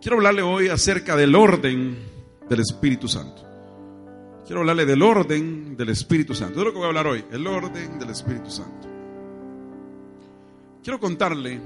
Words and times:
Quiero 0.00 0.16
hablarle 0.16 0.40
hoy 0.40 0.68
acerca 0.68 1.14
del 1.14 1.34
orden 1.34 1.98
del 2.48 2.60
Espíritu 2.60 3.06
Santo. 3.06 3.44
Quiero 4.46 4.60
hablarle 4.60 4.86
del 4.86 5.02
orden 5.02 5.76
del 5.76 5.90
Espíritu 5.90 6.34
Santo. 6.34 6.58
Es 6.58 6.64
lo 6.64 6.72
que 6.72 6.78
voy 6.78 6.86
a 6.86 6.88
hablar 6.88 7.06
hoy, 7.06 7.22
el 7.30 7.46
orden 7.46 7.98
del 7.98 8.08
Espíritu 8.08 8.50
Santo. 8.50 8.88
Quiero 10.82 10.98
contarle 10.98 11.60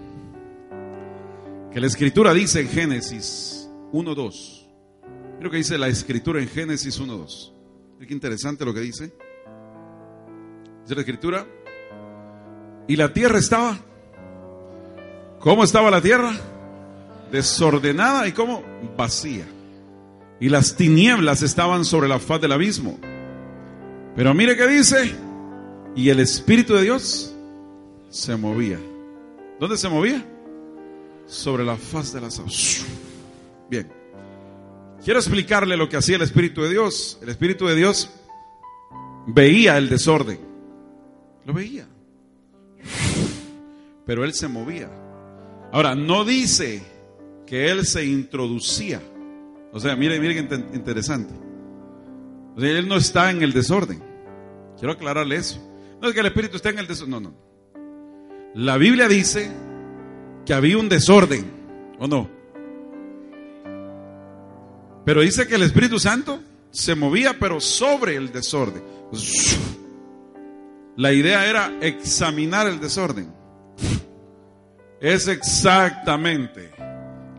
que 1.73 1.81
la 1.81 1.87
Escritura 1.87 2.35
dice 2.35 2.61
en 2.61 2.69
Génesis 2.69 3.71
1.2. 3.93 4.67
Creo 5.39 5.51
que 5.51 5.59
dice 5.59 5.79
la 5.79 5.87
Escritura 5.87 6.41
en 6.41 6.49
Génesis 6.49 7.01
1.2. 7.01 7.53
Qué 8.07 8.13
interesante 8.13 8.65
lo 8.65 8.75
que 8.75 8.81
dice. 8.81 9.13
Dice 10.83 10.95
la 10.95 11.01
Escritura. 11.01 11.47
Y 12.89 12.97
la 12.97 13.13
tierra 13.13 13.39
estaba. 13.39 13.79
¿Cómo 15.39 15.63
estaba 15.63 15.89
la 15.91 16.03
tierra? 16.03 16.33
Desordenada 17.31 18.27
y 18.29 18.33
como 18.33 18.63
vacía. 18.97 19.45
Y 20.41 20.49
las 20.49 20.77
tinieblas 20.77 21.43
estaban 21.43 21.85
sobre 21.85 22.09
la 22.09 22.19
faz 22.19 22.41
del 22.41 22.53
abismo. 22.53 22.99
Pero 24.17 24.35
mire 24.35 24.57
que 24.57 24.67
dice, 24.67 25.15
y 25.97 26.09
el 26.09 26.21
Espíritu 26.21 26.75
de 26.75 26.83
Dios 26.83 27.35
se 28.09 28.37
movía. 28.37 28.79
¿Dónde 29.59 29.77
se 29.77 29.89
movía? 29.89 30.25
Sobre 31.27 31.65
la 31.65 31.77
faz 31.77 32.13
de 32.13 32.21
las 32.21 32.39
aguas. 32.39 32.85
Bien. 33.71 33.91
Quiero 35.05 35.19
explicarle 35.19 35.77
lo 35.77 35.89
que 35.89 35.97
hacía 35.97 36.17
el 36.17 36.23
Espíritu 36.23 36.63
de 36.63 36.71
Dios. 36.71 37.19
El 37.23 37.29
Espíritu 37.29 37.67
de 37.67 37.75
Dios 37.75 38.11
veía 39.27 39.77
el 39.79 39.89
desorden. 39.89 40.41
Lo 41.45 41.53
veía. 41.53 41.87
Pero 44.07 44.25
él 44.25 44.33
se 44.35 44.49
movía. 44.49 44.91
Ahora, 45.73 45.95
no 45.95 46.25
dice 46.25 46.83
que 47.55 47.71
él 47.71 47.87
se 47.87 48.05
introducía. 48.05 49.01
O 49.73 49.79
sea, 49.79 49.95
mire, 49.95 50.19
mire 50.19 50.35
qué 50.35 50.41
interesante. 50.75 51.33
O 52.57 52.61
sea, 52.61 52.69
él 52.69 52.89
no 52.89 52.97
está 52.97 53.31
en 53.31 53.45
el 53.45 53.53
desorden. 53.53 54.03
Quiero 54.77 54.95
aclararle 54.95 55.37
eso. 55.37 55.61
No 56.03 56.09
es 56.09 56.15
que 56.15 56.19
el 56.19 56.27
Espíritu 56.27 56.57
esté 56.57 56.71
en 56.71 56.81
el 56.81 56.89
desorden. 56.89 57.11
No, 57.13 57.21
no. 57.21 57.35
La 58.57 58.77
Biblia 58.77 59.07
dice 59.07 59.53
que 60.45 60.53
había 60.53 60.79
un 60.79 60.89
desorden. 60.89 61.49
¿O 62.01 62.09
no? 62.09 62.29
Pero 65.05 65.21
dice 65.21 65.47
que 65.47 65.55
el 65.55 65.63
Espíritu 65.63 66.01
Santo 66.01 66.41
se 66.73 66.97
movía, 66.97 67.37
pero 67.39 67.61
sobre 67.61 68.17
el 68.17 68.33
desorden. 68.33 68.83
La 70.97 71.13
idea 71.13 71.49
era 71.49 71.73
examinar 71.81 72.67
el 72.67 72.81
desorden. 72.81 73.33
Es 75.01 75.29
exactamente 75.29 76.75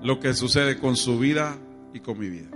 lo 0.05 0.19
que 0.19 0.35
sucede 0.35 0.77
con 0.77 0.95
su 0.95 1.17
vida 1.17 1.57
y 1.91 1.99
con 1.99 2.19
mi 2.19 2.29
vida. 2.29 2.49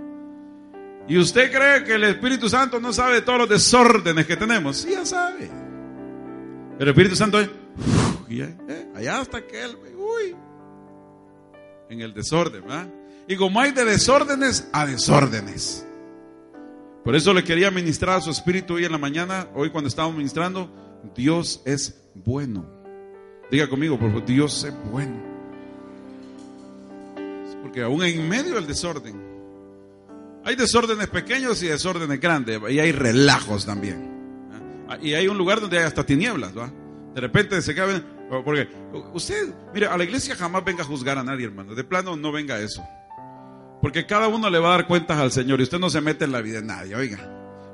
¿Y 1.08 1.18
usted 1.18 1.50
cree 1.50 1.82
que 1.82 1.94
el 1.94 2.04
Espíritu 2.04 2.48
Santo 2.48 2.78
no 2.78 2.92
sabe 2.92 3.22
todos 3.22 3.40
los 3.40 3.48
desórdenes 3.48 4.24
que 4.24 4.36
tenemos? 4.36 4.76
Sí, 4.76 4.90
ya 4.92 5.04
sabe. 5.04 5.50
El 6.78 6.88
Espíritu 6.88 7.16
Santo 7.16 7.40
es, 7.40 7.50
eh, 8.30 8.88
allá 8.94 9.20
hasta 9.20 9.44
que 9.44 9.64
él, 9.64 9.76
uy, 9.96 10.36
en 11.88 12.00
el 12.00 12.14
desorden, 12.14 12.62
¿verdad? 12.62 12.88
Y 13.26 13.34
como 13.34 13.60
hay 13.60 13.72
de 13.72 13.84
desórdenes 13.84 14.68
a 14.72 14.86
desórdenes. 14.86 15.84
Por 17.02 17.16
eso 17.16 17.34
le 17.34 17.42
quería 17.42 17.72
ministrar 17.72 18.18
a 18.18 18.20
su 18.20 18.30
espíritu 18.30 18.74
hoy 18.74 18.84
en 18.84 18.92
la 18.92 18.98
mañana, 18.98 19.48
hoy 19.56 19.70
cuando 19.70 19.88
estábamos 19.88 20.16
ministrando, 20.16 20.70
Dios 21.16 21.62
es 21.64 22.00
bueno. 22.14 22.64
Diga 23.50 23.68
conmigo, 23.68 23.98
por 23.98 24.10
favor, 24.10 24.24
Dios 24.24 24.62
es 24.62 24.74
bueno. 24.92 25.29
Porque 27.62 27.82
aún 27.82 28.02
en 28.02 28.28
medio 28.28 28.54
del 28.54 28.66
desorden, 28.66 29.20
hay 30.44 30.56
desórdenes 30.56 31.08
pequeños 31.08 31.62
y 31.62 31.68
desórdenes 31.68 32.20
grandes, 32.20 32.60
y 32.70 32.78
hay 32.78 32.92
relajos 32.92 33.66
también. 33.66 34.10
¿ah? 34.88 34.98
Y 35.00 35.14
hay 35.14 35.28
un 35.28 35.36
lugar 35.36 35.60
donde 35.60 35.78
hay 35.78 35.84
hasta 35.84 36.04
tinieblas, 36.04 36.56
¿va? 36.56 36.72
De 37.14 37.20
repente 37.20 37.60
se 37.60 37.74
caben, 37.74 38.04
porque 38.44 38.68
usted, 39.12 39.52
mire, 39.74 39.86
a 39.86 39.96
la 39.96 40.04
iglesia 40.04 40.36
jamás 40.36 40.64
venga 40.64 40.82
a 40.82 40.86
juzgar 40.86 41.18
a 41.18 41.24
nadie, 41.24 41.46
hermano. 41.46 41.74
De 41.74 41.84
plano 41.84 42.16
no 42.16 42.32
venga 42.32 42.58
eso. 42.60 42.82
Porque 43.82 44.06
cada 44.06 44.28
uno 44.28 44.48
le 44.48 44.58
va 44.58 44.68
a 44.68 44.76
dar 44.76 44.86
cuentas 44.86 45.18
al 45.18 45.32
Señor 45.32 45.60
y 45.60 45.64
usted 45.64 45.78
no 45.78 45.90
se 45.90 46.00
mete 46.00 46.24
en 46.24 46.32
la 46.32 46.40
vida 46.40 46.60
de 46.60 46.66
nadie, 46.66 46.94
oiga. 46.94 47.18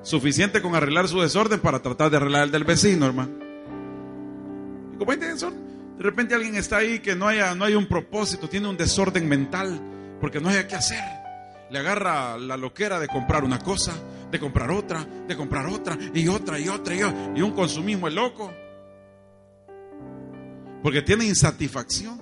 Suficiente 0.03 0.63
con 0.63 0.75
arreglar 0.75 1.09
su 1.09 1.21
desorden 1.21 1.61
para 1.61 1.83
tratar 1.83 2.11
de 2.11 2.17
arreglar 2.17 2.45
el 2.45 2.51
del 2.53 2.65
vecino, 2.65 3.07
hermano. 3.07 3.33
Y 4.95 4.99
como 4.99 5.13
de 5.97 6.03
repente 6.03 6.35
alguien 6.35 6.57
está 6.57 6.79
ahí 6.79 6.99
que 6.99 7.17
no 7.17 7.27
haya, 7.27 7.55
no 7.55 7.65
hay 7.65 7.75
un 7.75 7.87
propósito, 7.87 8.49
tiene 8.49 8.69
un 8.69 8.77
desorden 8.77 9.27
mental, 9.27 9.81
porque 10.21 10.41
no 10.41 10.51
hay 10.51 10.65
qué 10.67 10.75
hacer. 10.75 11.03
Le 11.71 11.79
agarra 11.79 12.37
la 12.37 12.57
loquera 12.57 13.01
de 13.01 13.09
comprar 13.09 13.45
una 13.45 13.59
cosa, 13.59 13.95
de 14.31 14.39
comprar 14.39 14.71
otra, 14.71 15.05
de 15.05 15.37
comprar 15.37 15.67
otra, 15.67 15.97
y 16.13 16.29
otra, 16.29 16.61
y 16.61 16.69
otra, 16.69 16.95
y, 16.95 17.03
otra, 17.03 17.33
y 17.35 17.41
un 17.41 17.53
consumismo 17.53 18.09
es 18.09 18.15
loco. 18.15 18.53
Porque 20.83 21.01
tiene 21.01 21.25
insatisfacción. 21.25 22.21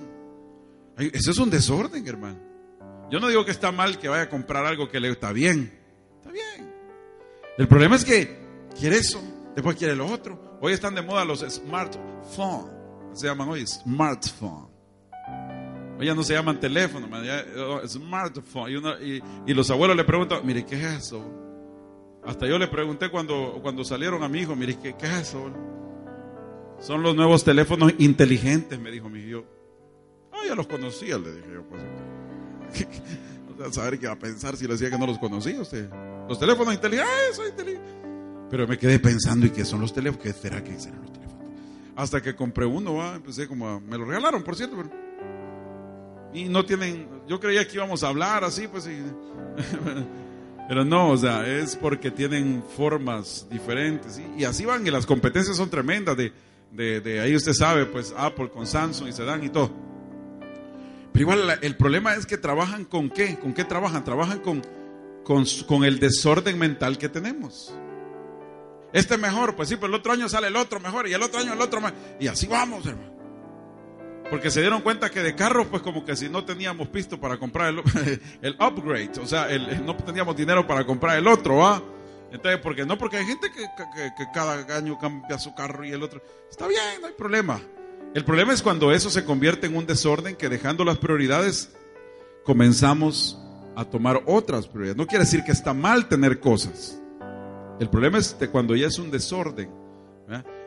Eso 0.96 1.32
es 1.32 1.38
un 1.38 1.50
desorden, 1.50 2.06
hermano. 2.06 2.38
Yo 3.10 3.18
no 3.18 3.28
digo 3.28 3.44
que 3.44 3.50
está 3.50 3.72
mal 3.72 3.98
que 3.98 4.08
vaya 4.08 4.22
a 4.22 4.28
comprar 4.28 4.64
algo 4.64 4.88
que 4.88 5.00
le 5.00 5.10
está 5.10 5.32
bien. 5.32 5.76
Está 6.18 6.30
bien. 6.30 6.72
El 7.58 7.66
problema 7.66 7.96
es 7.96 8.04
que 8.04 8.38
quiere 8.78 8.98
eso, 8.98 9.20
después 9.54 9.76
quiere 9.76 9.96
lo 9.96 10.06
otro. 10.06 10.58
Hoy 10.60 10.72
están 10.72 10.94
de 10.94 11.02
moda 11.02 11.24
los 11.24 11.40
smartphones 11.40 12.73
se 13.14 13.26
llaman 13.26 13.48
hoy 13.48 13.66
smartphone. 13.66 14.68
Hoy 15.98 16.06
ya 16.06 16.14
no 16.14 16.22
se 16.22 16.34
llaman 16.34 16.58
teléfono, 16.58 17.08
oh, 17.58 17.86
smartphone. 17.86 18.70
Y, 19.46 19.54
los 19.54 19.70
abuelos 19.70 19.96
le 19.96 20.04
preguntan, 20.04 20.40
mire, 20.44 20.64
¿qué 20.64 20.74
es 20.74 21.06
eso? 21.06 21.24
Hasta 22.24 22.46
yo 22.46 22.58
le 22.58 22.68
pregunté 22.68 23.10
cuando, 23.10 23.60
cuando 23.62 23.84
salieron 23.84 24.22
a 24.22 24.28
mi 24.28 24.40
hijo, 24.40 24.56
mire, 24.56 24.76
¿qué, 24.78 24.94
es 24.98 25.28
eso? 25.28 25.52
Son 26.80 27.02
los 27.02 27.14
nuevos 27.14 27.44
teléfonos 27.44 27.92
inteligentes, 27.98 28.78
me 28.78 28.90
dijo 28.90 29.08
mi 29.08 29.20
hijo. 29.20 29.44
Ah, 30.32 30.40
ya 30.48 30.54
los 30.54 30.66
conocía, 30.66 31.16
le 31.16 31.32
dije 31.32 31.48
yo. 31.52 31.62
Pues, 31.68 31.82
a 33.68 33.72
saber 33.72 33.98
qué 34.00 34.08
va 34.08 34.14
a 34.14 34.18
pensar 34.18 34.56
si 34.56 34.66
le 34.66 34.72
decía 34.72 34.90
que 34.90 34.98
no 34.98 35.06
los 35.06 35.18
conocía 35.18 35.60
usted. 35.60 35.88
Los 36.28 36.38
teléfonos 36.40 36.74
inteligentes, 36.74 37.14
ah, 37.14 37.30
eso 37.30 37.46
inteligente. 37.46 37.88
Pero 38.50 38.66
me 38.66 38.76
quedé 38.76 38.98
pensando, 38.98 39.46
¿y 39.46 39.50
qué 39.50 39.64
son 39.64 39.80
los 39.80 39.92
teléfonos? 39.92 40.22
¿Qué 40.24 40.32
será 40.32 40.62
que 40.62 40.78
serán 40.78 41.02
los 41.02 41.12
teléfonos? 41.12 41.23
Hasta 41.96 42.20
que 42.20 42.34
compré 42.34 42.66
uno, 42.66 43.14
empecé 43.14 43.46
como 43.46 43.80
me 43.80 43.96
lo 43.96 44.04
regalaron, 44.04 44.42
por 44.42 44.56
cierto. 44.56 44.76
Pero, 44.76 44.90
y 46.32 46.48
no 46.48 46.64
tienen, 46.64 47.08
yo 47.28 47.38
creía 47.38 47.66
que 47.66 47.76
íbamos 47.76 48.02
a 48.02 48.08
hablar 48.08 48.42
así, 48.42 48.66
pues. 48.66 48.88
pero 50.68 50.84
no, 50.84 51.10
o 51.10 51.16
sea, 51.16 51.46
es 51.46 51.76
porque 51.76 52.10
tienen 52.10 52.64
formas 52.76 53.46
diferentes. 53.48 54.20
Y 54.36 54.44
así 54.44 54.64
van, 54.64 54.84
y 54.86 54.90
las 54.90 55.06
competencias 55.06 55.56
son 55.56 55.70
tremendas. 55.70 56.16
De, 56.16 56.32
de, 56.72 57.20
ahí 57.20 57.36
usted 57.36 57.52
sabe, 57.52 57.86
pues 57.86 58.12
Apple 58.16 58.50
con 58.50 58.66
Samsung 58.66 59.08
y 59.08 59.12
se 59.12 59.24
dan 59.24 59.44
y 59.44 59.48
todo. 59.48 59.70
Pero 61.12 61.22
igual 61.22 61.58
el 61.62 61.76
problema 61.76 62.16
es 62.16 62.26
que 62.26 62.36
trabajan 62.36 62.84
con 62.84 63.08
qué? 63.08 63.38
¿Con 63.38 63.54
qué 63.54 63.62
trabajan? 63.62 64.02
Trabajan 64.02 64.40
con, 64.40 64.62
con, 65.22 65.44
con 65.68 65.84
el 65.84 66.00
desorden 66.00 66.58
mental 66.58 66.98
que 66.98 67.08
tenemos. 67.08 67.72
Este 68.94 69.18
mejor, 69.18 69.56
pues 69.56 69.68
sí, 69.68 69.74
pero 69.74 69.88
el 69.88 69.94
otro 69.94 70.12
año 70.12 70.28
sale 70.28 70.46
el 70.46 70.54
otro 70.54 70.78
mejor 70.78 71.08
y 71.08 71.12
el 71.12 71.20
otro 71.20 71.40
año 71.40 71.52
el 71.52 71.60
otro 71.60 71.80
mejor. 71.80 71.98
Y 72.20 72.28
así 72.28 72.46
vamos, 72.46 72.86
hermano. 72.86 73.12
Porque 74.30 74.52
se 74.52 74.60
dieron 74.60 74.82
cuenta 74.82 75.10
que 75.10 75.20
de 75.20 75.34
carro, 75.34 75.66
pues 75.68 75.82
como 75.82 76.04
que 76.04 76.14
si 76.14 76.28
no 76.28 76.44
teníamos 76.44 76.88
pisto 76.88 77.20
para 77.20 77.36
comprar 77.36 77.70
el, 77.70 77.82
el 78.42 78.54
upgrade, 78.54 79.10
o 79.20 79.26
sea, 79.26 79.48
no 79.84 79.96
teníamos 79.96 80.36
dinero 80.36 80.64
para 80.64 80.86
comprar 80.86 81.18
el 81.18 81.26
otro, 81.26 81.56
¿va? 81.56 81.82
Entonces, 82.30 82.60
porque 82.62 82.86
no, 82.86 82.96
porque 82.96 83.16
hay 83.16 83.26
gente 83.26 83.50
que, 83.50 83.62
que, 84.16 84.26
cada 84.32 84.76
año 84.76 84.96
cambia 84.98 85.40
su 85.40 85.52
carro 85.56 85.84
y 85.84 85.90
el 85.90 86.02
otro. 86.02 86.22
Está 86.48 86.68
bien, 86.68 86.80
no 87.00 87.08
hay 87.08 87.14
problema. 87.14 87.60
El 88.14 88.24
problema 88.24 88.52
es 88.52 88.62
cuando 88.62 88.92
eso 88.92 89.10
se 89.10 89.24
convierte 89.24 89.66
en 89.66 89.76
un 89.76 89.86
desorden 89.86 90.36
que 90.36 90.48
dejando 90.48 90.84
las 90.84 90.98
prioridades 90.98 91.72
comenzamos 92.44 93.40
a 93.74 93.84
tomar 93.84 94.22
otras 94.26 94.68
prioridades. 94.68 94.96
No 94.96 95.08
quiere 95.08 95.24
decir 95.24 95.42
que 95.42 95.50
está 95.50 95.74
mal 95.74 96.06
tener 96.06 96.38
cosas. 96.38 97.00
El 97.80 97.90
problema 97.90 98.18
es 98.18 98.34
que 98.34 98.48
cuando 98.48 98.76
ya 98.76 98.86
es 98.86 98.98
un 98.98 99.10
desorden. 99.10 99.70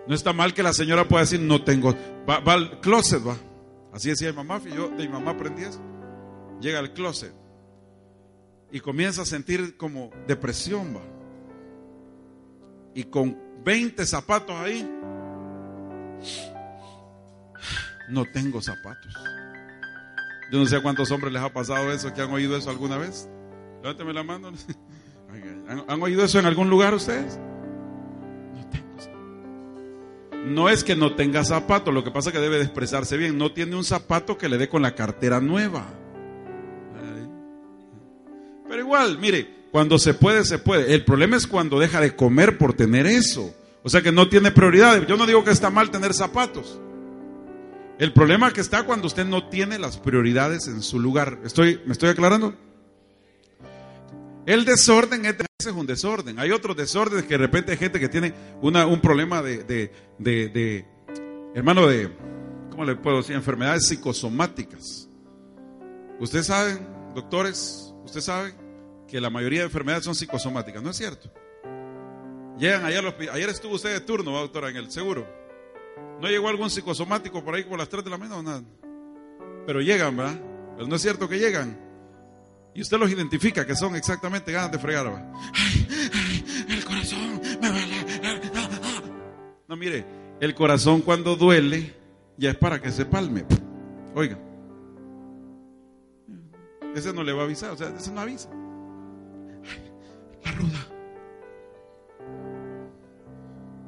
No 0.07 0.15
está 0.15 0.31
mal 0.31 0.53
que 0.53 0.63
la 0.63 0.73
señora 0.73 1.07
pueda 1.07 1.23
decir, 1.23 1.39
no 1.39 1.63
tengo. 1.63 1.93
Va, 2.29 2.37
al 2.53 2.79
closet, 2.79 3.25
va. 3.25 3.35
Así 3.91 4.09
decía 4.09 4.29
mi 4.31 4.37
mamá, 4.37 4.61
yo 4.63 4.89
de 4.89 5.05
mi 5.05 5.09
mamá 5.09 5.31
aprendí 5.31 5.63
eso. 5.63 5.81
llega 6.61 6.79
al 6.79 6.93
closet 6.93 7.33
y 8.71 8.79
comienza 8.79 9.21
a 9.21 9.25
sentir 9.25 9.77
como 9.77 10.11
depresión, 10.27 10.95
va. 10.95 11.01
Y 12.93 13.03
con 13.05 13.37
20 13.63 14.05
zapatos 14.05 14.55
ahí, 14.55 14.89
no 18.09 18.25
tengo 18.25 18.61
zapatos. 18.61 19.13
Yo 20.51 20.59
no 20.59 20.65
sé 20.65 20.77
a 20.77 20.81
cuántos 20.81 21.11
hombres 21.11 21.33
les 21.33 21.41
ha 21.41 21.51
pasado 21.51 21.91
eso, 21.91 22.13
que 22.13 22.21
han 22.21 22.31
oído 22.31 22.55
eso 22.55 22.69
alguna 22.69 22.97
vez. 22.97 23.29
Levántame 23.81 24.13
la 24.13 24.23
mano. 24.23 24.51
¿Han, 25.87 26.01
oído 26.01 26.23
eso 26.23 26.39
en 26.39 26.45
algún 26.45 26.69
lugar 26.69 26.93
ustedes? 26.93 27.37
No 28.55 28.69
tengo 28.69 28.99
zapatos. 28.99 30.45
No 30.45 30.69
es 30.69 30.83
que 30.83 30.95
no 30.95 31.15
tenga 31.15 31.43
zapatos, 31.43 31.93
lo 31.93 32.03
que 32.03 32.11
pasa 32.11 32.29
es 32.29 32.35
que 32.35 32.41
debe 32.41 32.57
de 32.57 32.63
expresarse 32.63 33.17
bien. 33.17 33.37
No 33.37 33.51
tiene 33.51 33.75
un 33.75 33.83
zapato 33.83 34.37
que 34.37 34.49
le 34.49 34.57
dé 34.57 34.69
con 34.69 34.81
la 34.81 34.95
cartera 34.95 35.39
nueva. 35.41 35.85
Pero 38.67 38.81
igual, 38.81 39.17
mire, 39.17 39.47
cuando 39.71 39.97
se 39.97 40.13
puede, 40.13 40.43
se 40.43 40.59
puede. 40.59 40.93
El 40.93 41.05
problema 41.05 41.37
es 41.37 41.47
cuando 41.47 41.79
deja 41.79 42.01
de 42.01 42.15
comer 42.15 42.57
por 42.57 42.73
tener 42.73 43.05
eso. 43.05 43.53
O 43.83 43.89
sea 43.89 44.01
que 44.01 44.11
no 44.11 44.27
tiene 44.27 44.51
prioridades. 44.51 45.07
Yo 45.07 45.17
no 45.17 45.25
digo 45.25 45.43
que 45.43 45.51
está 45.51 45.69
mal 45.69 45.89
tener 45.91 46.13
zapatos. 46.13 46.79
El 47.99 48.13
problema 48.13 48.51
que 48.51 48.61
está 48.61 48.83
cuando 48.83 49.07
usted 49.07 49.25
no 49.25 49.47
tiene 49.47 49.79
las 49.79 49.97
prioridades 49.97 50.67
en 50.67 50.83
su 50.83 50.99
lugar. 50.99 51.39
¿Estoy, 51.43 51.81
¿Me 51.85 51.93
estoy 51.93 52.09
aclarando? 52.09 52.53
El 54.47 54.63
desorden 54.63 55.25
es, 55.25 55.65
un 55.65 55.85
desorden. 55.85 56.39
Hay 56.39 56.51
otros 56.51 56.77
desórdenes 56.77 57.25
que 57.25 57.33
de 57.33 57.39
repente 57.39 57.73
hay 57.73 57.77
gente 57.77 57.99
que 57.99 58.07
tiene 58.07 58.33
una, 58.61 58.87
un 58.87 59.01
problema 59.01 59.41
de, 59.41 59.65
de, 59.65 59.91
de, 60.17 60.85
hermano, 61.53 61.85
de, 61.85 62.09
¿cómo 62.71 62.85
le 62.85 62.95
puedo 62.95 63.17
decir? 63.17 63.35
Enfermedades 63.35 63.87
psicosomáticas. 63.87 65.09
Ustedes 66.21 66.45
saben, 66.45 66.79
doctores, 67.13 67.93
usted 68.05 68.21
sabe 68.21 68.55
que 69.09 69.19
la 69.19 69.29
mayoría 69.29 69.59
de 69.59 69.65
enfermedades 69.65 70.05
son 70.05 70.15
psicosomáticas, 70.15 70.81
¿no 70.81 70.91
es 70.91 70.95
cierto? 70.95 71.29
Llegan 72.57 72.85
allá, 72.85 73.01
ayer 73.33 73.49
estuvo 73.49 73.75
usted 73.75 73.91
de 73.91 73.99
turno, 73.99 74.31
doctora, 74.31 74.69
en 74.69 74.77
el 74.77 74.89
seguro. 74.89 75.27
¿No 76.21 76.29
llegó 76.29 76.47
algún 76.47 76.69
psicosomático 76.69 77.43
por 77.43 77.53
ahí 77.53 77.65
por 77.65 77.77
las 77.77 77.89
3 77.89 78.01
de 78.01 78.09
la 78.09 78.17
mañana 78.17 78.37
o 78.37 78.43
nada? 78.43 78.63
Pero 79.65 79.81
llegan, 79.81 80.15
¿verdad? 80.15 80.39
Pero 80.77 80.87
no 80.87 80.95
es 80.95 81.01
cierto 81.01 81.27
que 81.27 81.37
llegan. 81.37 81.86
Y 82.77 82.81
usted 82.81 82.99
los 82.99 83.09
identifica 83.09 83.65
que 83.65 83.75
son 83.75 83.95
exactamente 83.95 84.51
ganas 84.51 84.71
de 84.71 84.77
fregar. 84.77 85.07
Ay, 85.07 85.87
ay, 86.13 86.45
el 86.69 86.85
corazón 86.85 87.41
me 87.59 87.69
duele. 87.71 88.05
No, 89.67 89.75
mire, 89.75 90.05
el 90.39 90.53
corazón 90.53 91.01
cuando 91.01 91.35
duele 91.35 91.95
ya 92.37 92.51
es 92.51 92.55
para 92.55 92.79
que 92.79 92.91
se 92.91 93.05
palme. 93.05 93.45
Oiga. 94.13 94.37
Ese 96.93 97.11
no 97.13 97.23
le 97.23 97.33
va 97.33 97.41
a 97.41 97.45
avisar, 97.45 97.71
o 97.71 97.77
sea, 97.77 97.87
ese 97.97 98.11
no 98.11 98.21
avisa. 98.21 98.47
la 100.45 100.51
ruda. 100.51 100.87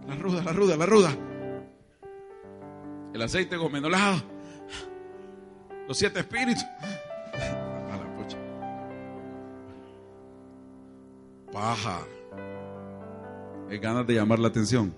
La 0.07 0.15
ruda, 0.15 0.43
la 0.43 0.51
ruda, 0.51 0.77
la 0.77 0.85
ruda. 0.87 1.15
El 3.13 3.21
aceite 3.21 3.55
gomenolado. 3.55 4.19
Los 5.87 5.95
siete 5.95 6.21
espíritus. 6.21 6.65
Paja. 11.51 11.99
Es 13.69 13.79
ganas 13.79 14.05
de 14.07 14.15
llamar 14.15 14.39
la 14.39 14.47
atención. 14.47 14.93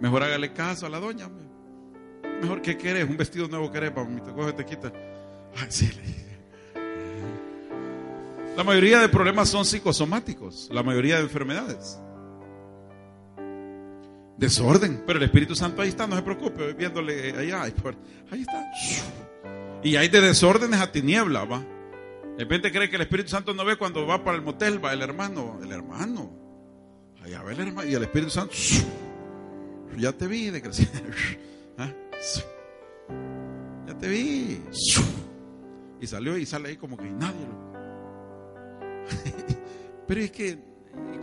Mejor 0.00 0.22
hágale 0.22 0.52
caso 0.52 0.86
a 0.86 0.88
la 0.88 0.98
doña. 0.98 1.28
Mejor 2.42 2.62
que 2.62 2.76
querés, 2.76 3.08
un 3.08 3.16
vestido 3.16 3.48
nuevo 3.48 3.70
querés, 3.70 3.92
mi 4.08 4.20
te 4.20 4.32
coge, 4.32 4.52
te 4.52 4.64
quita. 4.64 4.92
Ay, 5.56 5.66
sí. 5.70 5.90
La 8.56 8.64
mayoría 8.64 8.98
de 9.00 9.08
problemas 9.08 9.48
son 9.48 9.64
psicosomáticos, 9.64 10.68
la 10.72 10.82
mayoría 10.82 11.16
de 11.16 11.22
enfermedades. 11.22 11.98
Desorden. 14.36 15.02
Pero 15.06 15.18
el 15.18 15.24
Espíritu 15.24 15.54
Santo 15.54 15.82
ahí 15.82 15.88
está, 15.88 16.06
no 16.06 16.16
se 16.16 16.22
preocupe, 16.22 16.72
viéndole 16.72 17.36
allá. 17.36 17.62
Ahí 17.62 18.40
está. 18.40 18.70
Y 19.82 19.96
hay 19.96 20.08
de 20.08 20.20
desórdenes 20.20 20.80
a 20.80 20.90
tiniebla, 20.90 21.44
va. 21.44 21.62
De 22.38 22.44
repente 22.44 22.70
cree 22.70 22.88
que 22.88 22.94
el 22.94 23.02
Espíritu 23.02 23.30
Santo 23.30 23.52
no 23.52 23.64
ve 23.64 23.74
cuando 23.74 24.06
va 24.06 24.22
para 24.22 24.36
el 24.36 24.44
motel, 24.44 24.82
va 24.82 24.92
el 24.92 25.02
hermano. 25.02 25.58
El 25.60 25.72
hermano. 25.72 26.30
Allá 27.20 27.42
va 27.42 27.50
el 27.50 27.58
hermano. 27.58 27.90
Y 27.90 27.94
el 27.94 28.02
Espíritu 28.04 28.30
Santo. 28.30 28.54
Ya 29.96 30.12
te 30.12 30.28
vi 30.28 30.48
de 30.50 30.62
crecer. 30.62 30.88
¿Ah? 31.78 31.92
Ya 33.88 33.98
te 33.98 34.08
vi. 34.08 34.62
Y 36.00 36.06
salió 36.06 36.38
y 36.38 36.46
sale 36.46 36.68
ahí 36.68 36.76
como 36.76 36.96
que 36.96 37.10
nadie 37.10 37.44
lo. 37.44 37.58
Pero 40.06 40.20
es 40.20 40.30
que 40.30 40.58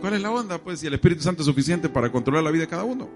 ¿Cuál 0.02 0.12
es 0.12 0.20
la 0.20 0.30
onda? 0.30 0.58
Pues 0.58 0.80
si 0.80 0.86
el 0.86 0.92
Espíritu 0.92 1.22
Santo 1.22 1.40
es 1.40 1.46
suficiente 1.46 1.88
para 1.88 2.12
controlar 2.12 2.44
la 2.44 2.50
vida 2.50 2.64
de 2.64 2.68
cada 2.68 2.84
uno. 2.84 3.08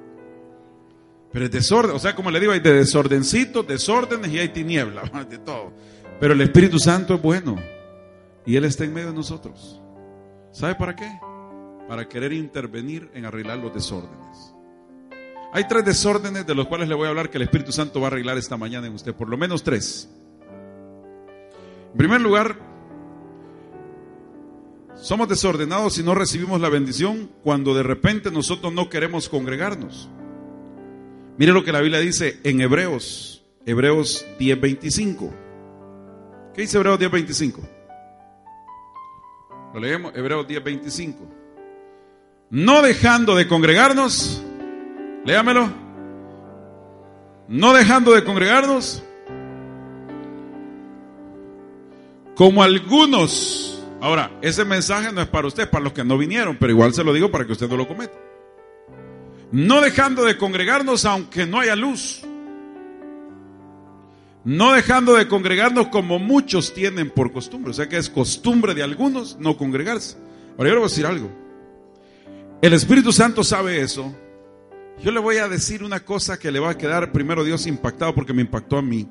Pero 1.31 1.45
es 1.45 1.51
desorden, 1.51 1.95
o 1.95 1.99
sea, 1.99 2.17
como 2.17 2.31
le 2.31 2.41
digo, 2.41 2.53
hay 2.53 2.61
de 2.61 2.73
desordencitos, 2.73 3.67
desórdenes 3.67 4.33
y 4.33 4.39
hay 4.39 4.49
tiniebla, 4.49 5.03
de 5.29 5.37
todo. 5.37 5.75
Pero 6.19 6.33
el 6.33 6.41
Espíritu 6.41 6.79
Santo 6.79 7.17
es 7.17 7.23
bueno 7.23 7.59
y 8.47 8.57
Él 8.57 8.65
está 8.65 8.85
en 8.85 8.95
medio 8.95 9.09
de 9.09 9.15
nosotros. 9.15 9.81
¿Sabe 10.53 10.75
para 10.75 10.97
qué? 10.97 11.09
Para 11.89 12.09
querer 12.09 12.33
intervenir 12.33 13.11
en 13.15 13.25
arreglar 13.25 13.59
los 13.59 13.73
desórdenes. 13.73 14.55
Hay 15.53 15.67
tres 15.67 15.85
desórdenes 15.85 16.47
de 16.47 16.55
los 16.55 16.69
cuales 16.69 16.89
le 16.89 16.95
voy 16.95 17.07
a 17.07 17.11
hablar 17.11 17.29
que 17.29 17.39
el 17.39 17.43
Espíritu 17.43 17.73
Santo 17.73 18.01
va 18.01 18.07
a 18.07 18.11
arreglar 18.11 18.39
esta 18.39 18.57
mañana 18.57 18.87
en 18.87 18.95
usted, 18.95 19.15
por 19.15 19.29
lo 19.29 19.37
menos 19.37 19.65
tres. 19.65 20.09
En 21.93 21.99
primer 21.99 22.21
lugar, 22.21 22.57
somos 24.95 25.29
desordenados 25.29 25.95
si 25.95 26.03
no 26.05 26.15
recibimos 26.15 26.61
la 26.61 26.69
bendición 26.69 27.31
cuando 27.43 27.75
de 27.75 27.83
repente 27.83 28.31
nosotros 28.31 28.73
no 28.73 28.89
queremos 28.89 29.29
congregarnos. 29.29 30.09
Mire 31.37 31.53
lo 31.53 31.65
que 31.65 31.73
la 31.73 31.81
Biblia 31.81 32.01
dice 32.01 32.39
en 32.45 32.61
Hebreos, 32.61 33.43
Hebreos 33.67 34.27
10:25. 34.39 35.33
¿Qué 36.55 36.61
dice 36.61 36.77
Hebreos 36.77 36.99
10:25? 37.01 37.80
Lo 39.75 39.81
leemos, 39.81 40.13
Hebreos 40.15 40.47
10:25. 40.47 41.29
No 42.51 42.83
dejando 42.83 43.35
de 43.35 43.47
congregarnos, 43.47 44.43
léamelo. 45.25 45.69
No 47.49 47.73
dejando 47.73 48.13
de 48.13 48.25
congregarnos, 48.25 49.03
como 52.37 52.63
algunos 52.63 53.71
Ahora, 54.01 54.31
ese 54.41 54.65
mensaje 54.65 55.13
no 55.13 55.21
es 55.21 55.29
para 55.29 55.47
usted, 55.47 55.69
para 55.69 55.85
los 55.85 55.93
que 55.93 56.05
no 56.05 56.17
vinieron, 56.17 56.57
pero 56.57 56.73
igual 56.73 56.95
se 56.95 57.05
lo 57.05 57.13
digo 57.13 57.31
para 57.31 57.45
que 57.45 57.53
usted 57.53 57.69
no 57.69 57.77
lo 57.77 57.87
cometa. 57.87 58.15
No 59.53 59.81
dejando 59.81 60.25
de 60.25 60.39
congregarnos 60.39 61.05
aunque 61.05 61.47
no 61.47 61.61
haya 61.61 61.77
luz. 61.77 62.23
No 64.45 64.73
dejando 64.73 65.15
de 65.15 65.29
congregarnos 65.29 65.89
como 65.89 66.19
muchos 66.19 66.73
tienen 66.73 67.11
por 67.11 67.33
costumbre. 67.33 67.71
O 67.71 67.75
sea 67.75 67.89
que 67.89 67.99
es 67.99 68.09
costumbre 68.09 68.75
de 68.75 68.83
algunos 68.83 69.39
no 69.39 69.57
congregarse. 69.57 70.17
Ahora 70.57 70.71
yo 70.71 70.75
le 70.75 70.81
voy 70.81 70.87
a 70.87 70.89
decir 70.89 71.07
algo. 71.07 71.31
El 72.63 72.73
Espíritu 72.73 73.13
Santo 73.13 73.45
sabe 73.45 73.81
eso. 73.81 74.15
Yo 75.03 75.11
le 75.11 75.21
voy 75.21 75.37
a 75.37 75.49
decir 75.49 75.83
una 75.83 76.01
cosa 76.01 76.39
que 76.39 76.51
le 76.51 76.61
va 76.61 76.71
a 76.71 76.79
quedar 76.79 77.11
primero 77.13 77.43
Dios 77.43 77.67
impactado 77.67 78.15
porque 78.15 78.35
me 78.35 78.43
impactó 78.43 78.77
a 78.77 78.83
mí. 78.83 79.09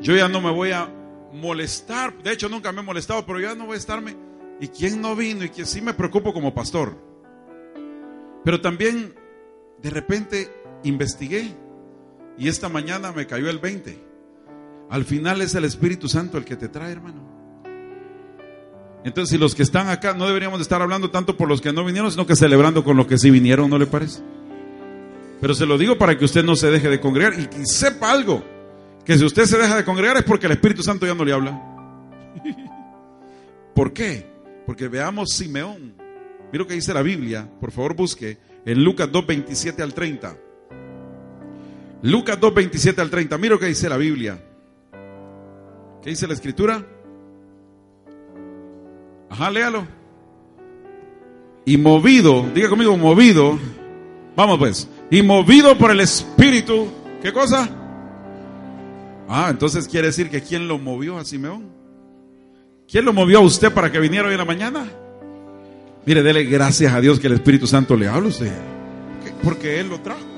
Yo 0.00 0.16
ya 0.16 0.28
no 0.28 0.40
me 0.40 0.50
voy 0.50 0.70
a 0.70 0.90
molestar. 1.32 2.22
De 2.22 2.32
hecho, 2.32 2.48
nunca 2.48 2.72
me 2.72 2.80
he 2.80 2.84
molestado, 2.84 3.26
pero 3.26 3.40
ya 3.40 3.54
no 3.54 3.66
voy 3.66 3.74
a 3.74 3.78
estarme. 3.78 4.16
¿Y 4.60 4.68
quién 4.68 5.00
no 5.00 5.14
vino? 5.14 5.44
Y 5.44 5.50
que 5.50 5.64
sí 5.64 5.80
me 5.80 5.94
preocupo 5.94 6.32
como 6.32 6.54
pastor. 6.54 6.96
Pero 8.44 8.60
también, 8.60 9.14
de 9.82 9.90
repente, 9.90 10.50
investigué. 10.84 11.54
Y 12.38 12.48
esta 12.48 12.68
mañana 12.68 13.12
me 13.12 13.26
cayó 13.26 13.50
el 13.50 13.58
20. 13.58 13.98
Al 14.90 15.04
final 15.04 15.42
es 15.42 15.54
el 15.54 15.64
Espíritu 15.64 16.08
Santo 16.08 16.38
el 16.38 16.44
que 16.44 16.56
te 16.56 16.68
trae, 16.68 16.92
hermano. 16.92 17.28
Entonces, 19.04 19.30
si 19.30 19.38
los 19.38 19.54
que 19.54 19.62
están 19.62 19.88
acá 19.88 20.14
no 20.14 20.26
deberíamos 20.26 20.60
estar 20.60 20.82
hablando 20.82 21.10
tanto 21.10 21.36
por 21.36 21.48
los 21.48 21.60
que 21.60 21.72
no 21.72 21.84
vinieron, 21.84 22.10
sino 22.10 22.26
que 22.26 22.36
celebrando 22.36 22.84
con 22.84 22.96
los 22.96 23.06
que 23.06 23.18
sí 23.18 23.30
vinieron, 23.30 23.70
¿no 23.70 23.78
le 23.78 23.86
parece? 23.86 24.22
Pero 25.40 25.54
se 25.54 25.66
lo 25.66 25.78
digo 25.78 25.98
para 25.98 26.18
que 26.18 26.24
usted 26.24 26.44
no 26.44 26.56
se 26.56 26.70
deje 26.70 26.88
de 26.88 27.00
congregar 27.00 27.38
y 27.38 27.46
que 27.46 27.64
sepa 27.64 28.10
algo 28.10 28.42
que 29.04 29.16
si 29.16 29.24
usted 29.24 29.44
se 29.44 29.56
deja 29.56 29.76
de 29.76 29.84
congregar 29.84 30.18
es 30.18 30.24
porque 30.24 30.46
el 30.46 30.52
Espíritu 30.52 30.82
Santo 30.82 31.06
ya 31.06 31.14
no 31.14 31.24
le 31.24 31.32
habla. 31.32 31.62
¿Por 33.74 33.92
qué? 33.92 34.26
Porque 34.66 34.88
veamos 34.88 35.30
Simeón. 35.30 35.94
Mira 36.52 36.64
lo 36.64 36.66
que 36.66 36.74
dice 36.74 36.92
la 36.92 37.02
Biblia. 37.02 37.48
Por 37.60 37.70
favor, 37.70 37.94
busque 37.94 38.38
en 38.66 38.82
Lucas 38.82 39.10
2, 39.10 39.26
27 39.26 39.82
al 39.82 39.94
30. 39.94 40.36
Lucas 42.02 42.38
2, 42.40 42.54
27 42.54 43.00
al 43.00 43.10
30. 43.10 43.38
Mira 43.38 43.54
lo 43.54 43.60
que 43.60 43.66
dice 43.66 43.88
la 43.88 43.96
Biblia. 43.96 44.40
¿Qué 46.02 46.10
dice 46.10 46.26
la 46.26 46.34
Escritura? 46.34 46.84
Ajá, 49.30 49.50
léalo. 49.50 49.86
Y 51.64 51.76
movido, 51.76 52.46
diga 52.54 52.68
conmigo, 52.68 52.96
movido. 52.96 53.58
Vamos 54.36 54.58
pues. 54.58 54.88
Y 55.10 55.22
movido 55.22 55.76
por 55.76 55.90
el 55.90 56.00
Espíritu. 56.00 56.88
¿Qué 57.20 57.32
cosa? 57.32 57.68
Ah, 59.28 59.48
entonces 59.50 59.86
quiere 59.88 60.06
decir 60.06 60.30
que 60.30 60.40
¿quién 60.40 60.68
lo 60.68 60.78
movió 60.78 61.18
a 61.18 61.24
Simeón? 61.24 61.66
¿Quién 62.90 63.04
lo 63.04 63.12
movió 63.12 63.38
a 63.38 63.42
usted 63.42 63.70
para 63.72 63.92
que 63.92 64.00
viniera 64.00 64.28
hoy 64.28 64.34
en 64.34 64.38
la 64.38 64.44
mañana? 64.46 64.86
Mire, 66.06 66.22
dele 66.22 66.44
gracias 66.44 66.94
a 66.94 67.00
Dios 67.00 67.20
que 67.20 67.26
el 67.26 67.34
Espíritu 67.34 67.66
Santo 67.66 67.96
le 67.96 68.08
habla 68.08 68.28
usted. 68.28 68.50
Porque 69.42 69.78
Él 69.78 69.90
lo 69.90 70.00
trajo. 70.00 70.37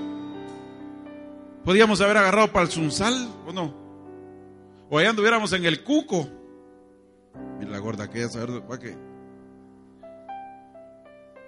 Podíamos 1.71 2.01
haber 2.01 2.17
agarrado 2.17 2.51
para 2.51 2.67
el 2.67 2.73
Sunsal, 2.73 3.33
¿o 3.47 3.53
no? 3.53 3.73
O 4.91 4.99
allá 4.99 5.11
anduviéramos 5.11 5.53
en 5.53 5.65
el 5.65 5.85
Cuco. 5.85 6.29
Mira 7.61 7.71
la 7.71 7.79
gorda 7.79 8.03
aquella, 8.03 8.29
saber 8.29 8.61
para 8.63 8.81
qué. 8.81 8.99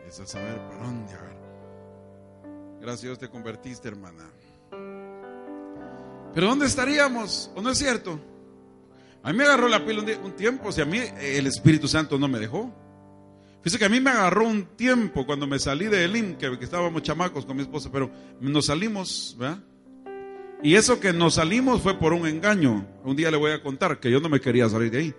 Esa 0.07 0.25
saber 0.25 0.61
para 0.69 0.85
dónde, 0.85 1.13
a 1.13 1.23
ver. 1.23 1.37
Gracias 2.81 3.03
a 3.03 3.07
Dios 3.07 3.19
te 3.19 3.29
convertiste, 3.31 3.89
hermana. 3.89 4.31
Pero 6.33 6.47
¿dónde 6.47 6.67
estaríamos? 6.67 7.51
¿O 7.57 7.61
no 7.61 7.71
es 7.71 7.79
cierto? 7.79 8.21
A 9.25 9.33
mí 9.33 9.39
me 9.39 9.43
agarró 9.43 9.67
la 9.67 9.85
pila 9.85 10.05
un, 10.23 10.37
tiempo, 10.37 10.71
sea, 10.71 10.85
a 10.85 10.87
mí 10.87 11.01
el 11.21 11.49
Espíritu 11.49 11.89
Santo 11.89 12.17
no 12.17 12.29
me 12.29 12.39
dejó. 12.39 12.73
Fíjese 13.61 13.77
que 13.77 13.87
a 13.87 13.89
mí 13.89 13.99
me 13.99 14.11
agarró 14.11 14.47
un 14.47 14.67
tiempo 14.77 15.27
cuando 15.27 15.49
me 15.49 15.59
salí 15.59 15.89
de 15.89 16.05
Elim, 16.05 16.37
que, 16.37 16.57
que 16.57 16.65
estábamos 16.65 17.03
chamacos 17.03 17.45
con 17.45 17.57
mi 17.57 17.63
esposa, 17.63 17.91
pero 17.91 18.09
nos 18.41 18.67
salimos, 18.67 19.35
¿verdad? 19.37 19.59
Y 20.63 20.77
eso 20.77 21.01
que 21.01 21.13
nos 21.13 21.35
salimos 21.35 21.83
fue 21.83 21.99
por 21.99 22.13
un 22.13 22.27
engaño. 22.27 22.87
Un 23.05 23.17
día 23.17 23.31
le 23.31 23.37
voy 23.37 23.51
a 23.51 23.63
contar 23.63 23.99
que 23.99 24.11
yo 24.11 24.21
no 24.21 24.29
me 24.29 24.41
quería 24.41 24.69
salir 24.69 24.93
de 24.93 24.99
ahí. 24.99 25.15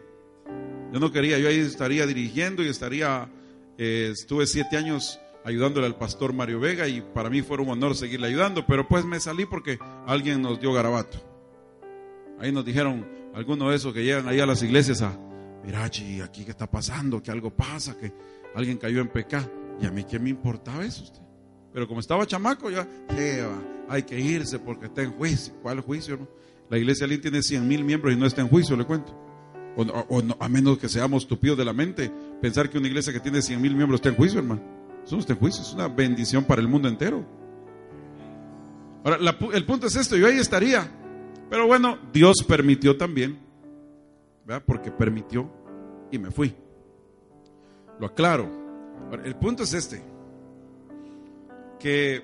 Yo 0.93 0.99
no 0.99 1.11
quería, 1.11 1.37
yo 1.37 1.49
ahí 1.49 1.59
estaría 1.59 2.05
dirigiendo 2.05 2.63
y 2.63 2.69
estaría, 2.69 3.29
eh, 3.77 4.09
estuve 4.13 4.45
siete 4.47 4.77
años 4.77 5.19
ayudándole 5.43 5.85
al 5.85 5.97
pastor 5.97 6.31
Mario 6.31 6.61
Vega 6.61 6.87
y 6.87 7.01
para 7.01 7.29
mí 7.29 7.41
fue 7.41 7.57
un 7.57 7.69
honor 7.69 7.95
seguirle 7.95 8.27
ayudando, 8.27 8.65
pero 8.65 8.87
pues 8.87 9.03
me 9.03 9.19
salí 9.19 9.45
porque 9.45 9.79
alguien 10.07 10.41
nos 10.41 10.61
dio 10.61 10.71
garabato. 10.71 11.17
Ahí 12.39 12.51
nos 12.51 12.63
dijeron 12.63 13.05
algunos 13.33 13.69
de 13.71 13.75
esos 13.75 13.93
que 13.93 14.03
llegan 14.03 14.27
ahí 14.27 14.39
a 14.39 14.45
las 14.45 14.63
iglesias 14.63 15.01
a, 15.01 15.17
mira, 15.65 15.83
aquí 15.83 16.45
qué 16.45 16.51
está 16.51 16.69
pasando, 16.69 17.21
que 17.21 17.31
algo 17.31 17.49
pasa, 17.49 17.97
que 17.97 18.13
alguien 18.55 18.77
cayó 18.77 19.01
en 19.01 19.09
pecado. 19.09 19.51
Y 19.81 19.85
a 19.87 19.91
mí 19.91 20.05
qué 20.05 20.19
me 20.19 20.29
importaba 20.29 20.85
eso 20.85 21.03
usted. 21.03 21.21
Pero 21.73 21.87
como 21.87 21.99
estaba 21.99 22.25
chamaco, 22.27 22.69
ya, 22.69 22.87
hay 23.89 24.03
que 24.03 24.19
irse 24.19 24.59
porque 24.59 24.85
está 24.85 25.03
en 25.03 25.11
juicio. 25.11 25.53
¿Cuál 25.61 25.81
juicio? 25.81 26.17
No? 26.17 26.27
La 26.69 26.77
iglesia 26.77 27.07
tiene 27.21 27.41
100 27.41 27.67
mil 27.67 27.83
miembros 27.83 28.13
y 28.13 28.17
no 28.17 28.25
está 28.25 28.41
en 28.41 28.47
juicio, 28.47 28.75
le 28.75 28.85
cuento. 28.85 29.15
O, 29.75 30.23
a 30.39 30.49
menos 30.49 30.77
que 30.77 30.89
seamos 30.89 31.27
tupidos 31.27 31.57
de 31.57 31.65
la 31.65 31.73
mente, 31.73 32.11
pensar 32.41 32.69
que 32.69 32.77
una 32.77 32.87
iglesia 32.87 33.11
que 33.11 33.19
tiene 33.19 33.41
100 33.41 33.61
mil 33.61 33.75
miembros 33.75 33.99
está 33.99 34.09
en 34.09 34.15
juicio, 34.15 34.39
hermano. 34.39 34.61
Eso 35.03 35.15
no 35.15 35.21
está 35.21 35.33
en 35.33 35.39
juicio, 35.39 35.61
es 35.61 35.73
una 35.73 35.87
bendición 35.87 36.43
para 36.45 36.61
el 36.61 36.67
mundo 36.67 36.87
entero. 36.87 37.25
Ahora, 39.03 39.17
el 39.53 39.65
punto 39.65 39.87
es 39.87 39.95
esto, 39.95 40.15
yo 40.15 40.27
ahí 40.27 40.37
estaría. 40.37 40.89
Pero 41.49 41.67
bueno, 41.67 41.97
Dios 42.11 42.37
permitió 42.47 42.97
también, 42.97 43.37
¿verdad? 44.45 44.63
Porque 44.65 44.91
permitió 44.91 45.51
y 46.11 46.17
me 46.17 46.31
fui. 46.31 46.55
Lo 47.99 48.07
aclaro. 48.07 48.49
el 49.23 49.35
punto 49.35 49.63
es 49.63 49.73
este, 49.73 50.01
que 51.79 52.23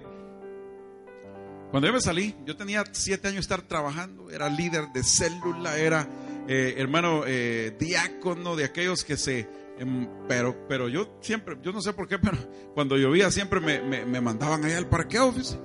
cuando 1.71 1.87
yo 1.87 1.93
me 1.93 2.01
salí, 2.01 2.35
yo 2.45 2.55
tenía 2.55 2.83
siete 2.91 3.27
años 3.27 3.47
de 3.47 3.53
estar 3.53 3.61
trabajando, 3.61 4.31
era 4.31 4.49
líder 4.49 4.87
de 4.91 5.03
célula, 5.03 5.77
era 5.77 6.07
eh, 6.47 6.73
hermano 6.77 7.23
eh, 7.27 7.75
diácono 7.79 8.55
de 8.55 8.65
aquellos 8.65 9.03
que 9.03 9.17
se... 9.17 9.47
Em, 9.77 10.09
pero, 10.27 10.67
pero 10.67 10.89
yo 10.89 11.19
siempre, 11.21 11.57
yo 11.61 11.71
no 11.71 11.79
sé 11.81 11.93
por 11.93 12.07
qué, 12.07 12.17
pero 12.19 12.37
cuando 12.73 12.97
llovía 12.97 13.29
siempre 13.29 13.59
me, 13.59 13.81
me, 13.81 14.19
mandaban 14.19 14.65
allá 14.65 14.79
al 14.79 14.89
parque 14.89 15.19
office. 15.19 15.59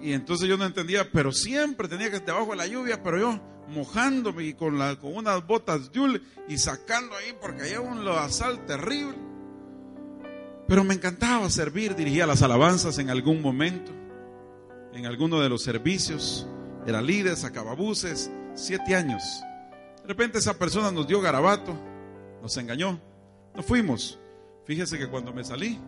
Y 0.00 0.14
entonces 0.14 0.48
yo 0.48 0.56
no 0.56 0.64
entendía, 0.64 1.06
pero 1.12 1.32
siempre 1.32 1.86
tenía 1.86 2.08
que 2.08 2.16
estar 2.16 2.34
debajo 2.34 2.52
de 2.52 2.56
la 2.56 2.66
lluvia, 2.66 3.02
pero 3.02 3.18
yo 3.18 3.40
mojándome 3.68 4.56
con, 4.56 4.78
la, 4.78 4.96
con 4.96 5.14
unas 5.14 5.46
botas 5.46 5.92
de 5.92 6.20
y 6.48 6.56
sacando 6.58 7.14
ahí 7.14 7.34
porque 7.40 7.62
había 7.62 7.80
un 7.80 8.04
lodazal 8.04 8.64
terrible. 8.64 9.18
Pero 10.66 10.82
me 10.82 10.94
encantaba 10.94 11.50
servir, 11.50 11.94
dirigía 11.94 12.26
las 12.26 12.42
alabanzas 12.42 12.98
en 12.98 13.10
algún 13.10 13.42
momento 13.42 14.01
en 14.92 15.06
alguno 15.06 15.40
de 15.40 15.48
los 15.48 15.62
servicios, 15.62 16.46
era 16.86 17.00
líder, 17.00 17.36
sacaba 17.36 17.74
buses, 17.74 18.30
siete 18.54 18.94
años. 18.94 19.22
De 20.02 20.08
repente 20.08 20.38
esa 20.38 20.58
persona 20.58 20.90
nos 20.90 21.06
dio 21.06 21.20
garabato, 21.20 21.74
nos 22.42 22.56
engañó, 22.56 23.00
nos 23.54 23.64
fuimos. 23.64 24.18
Fíjese 24.66 24.98
que 24.98 25.08
cuando 25.08 25.32
me 25.32 25.44
salí, 25.44 25.78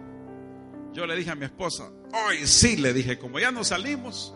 yo 0.92 1.06
le 1.06 1.16
dije 1.16 1.30
a 1.30 1.34
mi 1.34 1.44
esposa, 1.44 1.90
hoy 2.12 2.46
sí, 2.46 2.76
le 2.76 2.92
dije, 2.92 3.18
como 3.18 3.38
ya 3.38 3.50
nos 3.50 3.68
salimos, 3.68 4.34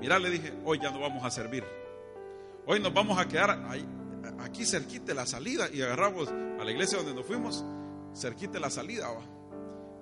mira, 0.00 0.18
le 0.18 0.30
dije, 0.30 0.54
hoy 0.64 0.78
ya 0.80 0.90
no 0.90 1.00
vamos 1.00 1.24
a 1.24 1.30
servir. 1.30 1.64
Hoy 2.66 2.80
nos 2.80 2.94
vamos 2.94 3.18
a 3.18 3.28
quedar 3.28 3.62
aquí 4.38 4.64
cerquita 4.64 5.06
de 5.06 5.14
la 5.14 5.26
salida 5.26 5.68
y 5.72 5.82
agarramos 5.82 6.28
a 6.28 6.64
la 6.64 6.70
iglesia 6.70 6.98
donde 6.98 7.14
nos 7.14 7.26
fuimos, 7.26 7.64
cerquita 8.14 8.54
de 8.54 8.60
la 8.60 8.70
salida. 8.70 9.08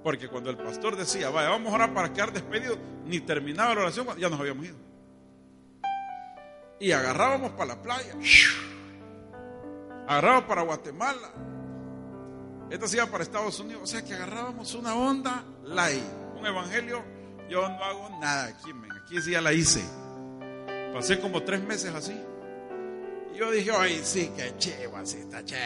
Porque 0.03 0.29
cuando 0.29 0.51
el 0.51 0.57
pastor 0.57 0.97
decía, 0.97 1.31
vaya, 1.31 1.51
vamos 1.51 1.73
a 1.73 1.77
orar 1.77 1.95
para 1.95 2.13
quedar 2.13 2.33
despedidos, 2.33 2.79
ni 3.05 3.21
terminaba 3.21 3.75
la 3.75 3.83
oración, 3.83 4.07
ya 4.19 4.29
nos 4.29 4.41
habíamos 4.41 4.67
ido. 4.67 4.77
Y 6.81 6.91
agarrábamos 6.91 7.53
para 7.53 7.77
la 7.77 7.83
playa, 7.83 8.15
agarrábamos 10.09 10.45
para 10.45 10.63
Guatemala, 10.63 11.31
esta 12.71 12.89
se 12.89 12.97
iba 12.97 13.07
para 13.07 13.23
Estados 13.23 13.61
Unidos, 13.61 13.83
o 13.85 13.87
sea 13.87 14.03
que 14.03 14.15
agarrábamos 14.15 14.75
una 14.75 14.95
onda 14.95 15.45
light, 15.63 16.03
un 16.37 16.47
evangelio, 16.47 17.05
yo 17.49 17.69
no 17.69 17.85
hago 17.85 18.09
nada 18.19 18.47
aquí, 18.47 18.71
aquí 19.05 19.21
sí 19.21 19.33
ya 19.33 19.41
la 19.41 19.53
hice. 19.53 19.83
Pasé 20.93 21.21
como 21.21 21.43
tres 21.43 21.63
meses 21.63 21.95
así. 21.95 22.19
Y 23.35 23.39
yo 23.39 23.51
dije, 23.51 23.71
ay, 23.73 24.01
sí, 24.03 24.31
que 24.37 24.57
chivo, 24.57 24.97
así 24.97 25.19
está 25.19 25.45
chivo, 25.45 25.59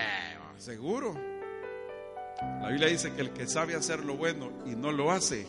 seguro. 0.58 1.35
La 2.40 2.68
Biblia 2.68 2.88
dice 2.88 3.12
que 3.12 3.22
el 3.22 3.30
que 3.30 3.46
sabe 3.46 3.74
hacer 3.74 4.04
lo 4.04 4.16
bueno 4.16 4.50
y 4.66 4.74
no 4.74 4.92
lo 4.92 5.10
hace, 5.10 5.46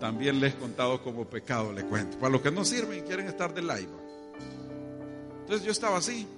también 0.00 0.40
le 0.40 0.48
he 0.48 0.54
contado 0.54 1.02
como 1.02 1.24
pecado, 1.24 1.72
le 1.72 1.84
cuento. 1.84 2.18
Para 2.18 2.30
los 2.30 2.42
que 2.42 2.50
no 2.50 2.64
sirven 2.64 2.98
y 2.98 3.02
quieren 3.02 3.26
estar 3.26 3.54
de 3.54 3.62
live. 3.62 3.88
Entonces 5.40 5.64
yo 5.64 5.72
estaba 5.72 5.96
así. 5.96 6.28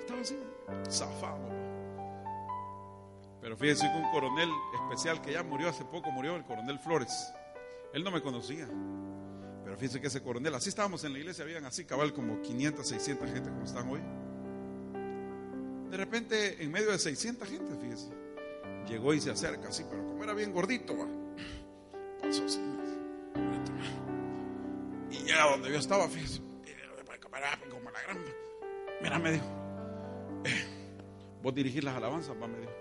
Estaba 0.00 0.20
así, 0.20 0.38
zafado. 0.88 1.48
Pero 3.40 3.56
fíjense 3.56 3.86
que 3.90 3.96
un 3.96 4.10
coronel 4.10 4.50
especial 4.82 5.20
que 5.20 5.32
ya 5.32 5.42
murió 5.42 5.68
hace 5.68 5.84
poco, 5.84 6.10
murió 6.10 6.36
el 6.36 6.44
coronel 6.44 6.78
Flores. 6.78 7.32
Él 7.92 8.02
no 8.02 8.10
me 8.10 8.22
conocía. 8.22 8.66
Pero 9.64 9.76
fíjense 9.76 10.00
que 10.00 10.06
ese 10.06 10.22
coronel, 10.22 10.54
así 10.54 10.70
estábamos 10.70 11.04
en 11.04 11.12
la 11.12 11.18
iglesia, 11.18 11.44
habían 11.44 11.64
así 11.66 11.84
cabal 11.84 12.12
como 12.14 12.40
500, 12.40 12.86
600 12.88 13.30
gente 13.30 13.50
como 13.50 13.64
están 13.64 13.88
hoy. 13.88 14.00
De 15.90 15.96
repente, 15.96 16.62
en 16.62 16.70
medio 16.70 16.90
de 16.90 16.98
600 16.98 17.48
gente, 17.48 17.74
fíjese, 17.76 18.08
llegó 18.86 19.14
y 19.14 19.20
se 19.20 19.30
acerca 19.30 19.68
así, 19.68 19.84
pero 19.88 20.04
como 20.06 20.24
era 20.24 20.34
bien 20.34 20.52
gordito, 20.52 20.96
va, 20.96 21.06
pasó 22.20 22.44
así. 22.44 22.60
Y 25.10 25.24
llega 25.24 25.50
donde 25.50 25.70
yo 25.70 25.78
estaba, 25.78 26.08
fíjese, 26.08 26.42
como 27.70 27.90
la 27.90 28.02
gran. 28.02 28.18
Mira, 29.00 29.18
me 29.18 29.32
dijo, 29.32 29.44
eh, 30.44 30.64
vos 31.42 31.54
dirigís 31.54 31.84
las 31.84 31.96
alabanzas, 31.96 32.36
va, 32.40 32.46
me 32.46 32.58
dijo. 32.58 32.72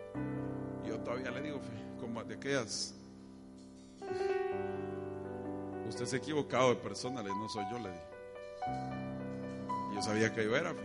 Y 0.84 0.90
yo 0.90 1.00
todavía 1.00 1.32
le 1.32 1.42
digo, 1.42 1.62
como 2.00 2.24
de 2.24 2.36
aquellas. 2.36 2.96
Usted 5.88 6.06
se 6.06 6.16
ha 6.18 6.20
equivocado 6.20 6.70
de 6.70 6.76
persona, 6.76 7.24
no 7.24 7.50
soy 7.50 7.66
yo, 7.72 7.80
le 7.80 7.90
dije. 7.90 8.04
Yo 9.96 10.02
sabía 10.02 10.34
que 10.34 10.44
yo 10.44 10.56
era, 10.56 10.76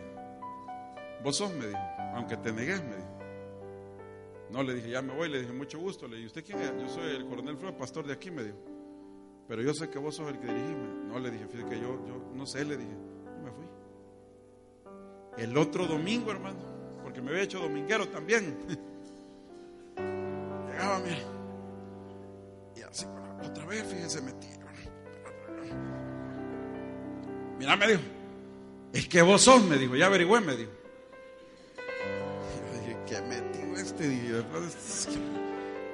Vos 1.22 1.36
sos, 1.36 1.52
me 1.54 1.66
dijo, 1.68 1.78
aunque 2.14 2.36
te 2.36 2.52
negues, 2.52 2.82
me 2.82 2.96
dijo. 2.96 3.08
No, 4.50 4.62
le 4.62 4.74
dije, 4.74 4.90
ya 4.90 5.00
me 5.00 5.14
voy, 5.14 5.28
le 5.30 5.40
dije, 5.40 5.52
mucho 5.52 5.78
gusto. 5.78 6.06
Le 6.08 6.16
dije, 6.16 6.26
¿usted 6.26 6.44
quién 6.44 6.60
es? 6.60 6.72
Yo 6.78 6.88
soy 6.88 7.16
el 7.16 7.26
coronel 7.26 7.56
Flores, 7.56 7.78
pastor 7.78 8.06
de 8.06 8.12
aquí, 8.12 8.30
me 8.30 8.42
dijo. 8.42 8.58
Pero 9.48 9.62
yo 9.62 9.72
sé 9.72 9.88
que 9.88 9.98
vos 9.98 10.14
sos 10.16 10.28
el 10.28 10.38
que 10.38 10.46
dirigime. 10.46 11.06
No, 11.06 11.18
le 11.18 11.30
dije, 11.30 11.46
fíjate 11.46 11.70
que 11.70 11.80
yo, 11.80 12.06
yo 12.06 12.22
no 12.34 12.44
sé, 12.44 12.64
le 12.64 12.76
dije. 12.76 12.90
Y 12.90 13.44
me 13.44 13.50
fui. 13.50 13.64
El 15.38 15.56
otro 15.56 15.86
domingo, 15.86 16.30
hermano, 16.30 16.58
porque 17.02 17.22
me 17.22 17.30
había 17.30 17.42
hecho 17.44 17.60
dominguero 17.60 18.08
también. 18.08 18.58
Llegaba, 20.68 20.98
mira. 20.98 21.22
Y 22.76 22.82
así, 22.82 23.06
otra 23.42 23.64
vez, 23.64 23.84
fíjese, 23.84 24.20
metí. 24.22 24.48
Mira, 27.58 27.76
me 27.76 27.86
dijo, 27.86 28.00
es 28.92 29.08
que 29.08 29.22
vos 29.22 29.40
sos, 29.40 29.62
me 29.64 29.78
dijo, 29.78 29.94
ya 29.94 30.06
averigüé, 30.06 30.40
me 30.40 30.56
dijo 30.56 30.81
metido 33.20 33.76
este 33.76 34.08
día. 34.08 34.44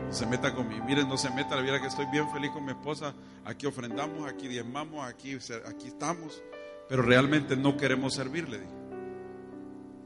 No 0.07 0.13
se 0.13 0.27
meta 0.27 0.55
conmigo. 0.55 0.85
Miren, 0.85 1.09
no 1.09 1.17
se 1.17 1.31
meta. 1.31 1.57
La 1.57 1.63
vida 1.63 1.81
que 1.81 1.89
estoy 1.89 2.07
bien 2.13 2.31
feliz 2.31 2.51
con 2.53 2.65
mi 2.65 2.71
esposa. 2.71 3.15
Aquí 3.45 3.67
ofrendamos, 3.67 4.31
aquí 4.31 4.47
diezmamos, 4.47 5.05
aquí, 5.05 5.37
aquí 5.67 5.89
estamos. 5.89 6.43
Pero 6.89 7.03
realmente 7.03 7.57
no 7.57 7.77
queremos 7.77 8.15
servirle. 8.15 8.61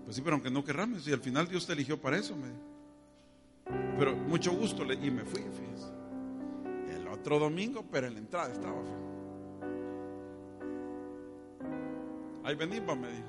Pues 0.04 0.16
sí, 0.16 0.22
pero 0.22 0.34
aunque 0.34 0.50
no 0.50 0.64
querramos. 0.64 1.06
Y 1.06 1.12
al 1.12 1.20
final 1.20 1.48
Dios 1.48 1.66
te 1.66 1.74
eligió 1.74 2.00
para 2.00 2.16
eso. 2.16 2.34
Me 2.36 2.48
Pero 3.98 4.16
mucho 4.16 4.52
gusto. 4.52 4.90
Y 4.90 5.10
me 5.10 5.24
fui, 5.24 5.42
El 6.90 7.06
otro 7.08 7.38
domingo, 7.38 7.84
pero 7.90 8.06
en 8.06 8.14
la 8.14 8.18
entrada 8.20 8.52
estaba. 8.52 8.82
Ahí 12.44 12.56
vení, 12.56 12.80
va, 12.80 12.94
me 12.94 13.08
dijo. 13.08 13.28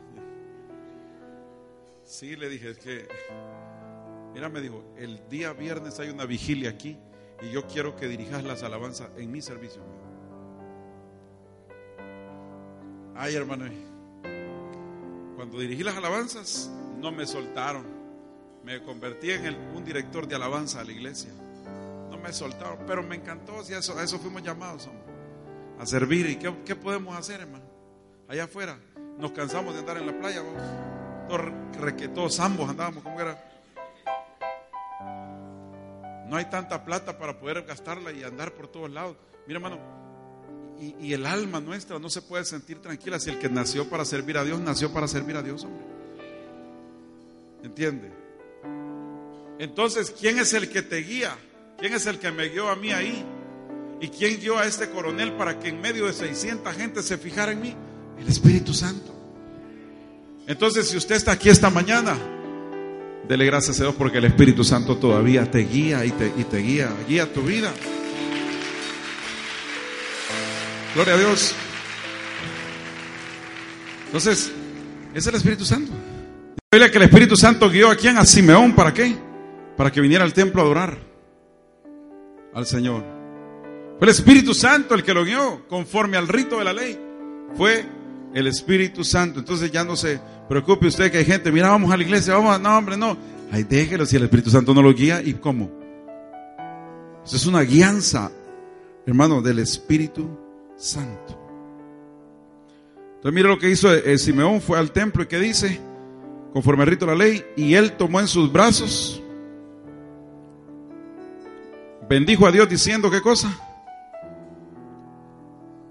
Sí, 2.03 2.35
le 2.35 2.49
dije, 2.49 2.71
es 2.71 2.79
que, 2.79 3.07
mira, 4.33 4.49
me 4.49 4.61
dijo, 4.61 4.83
el 4.97 5.27
día 5.29 5.53
viernes 5.53 5.99
hay 5.99 6.09
una 6.09 6.25
vigilia 6.25 6.71
aquí 6.71 6.97
y 7.41 7.51
yo 7.51 7.67
quiero 7.67 7.95
que 7.95 8.07
dirijas 8.07 8.43
las 8.43 8.63
alabanzas 8.63 9.09
en 9.17 9.31
mi 9.31 9.41
servicio. 9.41 9.81
Ay, 13.15 13.35
hermano, 13.35 13.65
cuando 15.35 15.59
dirigí 15.59 15.83
las 15.83 15.95
alabanzas, 15.95 16.71
no 16.99 17.11
me 17.11 17.25
soltaron. 17.25 17.85
Me 18.63 18.81
convertí 18.81 19.31
en 19.31 19.55
un 19.75 19.83
director 19.83 20.27
de 20.27 20.35
alabanza 20.35 20.79
a 20.79 20.83
la 20.83 20.91
iglesia. 20.91 21.31
No 22.09 22.17
me 22.17 22.31
soltaron, 22.31 22.79
pero 22.87 23.03
me 23.03 23.15
encantó. 23.15 23.63
Si 23.63 23.73
a 23.73 23.79
eso 23.79 24.19
fuimos 24.19 24.41
llamados, 24.41 24.89
a 25.77 25.85
servir. 25.85 26.27
¿Y 26.29 26.37
qué, 26.37 26.75
podemos 26.75 27.15
hacer, 27.15 27.41
hermano? 27.41 27.65
Allá 28.27 28.45
afuera, 28.45 28.79
nos 29.19 29.31
cansamos 29.31 29.73
de 29.73 29.81
andar 29.81 29.97
en 29.97 30.07
la 30.07 30.17
playa, 30.17 30.41
vamos 30.41 30.61
todos, 32.13 32.39
ambos 32.39 32.69
andábamos, 32.69 33.03
como 33.03 33.19
era? 33.19 33.52
No 36.27 36.37
hay 36.37 36.45
tanta 36.45 36.83
plata 36.85 37.17
para 37.17 37.39
poder 37.39 37.63
gastarla 37.63 38.11
y 38.11 38.23
andar 38.23 38.53
por 38.53 38.67
todos 38.67 38.89
lados. 38.89 39.17
Mira, 39.47 39.57
hermano, 39.57 39.79
y, 40.79 41.13
el 41.13 41.25
alma 41.25 41.59
nuestra 41.59 41.99
no 41.99 42.09
se 42.09 42.21
puede 42.21 42.45
sentir 42.45 42.79
tranquila 42.79 43.19
si 43.19 43.29
el 43.29 43.39
que 43.39 43.49
nació 43.49 43.89
para 43.89 44.05
servir 44.05 44.37
a 44.37 44.43
Dios, 44.43 44.59
nació 44.59 44.91
para 44.91 45.07
servir 45.07 45.37
a 45.37 45.41
Dios, 45.41 45.63
hombre. 45.63 45.85
¿Entiende? 47.63 48.11
Entonces, 49.59 50.13
¿quién 50.19 50.39
es 50.39 50.53
el 50.53 50.69
que 50.69 50.81
te 50.81 50.97
guía? 50.97 51.37
¿Quién 51.77 51.93
es 51.93 52.05
el 52.05 52.19
que 52.19 52.31
me 52.31 52.49
guió 52.49 52.69
a 52.69 52.75
mí 52.75 52.91
ahí? 52.91 53.25
¿Y 54.01 54.09
quién 54.09 54.39
guió 54.39 54.57
a 54.57 54.65
este 54.65 54.89
coronel 54.89 55.33
para 55.33 55.59
que 55.59 55.69
en 55.69 55.79
medio 55.79 56.07
de 56.07 56.13
600 56.13 56.73
gente 56.75 57.03
se 57.03 57.17
fijara 57.17 57.53
en 57.53 57.61
mí? 57.61 57.75
El 58.19 58.27
Espíritu 58.27 58.73
Santo. 58.73 59.13
Entonces, 60.47 60.89
si 60.89 60.97
usted 60.97 61.15
está 61.15 61.31
aquí 61.31 61.49
esta 61.49 61.69
mañana, 61.69 62.17
dele 63.27 63.45
gracias 63.45 63.79
a 63.79 63.83
Dios 63.83 63.95
porque 63.95 64.17
el 64.17 64.25
Espíritu 64.25 64.63
Santo 64.63 64.97
todavía 64.97 65.49
te 65.49 65.59
guía 65.59 66.05
y 66.05 66.11
te, 66.11 66.57
guía, 66.57 66.91
guía 67.07 67.31
tu 67.31 67.41
vida. 67.41 67.73
Gloria 70.95 71.13
a 71.13 71.17
Dios. 71.17 71.55
Entonces, 74.07 74.51
es 75.13 75.27
el 75.27 75.35
Espíritu 75.35 75.65
Santo. 75.65 75.91
Dile 76.71 76.91
que 76.91 76.97
el 76.97 77.03
Espíritu 77.03 77.35
Santo 77.35 77.69
guió 77.69 77.89
a 77.89 77.95
quién? 77.95 78.17
A 78.17 78.25
Simeón, 78.25 78.73
¿para 78.73 78.93
qué? 78.93 79.15
Para 79.77 79.91
que 79.91 80.01
viniera 80.01 80.23
al 80.23 80.33
templo 80.33 80.61
a 80.61 80.65
adorar 80.65 80.97
al 82.53 82.65
Señor. 82.65 83.03
Fue 83.97 84.07
el 84.07 84.09
Espíritu 84.09 84.53
Santo 84.53 84.95
el 84.95 85.03
que 85.03 85.13
lo 85.13 85.23
guió 85.23 85.67
conforme 85.67 86.17
al 86.17 86.27
rito 86.27 86.59
de 86.59 86.63
la 86.63 86.73
ley. 86.73 86.99
Fue 87.55 87.85
el 88.33 88.47
Espíritu 88.47 89.03
Santo. 89.03 89.39
Entonces 89.39 89.71
ya 89.71 89.83
no 89.83 89.95
se 89.95 90.19
preocupe 90.53 90.85
usted 90.85 91.11
que 91.11 91.17
hay 91.17 91.25
gente, 91.25 91.51
mira, 91.51 91.69
vamos 91.69 91.91
a 91.91 91.97
la 91.97 92.03
iglesia, 92.03 92.35
vamos 92.35 92.61
no, 92.61 92.77
hombre, 92.77 92.95
no. 92.95 93.17
Ay, 93.51 93.63
déjelo 93.63 94.05
si 94.05 94.17
el 94.17 94.23
Espíritu 94.23 94.51
Santo 94.51 94.71
no 94.71 94.83
lo 94.83 94.93
guía. 94.93 95.19
¿Y 95.23 95.33
cómo? 95.33 95.71
Eso 97.25 97.37
es 97.37 97.47
una 97.47 97.61
guianza, 97.61 98.31
hermano, 99.07 99.41
del 99.41 99.57
Espíritu 99.57 100.29
Santo. 100.77 101.39
Entonces 103.15 103.33
mira 103.33 103.49
lo 103.49 103.57
que 103.57 103.71
hizo 103.71 103.91
eh, 103.91 104.15
Simeón, 104.19 104.61
fue 104.61 104.77
al 104.77 104.91
templo 104.91 105.23
y 105.23 105.25
que 105.25 105.39
dice, 105.39 105.81
conforme 106.53 106.83
al 106.83 106.89
rito 106.89 107.07
de 107.07 107.11
la 107.13 107.17
ley, 107.17 107.43
y 107.55 107.73
él 107.73 107.93
tomó 107.93 108.19
en 108.19 108.27
sus 108.27 108.51
brazos, 108.51 109.23
bendijo 112.07 112.45
a 112.45 112.51
Dios 112.51 112.69
diciendo, 112.69 113.09
¿qué 113.09 113.21
cosa? 113.21 113.59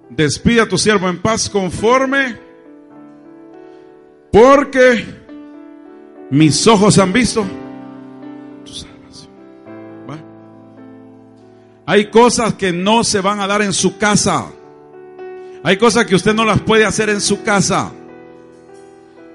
Despide 0.08 0.60
a 0.60 0.68
tu 0.68 0.78
siervo 0.78 1.08
en 1.08 1.20
paz 1.20 1.50
conforme, 1.50 2.51
porque 4.32 5.04
mis 6.30 6.66
ojos 6.66 6.98
han 6.98 7.12
visto 7.12 7.44
tu 8.64 8.72
salvación. 8.72 9.30
Hay 11.86 12.10
cosas 12.10 12.54
que 12.54 12.72
no 12.72 13.04
se 13.04 13.20
van 13.20 13.40
a 13.40 13.46
dar 13.46 13.62
en 13.62 13.72
su 13.72 13.98
casa. 13.98 14.46
Hay 15.62 15.76
cosas 15.76 16.06
que 16.06 16.14
usted 16.14 16.34
no 16.34 16.44
las 16.44 16.60
puede 16.60 16.84
hacer 16.84 17.10
en 17.10 17.20
su 17.20 17.42
casa. 17.42 17.92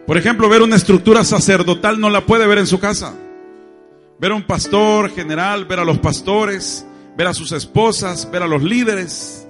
Por 0.05 0.17
ejemplo, 0.17 0.49
ver 0.49 0.61
una 0.61 0.75
estructura 0.75 1.23
sacerdotal 1.23 1.99
no 1.99 2.09
la 2.09 2.25
puede 2.25 2.47
ver 2.47 2.57
en 2.57 2.67
su 2.67 2.79
casa. 2.79 3.13
Ver 4.19 4.31
a 4.31 4.35
un 4.35 4.43
pastor 4.43 5.11
general, 5.11 5.65
ver 5.65 5.79
a 5.79 5.85
los 5.85 5.99
pastores, 5.99 6.85
ver 7.15 7.27
a 7.27 7.33
sus 7.33 7.51
esposas, 7.51 8.29
ver 8.31 8.41
a 8.43 8.47
los 8.47 8.63
líderes 8.63 9.47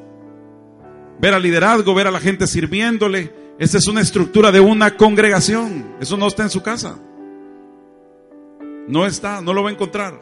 ver 1.19 1.33
al 1.33 1.41
liderazgo, 1.41 1.93
ver 1.93 2.07
a 2.07 2.11
la 2.11 2.19
gente 2.19 2.47
sirviéndole. 2.47 3.33
Esa 3.59 3.77
es 3.77 3.87
una 3.87 4.01
estructura 4.01 4.51
de 4.51 4.59
una 4.59 4.95
congregación. 4.95 5.95
Eso 5.99 6.17
no 6.17 6.27
está 6.27 6.43
en 6.43 6.49
su 6.49 6.61
casa. 6.61 6.97
No 8.87 9.05
está, 9.05 9.41
no 9.41 9.53
lo 9.53 9.63
va 9.63 9.69
a 9.69 9.73
encontrar. 9.73 10.19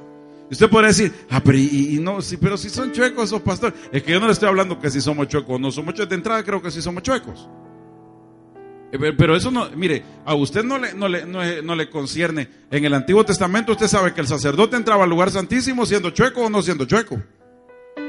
Usted 0.50 0.69
podría 0.69 0.89
decir, 0.89 1.13
ah, 1.30 1.41
pero, 1.43 1.58
y, 1.58 2.00
no, 2.02 2.21
sí, 2.21 2.38
pero 2.38 2.58
si 2.58 2.69
son 2.69 2.91
chuecos 2.91 3.26
esos 3.26 3.41
pastores. 3.41 3.78
Es 3.91 4.04
que 4.04 4.12
yo 4.12 4.19
no 4.19 4.28
le 4.28 4.34
estoy 4.34 4.48
hablando 4.48 4.80
que 4.80 4.89
si 4.89 5.02
somos 5.02 5.28
chuecos. 5.28 5.60
No 5.60 5.71
somos 5.71 5.93
chuecos. 5.93 6.10
De 6.10 6.15
entrada 6.15 6.43
creo 6.43 6.62
que 6.62 6.71
sí 6.71 6.82
somos 6.82 7.04
chuecos. 7.04 7.50
Eh, 8.91 9.13
pero 9.17 9.36
eso 9.36 9.52
no, 9.52 9.69
mire, 9.71 10.04
a 10.26 10.36
usted 10.36 10.63
no 10.63 10.78
le, 10.78 10.93
le, 10.93 11.62
no, 11.62 11.76
le 11.76 11.89
concierne. 11.89 12.48
En 12.71 12.86
el 12.86 12.93
Antiguo 12.93 13.26
Testamento 13.26 13.74
usted 13.74 13.88
sabe 13.88 14.13
que 14.13 14.21
el 14.21 14.28
sacerdote 14.28 14.76
entraba 14.76 15.04
al 15.04 15.10
lugar 15.10 15.32
santísimo 15.32 15.86
siendo 15.86 16.12
chueco 16.12 16.41
o 16.45 16.50
no 16.50 16.62
siendo 16.62 16.86
chueco. 16.86 17.21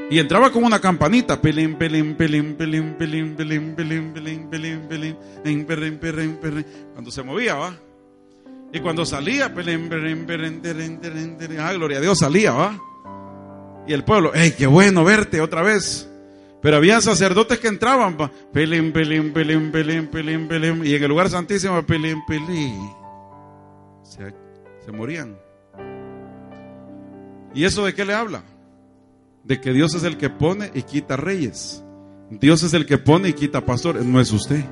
Y 0.09 0.19
entraba 0.19 0.51
como 0.51 0.67
una 0.67 0.79
campanita. 0.79 1.41
Pelín, 1.41 1.75
pelín, 1.75 2.15
pelín, 2.15 2.55
pelín, 2.55 2.95
pelín, 2.95 3.35
pelín, 3.35 3.75
pelín, 3.75 4.13
pelín, 4.13 4.49
pelín, 4.49 4.87
pelín, 4.87 5.65
pelín, 5.65 5.97
pelín, 5.99 6.37
pelín, 6.37 6.65
Cuando 6.93 7.11
se 7.11 7.23
movía, 7.23 7.55
¿va? 7.55 7.77
Y 8.71 8.79
cuando 8.79 9.05
salía, 9.05 9.53
pelín, 9.53 9.89
pelín, 9.89 10.25
pelín, 10.25 10.61
pelín, 10.61 10.99
pelín, 11.37 11.59
ah, 11.59 11.73
gloria 11.73 11.97
a 11.97 12.01
Dios, 12.01 12.19
salía, 12.19 12.51
¿va? 12.51 12.77
Y 13.87 13.93
el 13.93 14.03
pueblo, 14.03 14.33
¡ey, 14.33 14.51
qué 14.51 14.67
bueno 14.67 15.03
verte 15.03 15.39
otra 15.41 15.61
vez! 15.61 16.09
Pero 16.61 16.77
había 16.77 16.99
sacerdotes 17.01 17.59
que 17.59 17.67
entraban, 17.67 18.17
¿va? 18.19 18.31
Pelín, 18.51 18.91
pelín, 18.91 19.31
pelín, 19.33 19.71
pelín, 19.71 20.07
pelín, 20.07 20.47
pelín. 20.47 20.85
Y 20.85 20.95
en 20.95 21.03
el 21.03 21.09
lugar 21.09 21.29
santísimo, 21.29 21.81
pelín, 21.83 22.19
pelín. 22.27 22.91
Se, 24.03 24.33
se 24.85 24.91
morían. 24.91 25.37
¿Y 27.53 27.63
eso 27.63 27.85
de 27.85 27.93
qué 27.93 28.03
le 28.05 28.13
habla? 28.13 28.43
De 29.47 29.61
que 29.61 29.71
Dios 29.71 29.95
es 29.95 30.03
el 30.03 30.17
que 30.17 30.29
pone 30.29 30.71
y 30.73 30.83
quita 30.83 31.15
reyes. 31.15 31.83
Dios 32.29 32.63
es 32.63 32.73
el 32.73 32.85
que 32.85 32.97
pone 32.97 33.29
y 33.29 33.33
quita 33.33 33.65
pastores, 33.65 34.03
no 34.05 34.19
es 34.19 34.31
usted. 34.33 34.63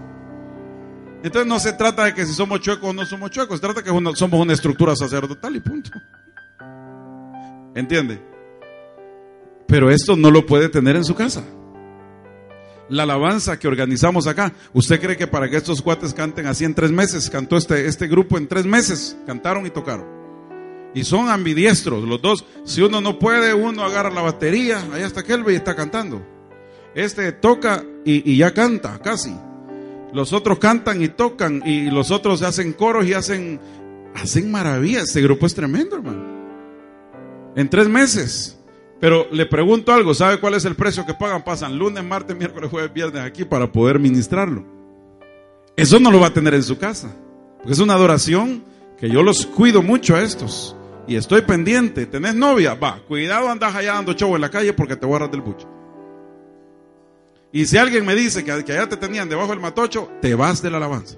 Entonces 1.23 1.47
no 1.47 1.59
se 1.59 1.73
trata 1.73 2.03
de 2.03 2.13
que 2.13 2.25
si 2.25 2.33
somos 2.33 2.59
chuecos 2.59 2.89
o 2.89 2.93
no 2.93 3.05
somos 3.05 3.31
chuecos, 3.31 3.57
se 3.57 3.61
trata 3.61 3.81
de 3.81 3.85
que 3.85 4.15
somos 4.15 4.39
una 4.39 4.53
estructura 4.53 4.95
sacerdotal 4.95 5.55
y 5.55 5.61
punto. 5.61 5.89
¿Entiende? 7.73 8.21
Pero 9.65 9.89
esto 9.89 10.15
no 10.15 10.29
lo 10.29 10.45
puede 10.45 10.69
tener 10.69 10.97
en 10.97 11.05
su 11.05 11.15
casa. 11.15 11.43
La 12.89 13.03
alabanza 13.03 13.57
que 13.57 13.67
organizamos 13.67 14.27
acá, 14.27 14.53
¿usted 14.73 15.01
cree 15.01 15.17
que 15.17 15.25
para 15.25 15.49
que 15.49 15.57
estos 15.57 15.81
cuates 15.81 16.13
canten 16.13 16.45
así 16.45 16.65
en 16.65 16.75
tres 16.75 16.91
meses? 16.91 17.29
Cantó 17.29 17.57
este, 17.57 17.87
este 17.87 18.07
grupo 18.07 18.37
en 18.37 18.47
tres 18.47 18.65
meses, 18.65 19.17
cantaron 19.25 19.65
y 19.65 19.71
tocaron. 19.71 20.24
Y 20.95 21.03
son 21.03 21.29
ambidiestros 21.29 22.05
los 22.05 22.21
dos. 22.21 22.45
Si 22.63 22.81
uno 22.81 23.01
no 23.01 23.19
puede, 23.19 23.53
uno 23.53 23.83
agarra 23.83 24.09
la 24.09 24.21
batería. 24.21 24.81
Allá 24.93 25.05
está 25.05 25.23
Kelvin 25.23 25.53
y 25.53 25.57
está 25.57 25.75
cantando. 25.75 26.25
Este 26.95 27.33
toca 27.33 27.83
y, 28.05 28.37
ya 28.37 28.53
canta, 28.53 28.97
casi. 28.99 29.35
Los 30.13 30.31
otros 30.31 30.57
cantan 30.57 31.03
y 31.03 31.09
tocan. 31.09 31.61
Y 31.65 31.91
los 31.91 32.11
otros 32.11 32.41
hacen 32.43 32.71
coros 32.71 33.05
y 33.05 33.13
hacen, 33.13 33.59
hacen 34.15 34.49
maravillas. 34.49 35.09
Este 35.09 35.21
grupo 35.21 35.45
es 35.45 35.53
tremendo, 35.53 35.97
hermano. 35.97 36.23
En 37.57 37.69
tres 37.69 37.89
meses. 37.89 38.57
Pero 39.01 39.27
le 39.33 39.45
pregunto 39.45 39.91
algo, 39.91 40.13
¿sabe 40.13 40.39
cuál 40.39 40.53
es 40.53 40.63
el 40.63 40.75
precio 40.75 41.05
que 41.05 41.13
pagan? 41.13 41.43
Pasan 41.43 41.77
lunes, 41.77 42.05
martes, 42.05 42.37
miércoles, 42.37 42.71
jueves, 42.71 42.93
viernes 42.93 43.21
aquí 43.21 43.43
para 43.43 43.69
poder 43.69 43.99
ministrarlo. 43.99 44.63
Eso 45.75 45.99
no 45.99 46.09
lo 46.09 46.21
va 46.21 46.27
a 46.27 46.33
tener 46.33 46.53
en 46.53 46.63
su 46.63 46.77
casa. 46.77 47.13
Porque 47.57 47.73
es 47.73 47.79
una 47.79 47.95
adoración 47.95 48.63
que 48.97 49.09
yo 49.09 49.23
los 49.23 49.45
cuido 49.45 49.81
mucho 49.81 50.15
a 50.15 50.21
estos 50.21 50.74
y 51.07 51.15
estoy 51.15 51.41
pendiente, 51.41 52.05
¿tenés 52.05 52.33
novia? 52.35 52.73
Va, 52.73 52.99
cuidado 53.07 53.49
andas 53.49 53.75
allá 53.75 53.93
dando 53.93 54.13
show 54.13 54.35
en 54.35 54.41
la 54.41 54.49
calle 54.49 54.73
porque 54.73 54.95
te 54.95 55.05
a 55.05 55.27
del 55.27 55.41
bucho. 55.41 55.69
Y 57.51 57.65
si 57.65 57.77
alguien 57.77 58.05
me 58.05 58.15
dice 58.15 58.43
que, 58.43 58.51
allá 58.51 58.89
te 58.89 58.97
tenían 58.97 59.29
debajo 59.29 59.51
del 59.51 59.59
matocho, 59.59 60.09
te 60.21 60.35
vas 60.35 60.61
de 60.61 60.71
la 60.71 60.77
alabanza. 60.77 61.15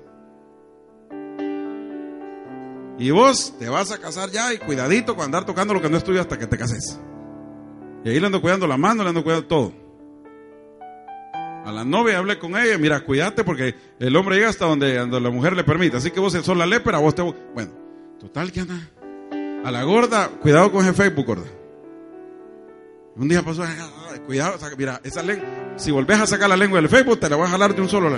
Y 3.00 3.12
vos 3.12 3.56
te 3.58 3.70
vas 3.70 3.92
a 3.92 4.00
casar 4.00 4.30
ya 4.30 4.54
y 4.54 4.58
cuidadito 4.58 5.16
con 5.16 5.26
andar 5.26 5.46
tocando 5.46 5.74
lo 5.74 5.82
que 5.82 5.90
no 5.90 5.98
estudias 5.98 6.22
hasta 6.22 6.38
que 6.38 6.48
te 6.48 6.58
cases. 6.58 7.00
Y 8.04 8.10
ahí 8.10 8.20
le 8.20 8.26
ando 8.26 8.42
cuidando 8.42 8.68
la 8.68 8.78
mano, 8.78 9.04
le 9.04 9.10
ando 9.10 9.24
cuidando 9.24 9.48
todo. 9.48 9.74
A 11.66 11.72
la 11.72 11.84
novia 11.84 12.18
hablé 12.18 12.40
con 12.40 12.56
ella, 12.58 12.78
mira, 12.78 13.02
cuídate 13.02 13.44
porque 13.44 13.76
el 14.00 14.16
hombre 14.16 14.36
llega 14.36 14.50
hasta 14.50 14.66
donde, 14.66 15.06
la 15.08 15.30
mujer 15.30 15.56
le 15.56 15.64
permite. 15.64 15.98
Así 15.98 16.12
que 16.12 16.20
vos 16.20 16.34
sos 16.34 16.58
la 16.58 16.66
lepra, 16.66 17.00
vos 17.00 17.16
te... 17.16 17.22
Bueno, 17.22 17.72
total 18.20 18.52
que 18.52 18.62
anda. 18.62 18.92
A 19.68 19.72
la 19.72 19.84
gorda, 19.84 20.30
cuidado 20.42 20.72
con 20.72 20.82
ese 20.82 20.94
Facebook, 20.94 21.26
gorda. 21.26 21.46
Un 23.18 23.28
día 23.28 23.42
pasó, 23.42 23.64
cuidado, 24.26 24.58
mira, 24.78 25.02
esa 25.04 25.22
lengua, 25.22 25.46
si 25.76 25.92
volvés 25.92 26.22
a 26.22 26.26
sacar 26.26 26.48
la 26.48 26.56
lengua 26.56 26.80
del 26.80 26.88
Facebook, 26.88 27.20
te 27.20 27.30
la 27.30 27.36
voy 27.36 27.48
a 27.48 27.50
jalar 27.50 27.76
de 27.76 27.82
un 27.82 27.90
solo. 27.90 28.18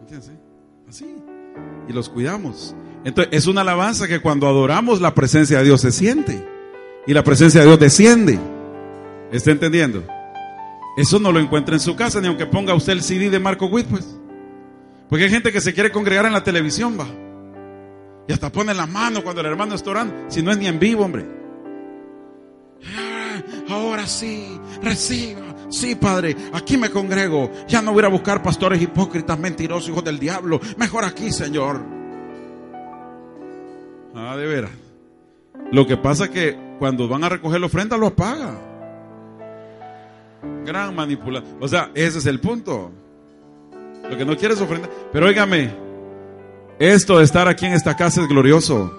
entiendes? 0.00 0.32
Así. 0.88 1.14
Y 1.88 1.92
los 1.92 2.08
cuidamos. 2.08 2.74
Entonces, 3.04 3.32
es 3.32 3.46
una 3.46 3.60
alabanza 3.60 4.08
que 4.08 4.18
cuando 4.18 4.48
adoramos 4.48 5.00
la 5.00 5.14
presencia 5.14 5.58
de 5.58 5.64
Dios 5.66 5.82
se 5.82 5.92
siente. 5.92 6.44
Y 7.06 7.14
la 7.14 7.22
presencia 7.22 7.60
de 7.60 7.68
Dios 7.68 7.78
desciende. 7.78 8.40
¿Está 9.30 9.52
entendiendo? 9.52 10.02
Eso 10.96 11.20
no 11.20 11.30
lo 11.30 11.38
encuentra 11.38 11.76
en 11.76 11.80
su 11.80 11.94
casa, 11.94 12.20
ni 12.20 12.26
aunque 12.26 12.46
ponga 12.46 12.74
usted 12.74 12.94
el 12.94 13.04
CD 13.04 13.30
de 13.30 13.38
Marco 13.38 13.66
Witt, 13.66 13.86
pues. 13.86 14.18
Porque 15.08 15.26
hay 15.26 15.30
gente 15.30 15.52
que 15.52 15.60
se 15.60 15.72
quiere 15.72 15.92
congregar 15.92 16.26
en 16.26 16.32
la 16.32 16.42
televisión, 16.42 16.98
va. 16.98 17.06
Y 18.28 18.32
hasta 18.32 18.50
pone 18.50 18.74
la 18.74 18.86
mano 18.86 19.22
cuando 19.22 19.40
el 19.40 19.46
hermano 19.46 19.74
está 19.74 19.90
orando, 19.90 20.14
si 20.28 20.42
no 20.42 20.50
es 20.50 20.58
ni 20.58 20.66
en 20.66 20.78
vivo, 20.78 21.04
hombre. 21.04 21.26
Ah, 22.96 23.42
ahora 23.68 24.06
sí, 24.06 24.60
reciba. 24.82 25.50
Sí, 25.68 25.94
Padre, 25.94 26.36
aquí 26.52 26.76
me 26.76 26.90
congrego. 26.90 27.50
Ya 27.68 27.80
no 27.80 27.92
voy 27.92 28.04
a 28.04 28.08
buscar 28.08 28.42
pastores 28.42 28.82
hipócritas, 28.82 29.38
mentirosos, 29.38 29.88
hijos 29.88 30.04
del 30.04 30.18
diablo. 30.18 30.60
Mejor 30.76 31.04
aquí, 31.04 31.30
Señor. 31.30 31.80
Ah, 34.14 34.36
de 34.36 34.46
veras. 34.46 34.70
Lo 35.70 35.86
que 35.86 35.96
pasa 35.96 36.24
es 36.24 36.30
que 36.30 36.58
cuando 36.80 37.06
van 37.06 37.22
a 37.22 37.28
recoger 37.28 37.60
la 37.60 37.66
ofrenda 37.66 37.96
lo 37.96 38.08
apaga. 38.08 38.58
Gran 40.64 40.94
manipulación. 40.94 41.56
O 41.60 41.68
sea, 41.68 41.90
ese 41.94 42.18
es 42.18 42.26
el 42.26 42.40
punto. 42.40 42.90
Lo 44.08 44.16
que 44.16 44.24
no 44.24 44.36
quiere 44.36 44.54
es 44.54 44.60
ofrenda. 44.60 44.88
Pero 45.12 45.26
óigame, 45.26 45.70
esto 46.80 47.18
de 47.18 47.24
estar 47.24 47.46
aquí 47.46 47.66
en 47.66 47.74
esta 47.74 47.94
casa 47.94 48.22
es 48.22 48.28
glorioso. 48.28 48.96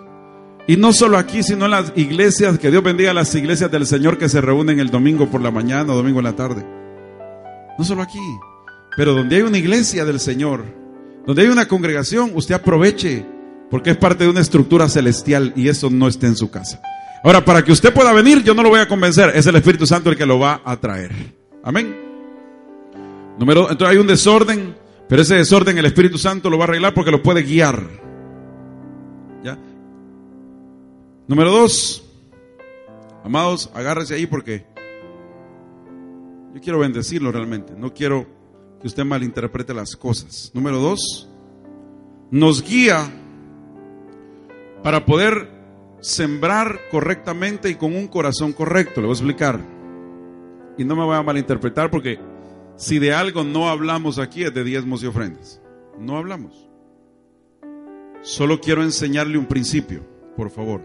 Y 0.67 0.78
no 0.78 0.94
solo 0.94 1.17
aquí, 1.17 1.41
sino 1.41 1.65
en 1.65 1.72
las 1.72 1.91
iglesias, 1.96 2.60
que 2.60 2.70
Dios 2.70 2.84
bendiga 2.84 3.13
las 3.13 3.34
iglesias 3.34 3.72
del 3.72 3.88
Señor 3.88 4.20
que 4.20 4.30
se 4.30 4.39
reúnen 4.39 4.80
el 4.80 4.91
domingo 4.91 5.30
por 5.30 5.41
la 5.41 5.50
mañana 5.50 5.91
o 5.91 5.96
domingo 5.96 6.20
en 6.20 6.26
la 6.26 6.36
tarde. 6.36 6.63
No 7.78 7.84
solo 7.84 8.04
aquí, 8.04 8.20
pero 8.96 9.15
donde 9.15 9.38
hay 9.38 9.41
una 9.41 9.58
iglesia 9.58 10.06
del 10.06 10.20
Señor, 10.20 10.63
donde 11.26 11.41
hay 11.41 11.48
una 11.48 11.67
congregación, 11.67 12.32
usted 12.36 12.54
aproveche, 12.54 13.26
porque 13.72 13.89
es 13.89 13.98
parte 13.98 14.26
de 14.26 14.30
una 14.30 14.41
estructura 14.41 14.88
celestial 14.88 15.52
y 15.56 15.67
eso 15.67 15.89
no 15.89 16.08
está 16.08 16.28
en 16.28 16.36
su 16.36 16.52
casa. 16.52 16.80
Ahora, 17.24 17.44
para 17.44 17.63
que 17.63 17.72
usted 17.72 17.91
pueda 17.91 18.13
venir, 18.13 18.44
yo 18.44 18.54
no 18.54 18.62
lo 18.62 18.70
voy 18.70 18.80
a 18.80 18.88
convencer, 18.88 19.32
es 19.36 19.48
el 19.48 19.56
Espíritu 19.56 19.88
Santo 19.88 20.12
el 20.12 20.17
que 20.17 20.26
lo 20.28 20.38
va 20.38 20.62
a 20.63 20.78
traer. 20.78 21.12
Amén. 21.63 21.96
Número, 23.39 23.72
entonces 23.72 23.96
hay 23.96 23.98
un 23.98 24.08
desorden, 24.08 24.76
pero 25.12 25.24
ese 25.24 25.36
desorden 25.36 25.78
el 25.78 25.84
Espíritu 25.84 26.17
Santo 26.17 26.50
lo 26.50 26.58
va 26.58 26.63
a 26.63 26.67
arreglar 26.69 26.93
porque 26.93 27.12
lo 27.12 27.21
puede 27.21 27.43
guiar. 27.43 27.86
¿Ya? 29.43 29.58
Número 31.28 31.52
dos, 31.52 32.10
amados, 33.21 33.69
agárrese 33.74 34.15
ahí 34.15 34.26
porque 34.26 34.65
yo 36.56 36.62
quiero 36.62 36.80
bendecirlo 36.80 37.30
realmente. 37.30 37.74
No 37.76 37.93
quiero 37.93 38.26
que 38.80 38.88
usted 38.88 39.04
malinterprete 39.04 39.74
las 39.74 39.97
cosas. 39.97 40.50
Número 40.54 40.80
dos, 40.80 41.28
nos 42.30 42.63
guía 42.63 43.12
para 44.82 45.06
poder 45.06 45.50
sembrar 46.00 46.80
correctamente 46.89 47.69
y 47.69 47.76
con 47.76 47.93
un 47.97 48.08
corazón 48.08 48.54
correcto. 48.54 49.02
Le 49.02 49.08
voy 49.08 49.13
a 49.13 49.17
explicar. 49.17 49.60
Y 50.78 50.86
no 50.86 50.95
me 50.95 51.04
voy 51.04 51.17
a 51.17 51.21
malinterpretar 51.21 51.91
porque 51.91 52.31
si 52.82 52.98
de 52.98 53.13
algo 53.13 53.44
no 53.44 53.70
hablamos 53.70 54.17
aquí 54.17 54.44
es 54.44 54.52
de 54.56 54.63
diezmos 54.63 55.04
y 55.04 55.06
ofrendas. 55.06 55.62
No 56.00 56.17
hablamos. 56.17 56.67
Solo 58.24 58.60
quiero 58.60 58.82
enseñarle 58.82 59.38
un 59.38 59.46
principio, 59.46 60.04
por 60.36 60.50
favor. 60.50 60.82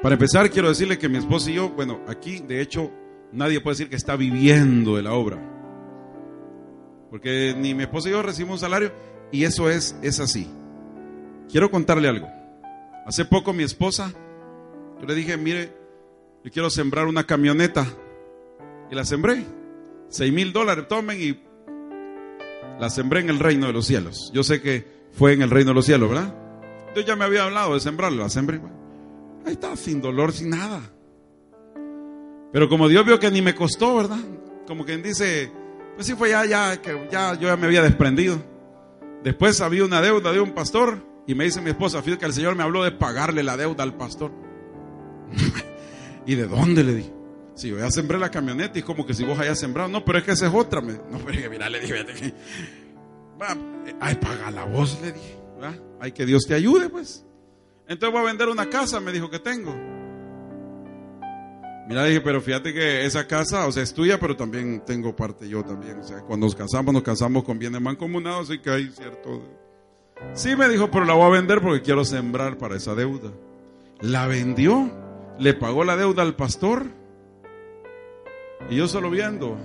Para 0.00 0.14
empezar, 0.14 0.48
quiero 0.50 0.70
decirle 0.70 0.96
que 0.96 1.10
mi 1.10 1.18
esposa 1.18 1.50
y 1.50 1.54
yo, 1.54 1.68
bueno, 1.68 2.00
aquí 2.08 2.38
de 2.38 2.62
hecho 2.62 2.90
nadie 3.30 3.60
puede 3.60 3.74
decir 3.74 3.90
que 3.90 3.96
está 3.96 4.16
viviendo 4.16 4.96
de 4.96 5.02
la 5.02 5.12
obra. 5.12 5.38
Porque 7.10 7.54
ni 7.54 7.74
mi 7.74 7.82
esposa 7.82 8.08
y 8.08 8.12
yo 8.12 8.22
recibimos 8.22 8.54
un 8.54 8.60
salario 8.60 8.90
y 9.30 9.44
eso 9.44 9.68
es, 9.68 9.96
es 10.00 10.18
así. 10.18 10.48
Quiero 11.50 11.70
contarle 11.70 12.08
algo. 12.08 12.26
Hace 13.04 13.26
poco 13.26 13.52
mi 13.52 13.64
esposa, 13.64 14.14
yo 14.98 15.06
le 15.06 15.14
dije, 15.14 15.36
mire, 15.36 15.74
yo 16.42 16.50
quiero 16.50 16.70
sembrar 16.70 17.06
una 17.06 17.24
camioneta. 17.24 17.86
Y 18.90 18.94
la 18.94 19.04
sembré. 19.04 19.57
Seis 20.08 20.32
mil 20.32 20.52
dólares, 20.52 20.86
tomen 20.88 21.20
y 21.20 21.38
la 22.78 22.90
sembré 22.90 23.20
en 23.20 23.30
el 23.30 23.38
reino 23.38 23.66
de 23.66 23.72
los 23.72 23.86
cielos. 23.86 24.30
Yo 24.32 24.42
sé 24.42 24.62
que 24.62 24.86
fue 25.12 25.32
en 25.32 25.42
el 25.42 25.50
reino 25.50 25.70
de 25.70 25.74
los 25.74 25.86
cielos, 25.86 26.08
¿verdad? 26.08 26.34
Yo 26.94 27.02
ya 27.02 27.16
me 27.16 27.24
había 27.24 27.44
hablado 27.44 27.74
de 27.74 27.80
sembrarla, 27.80 28.24
la 28.24 28.28
sembré. 28.30 28.60
Ahí 29.44 29.52
está, 29.52 29.76
sin 29.76 30.00
dolor, 30.00 30.32
sin 30.32 30.50
nada. 30.50 30.80
Pero 32.52 32.68
como 32.68 32.88
Dios 32.88 33.04
vio 33.04 33.18
que 33.18 33.30
ni 33.30 33.42
me 33.42 33.54
costó, 33.54 33.96
¿verdad? 33.96 34.18
Como 34.66 34.84
quien 34.84 35.02
dice, 35.02 35.52
pues 35.94 36.06
sí 36.06 36.14
fue 36.14 36.30
ya, 36.30 36.44
ya, 36.46 36.80
que 36.80 37.08
ya 37.10 37.34
yo 37.34 37.48
ya 37.48 37.56
me 37.56 37.66
había 37.66 37.82
desprendido. 37.82 38.42
Después 39.22 39.60
había 39.60 39.84
una 39.84 40.00
deuda 40.00 40.32
de 40.32 40.40
un 40.40 40.52
pastor 40.52 41.04
y 41.26 41.34
me 41.34 41.44
dice 41.44 41.60
mi 41.60 41.70
esposa, 41.70 42.02
fíjate 42.02 42.20
que 42.20 42.26
el 42.26 42.32
Señor 42.32 42.54
me 42.54 42.62
habló 42.62 42.84
de 42.84 42.92
pagarle 42.92 43.42
la 43.42 43.56
deuda 43.56 43.82
al 43.82 43.94
pastor. 43.94 44.30
¿Y 46.26 46.34
de 46.36 46.46
dónde 46.46 46.84
le 46.84 46.94
dije? 46.94 47.17
Si 47.58 47.68
yo 47.68 47.78
ya 47.78 47.90
sembré 47.90 48.18
la 48.18 48.30
camioneta 48.30 48.78
y 48.78 48.82
como 48.82 49.04
que 49.04 49.14
si 49.14 49.24
vos 49.24 49.36
hayas 49.38 49.58
sembrado. 49.58 49.88
No, 49.88 50.04
pero 50.04 50.18
es 50.18 50.24
que 50.24 50.30
esa 50.30 50.46
es 50.46 50.54
otra. 50.54 50.80
No, 50.80 51.18
pero 51.26 51.50
mira, 51.50 51.68
le 51.68 51.80
dije, 51.80 52.06
que, 52.06 52.34
ay, 54.00 54.14
paga 54.14 54.52
la 54.52 54.64
voz, 54.64 55.00
le 55.02 55.10
dije. 55.10 55.36
¿verdad? 55.56 55.76
Ay, 56.00 56.12
que 56.12 56.24
Dios 56.24 56.44
te 56.46 56.54
ayude, 56.54 56.88
pues. 56.88 57.24
Entonces 57.88 58.12
voy 58.12 58.22
a 58.22 58.26
vender 58.26 58.48
una 58.48 58.70
casa, 58.70 59.00
me 59.00 59.10
dijo 59.10 59.28
que 59.28 59.40
tengo. 59.40 59.74
Mira, 61.88 62.04
dije, 62.04 62.20
pero 62.20 62.40
fíjate 62.40 62.72
que 62.72 63.04
esa 63.04 63.26
casa, 63.26 63.66
o 63.66 63.72
sea, 63.72 63.82
es 63.82 63.92
tuya, 63.92 64.20
pero 64.20 64.36
también 64.36 64.84
tengo 64.86 65.16
parte 65.16 65.48
yo 65.48 65.64
también. 65.64 65.98
O 65.98 66.04
sea, 66.04 66.20
cuando 66.20 66.46
nos 66.46 66.54
casamos, 66.54 66.94
nos 66.94 67.02
casamos 67.02 67.42
con 67.42 67.58
bienes 67.58 67.80
mancomunados, 67.80 68.50
así 68.50 68.60
que 68.60 68.70
hay 68.70 68.90
cierto 68.92 69.42
Sí, 70.34 70.54
me 70.54 70.68
dijo, 70.68 70.90
pero 70.90 71.04
la 71.04 71.14
voy 71.14 71.26
a 71.26 71.40
vender 71.40 71.60
porque 71.60 71.82
quiero 71.82 72.04
sembrar 72.04 72.56
para 72.58 72.76
esa 72.76 72.94
deuda. 72.94 73.32
La 74.00 74.26
vendió, 74.26 74.92
le 75.38 75.54
pagó 75.54 75.82
la 75.82 75.96
deuda 75.96 76.22
al 76.22 76.36
pastor 76.36 76.97
y 78.70 78.76
yo 78.76 78.88
solo 78.88 79.10
viendo. 79.10 79.56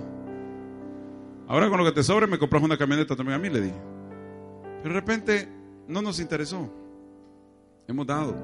Ahora 1.46 1.68
con 1.68 1.78
lo 1.78 1.84
que 1.84 1.92
te 1.92 2.02
sobre 2.02 2.26
me 2.26 2.38
compras 2.38 2.62
una 2.62 2.76
camioneta 2.76 3.14
también 3.14 3.38
a 3.38 3.42
mí, 3.42 3.50
le 3.50 3.60
dije. 3.60 3.76
Pero 4.82 4.94
de 4.94 5.00
repente 5.00 5.48
no 5.88 6.02
nos 6.02 6.20
interesó. 6.20 6.70
Hemos 7.86 8.06
dado. 8.06 8.34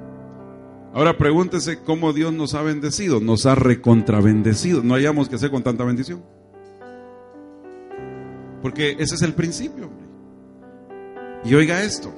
Ahora 0.92 1.16
pregúntese 1.16 1.82
cómo 1.82 2.12
Dios 2.12 2.32
nos 2.32 2.54
ha 2.54 2.62
bendecido. 2.62 3.20
Nos 3.20 3.46
ha 3.46 3.54
recontravendecido. 3.54 4.82
No 4.82 4.94
hayamos 4.94 5.28
que 5.28 5.36
hacer 5.36 5.50
con 5.50 5.62
tanta 5.62 5.84
bendición. 5.84 6.22
Porque 8.60 8.96
ese 8.98 9.14
es 9.14 9.22
el 9.22 9.32
principio. 9.32 9.88
Y 11.44 11.54
oiga 11.54 11.82
esto. 11.82 12.12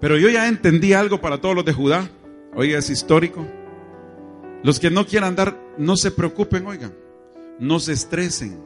Pero 0.00 0.16
yo 0.16 0.28
ya 0.28 0.48
entendí 0.48 0.92
algo 0.92 1.20
para 1.20 1.40
todos 1.40 1.54
los 1.54 1.64
de 1.64 1.72
Judá. 1.72 2.08
Oiga, 2.54 2.78
es 2.78 2.88
histórico. 2.88 3.46
Los 4.62 4.80
que 4.80 4.90
no 4.90 5.06
quieran 5.06 5.36
dar, 5.36 5.58
no 5.76 5.96
se 5.96 6.10
preocupen, 6.10 6.66
oigan. 6.66 7.05
No 7.58 7.80
se 7.80 7.92
estresen. 7.92 8.60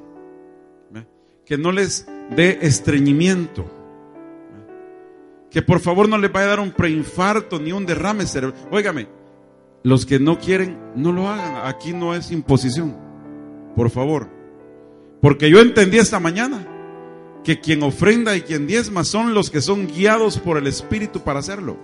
Que 1.45 1.59
no 1.59 1.73
les 1.73 2.07
dé 2.37 2.59
estreñimiento. 2.63 3.65
Que 5.51 5.63
por 5.63 5.81
favor 5.81 6.09
no 6.09 6.17
les 6.17 6.33
vaya 6.33 6.47
a 6.47 6.51
dar 6.51 6.61
un 6.61 6.71
preinfarto 6.71 7.59
ni 7.59 7.73
un 7.73 7.87
derrame 7.87 8.25
cerebral. 8.27 8.69
Óigame, 8.71 9.09
los 9.83 10.07
que 10.07 10.21
no 10.21 10.39
quieren, 10.39 10.79
no 10.95 11.13
lo 11.13 11.29
hagan. 11.29 11.67
Aquí 11.67 11.93
no 11.93 12.15
es 12.15 12.31
imposición. 12.31 12.97
Por 13.75 13.91
favor. 13.91 14.29
Porque 15.21 15.51
yo 15.51 15.61
entendí 15.61 15.99
esta 15.99 16.21
mañana 16.21 16.67
que 17.43 17.61
quien 17.61 17.83
ofrenda 17.83 18.37
y 18.37 18.43
quien 18.43 18.67
diezma 18.67 19.05
son 19.05 19.35
los 19.35 19.51
que 19.51 19.61
son 19.61 19.87
guiados 19.87 20.39
por 20.39 20.57
el 20.57 20.67
Espíritu 20.67 21.21
para 21.21 21.41
hacerlo. 21.41 21.77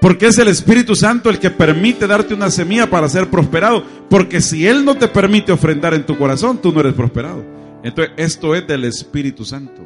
Porque 0.00 0.26
es 0.26 0.38
el 0.38 0.48
Espíritu 0.48 0.94
Santo 0.94 1.30
el 1.30 1.38
que 1.38 1.50
permite 1.50 2.06
darte 2.06 2.34
una 2.34 2.50
semilla 2.50 2.90
para 2.90 3.08
ser 3.08 3.30
prosperado. 3.30 3.84
Porque 4.10 4.40
si 4.40 4.66
Él 4.66 4.84
no 4.84 4.96
te 4.96 5.08
permite 5.08 5.52
ofrendar 5.52 5.94
en 5.94 6.04
tu 6.04 6.18
corazón, 6.18 6.58
tú 6.58 6.72
no 6.72 6.80
eres 6.80 6.94
prosperado. 6.94 7.44
Entonces, 7.82 8.14
esto 8.16 8.54
es 8.54 8.66
del 8.66 8.84
Espíritu 8.84 9.44
Santo. 9.44 9.82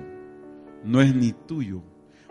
No 0.85 1.01
es 1.01 1.15
ni 1.15 1.33
tuyo. 1.33 1.83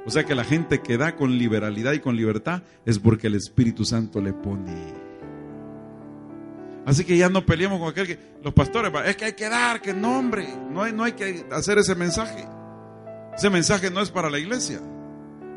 O 0.05 0.09
sea 0.09 0.23
que 0.23 0.35
la 0.35 0.43
gente 0.43 0.81
que 0.81 0.97
da 0.97 1.15
con 1.15 1.37
liberalidad 1.37 1.93
y 1.93 1.99
con 1.99 2.15
libertad 2.15 2.63
es 2.85 2.97
porque 2.97 3.27
el 3.27 3.35
Espíritu 3.35 3.83
Santo 3.83 4.21
le 4.21 4.31
pone. 4.31 4.73
Así 6.85 7.03
que 7.03 7.17
ya 7.17 7.27
no 7.27 7.45
peleemos 7.45 7.79
con 7.79 7.89
aquel 7.89 8.07
que 8.07 8.17
los 8.41 8.53
pastores, 8.53 8.93
es 9.05 9.17
que 9.17 9.25
hay 9.25 9.33
que 9.33 9.49
dar, 9.49 9.81
que 9.81 9.93
nombre, 9.93 10.47
no 10.71 10.83
hay, 10.83 10.93
no 10.93 11.03
hay 11.03 11.11
que 11.11 11.45
hacer 11.51 11.77
ese 11.77 11.95
mensaje. 11.95 12.47
Ese 13.35 13.49
mensaje 13.49 13.91
no 13.91 13.99
es 13.99 14.09
para 14.09 14.29
la 14.29 14.39
iglesia. 14.39 14.79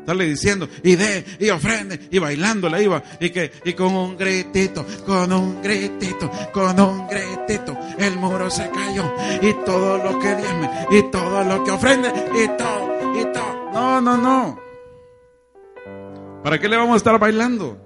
Estarle 0.01 0.25
diciendo, 0.25 0.67
y 0.83 0.95
de, 0.95 1.23
y 1.39 1.49
ofrende, 1.51 1.99
y 2.09 2.17
bailando 2.17 2.67
la 2.67 2.81
iba, 2.81 3.03
y 3.19 3.29
que, 3.29 3.51
y 3.63 3.73
con 3.73 3.93
un 3.93 4.17
gritito, 4.17 4.83
con 5.05 5.31
un 5.31 5.61
gritito, 5.61 6.29
con 6.51 6.79
un 6.79 7.07
gritito, 7.07 7.77
el 7.99 8.17
muro 8.17 8.49
se 8.49 8.67
cayó, 8.71 9.13
y 9.43 9.53
todo 9.63 9.99
lo 9.99 10.19
que 10.19 10.35
diezme, 10.35 10.69
y 10.89 11.11
todo 11.11 11.43
lo 11.43 11.63
que 11.63 11.71
ofrende, 11.71 12.09
y 12.09 12.47
todo, 12.57 13.21
y 13.21 13.31
todo. 13.31 13.71
No, 13.73 14.01
no, 14.01 14.17
no. 14.17 14.59
¿Para 16.43 16.59
qué 16.59 16.67
le 16.67 16.77
vamos 16.77 16.95
a 16.95 16.97
estar 16.97 17.19
bailando? 17.19 17.77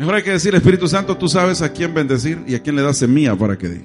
Mejor 0.00 0.16
hay 0.16 0.22
que 0.24 0.32
decir, 0.32 0.52
Espíritu 0.56 0.88
Santo, 0.88 1.16
tú 1.16 1.28
sabes 1.28 1.62
a 1.62 1.72
quién 1.72 1.94
bendecir 1.94 2.42
y 2.44 2.56
a 2.56 2.62
quién 2.62 2.74
le 2.74 2.82
das 2.82 2.98
semilla 2.98 3.36
para 3.36 3.56
que 3.56 3.68
dé. 3.68 3.84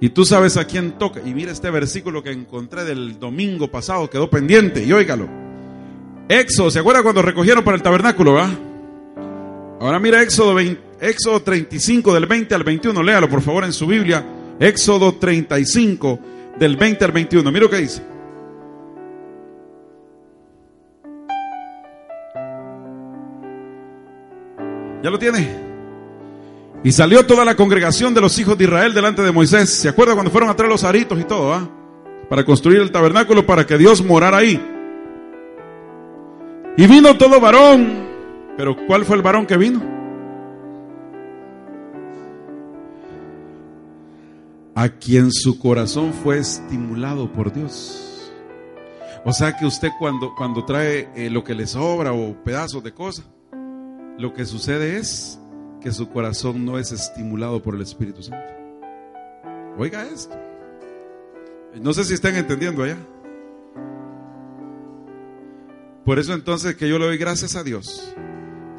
Y 0.00 0.10
tú 0.10 0.26
sabes 0.26 0.58
a 0.58 0.66
quién 0.66 0.98
toca. 0.98 1.22
Y 1.24 1.32
mira 1.32 1.50
este 1.50 1.70
versículo 1.70 2.22
que 2.22 2.30
encontré 2.30 2.84
del 2.84 3.18
domingo 3.18 3.70
pasado, 3.70 4.10
quedó 4.10 4.28
pendiente, 4.28 4.84
y 4.84 4.92
óigalo. 4.92 5.43
Éxodo, 6.28 6.70
¿se 6.70 6.78
acuerda 6.78 7.02
cuando 7.02 7.22
recogieron 7.22 7.62
para 7.62 7.76
el 7.76 7.82
tabernáculo, 7.82 8.34
va? 8.34 8.50
Ahora 9.80 9.98
mira 9.98 10.22
Éxodo, 10.22 10.58
Éxodo 11.00 11.42
35 11.42 12.14
del 12.14 12.26
20 12.26 12.54
al 12.54 12.64
21, 12.64 13.02
léalo 13.02 13.28
por 13.28 13.42
favor 13.42 13.64
en 13.64 13.72
su 13.72 13.86
Biblia. 13.86 14.24
Éxodo 14.58 15.14
35 15.14 16.18
del 16.58 16.76
20 16.76 17.04
al 17.04 17.12
21, 17.12 17.52
mira 17.52 17.64
lo 17.64 17.70
que 17.70 17.76
dice. 17.76 18.02
¿Ya 25.02 25.10
lo 25.10 25.18
tiene? 25.18 25.46
Y 26.82 26.90
salió 26.92 27.26
toda 27.26 27.44
la 27.44 27.54
congregación 27.54 28.14
de 28.14 28.22
los 28.22 28.38
hijos 28.38 28.56
de 28.56 28.64
Israel 28.64 28.94
delante 28.94 29.20
de 29.20 29.32
Moisés. 29.32 29.68
¿Se 29.68 29.90
acuerda 29.90 30.14
cuando 30.14 30.30
fueron 30.30 30.48
a 30.48 30.56
traer 30.56 30.72
los 30.72 30.84
aritos 30.84 31.20
y 31.20 31.24
todo? 31.24 31.70
Para 32.30 32.44
construir 32.44 32.80
el 32.80 32.90
tabernáculo 32.90 33.44
para 33.44 33.66
que 33.66 33.76
Dios 33.76 34.02
morara 34.02 34.38
ahí. 34.38 34.73
Y 36.76 36.86
vino 36.86 37.16
todo 37.16 37.40
varón. 37.40 38.04
Pero 38.56 38.76
¿cuál 38.86 39.04
fue 39.04 39.16
el 39.16 39.22
varón 39.22 39.46
que 39.46 39.56
vino? 39.56 39.82
A 44.74 44.88
quien 44.88 45.30
su 45.30 45.58
corazón 45.58 46.12
fue 46.12 46.38
estimulado 46.38 47.32
por 47.32 47.52
Dios. 47.52 48.32
O 49.24 49.32
sea 49.32 49.56
que 49.56 49.64
usted 49.64 49.90
cuando, 49.98 50.34
cuando 50.34 50.64
trae 50.64 51.08
eh, 51.14 51.30
lo 51.30 51.44
que 51.44 51.54
le 51.54 51.66
sobra 51.66 52.12
o 52.12 52.34
pedazos 52.44 52.82
de 52.82 52.92
cosas, 52.92 53.24
lo 54.18 54.34
que 54.34 54.44
sucede 54.44 54.98
es 54.98 55.40
que 55.80 55.92
su 55.92 56.08
corazón 56.10 56.64
no 56.64 56.78
es 56.78 56.92
estimulado 56.92 57.62
por 57.62 57.74
el 57.74 57.82
Espíritu 57.82 58.22
Santo. 58.22 58.52
Oiga 59.78 60.04
esto. 60.04 60.36
No 61.80 61.92
sé 61.92 62.04
si 62.04 62.14
están 62.14 62.36
entendiendo 62.36 62.82
allá. 62.82 62.98
Por 66.04 66.18
eso 66.18 66.34
entonces 66.34 66.76
que 66.76 66.88
yo 66.88 66.98
le 66.98 67.06
doy 67.06 67.16
gracias 67.16 67.56
a 67.56 67.64
Dios, 67.64 68.14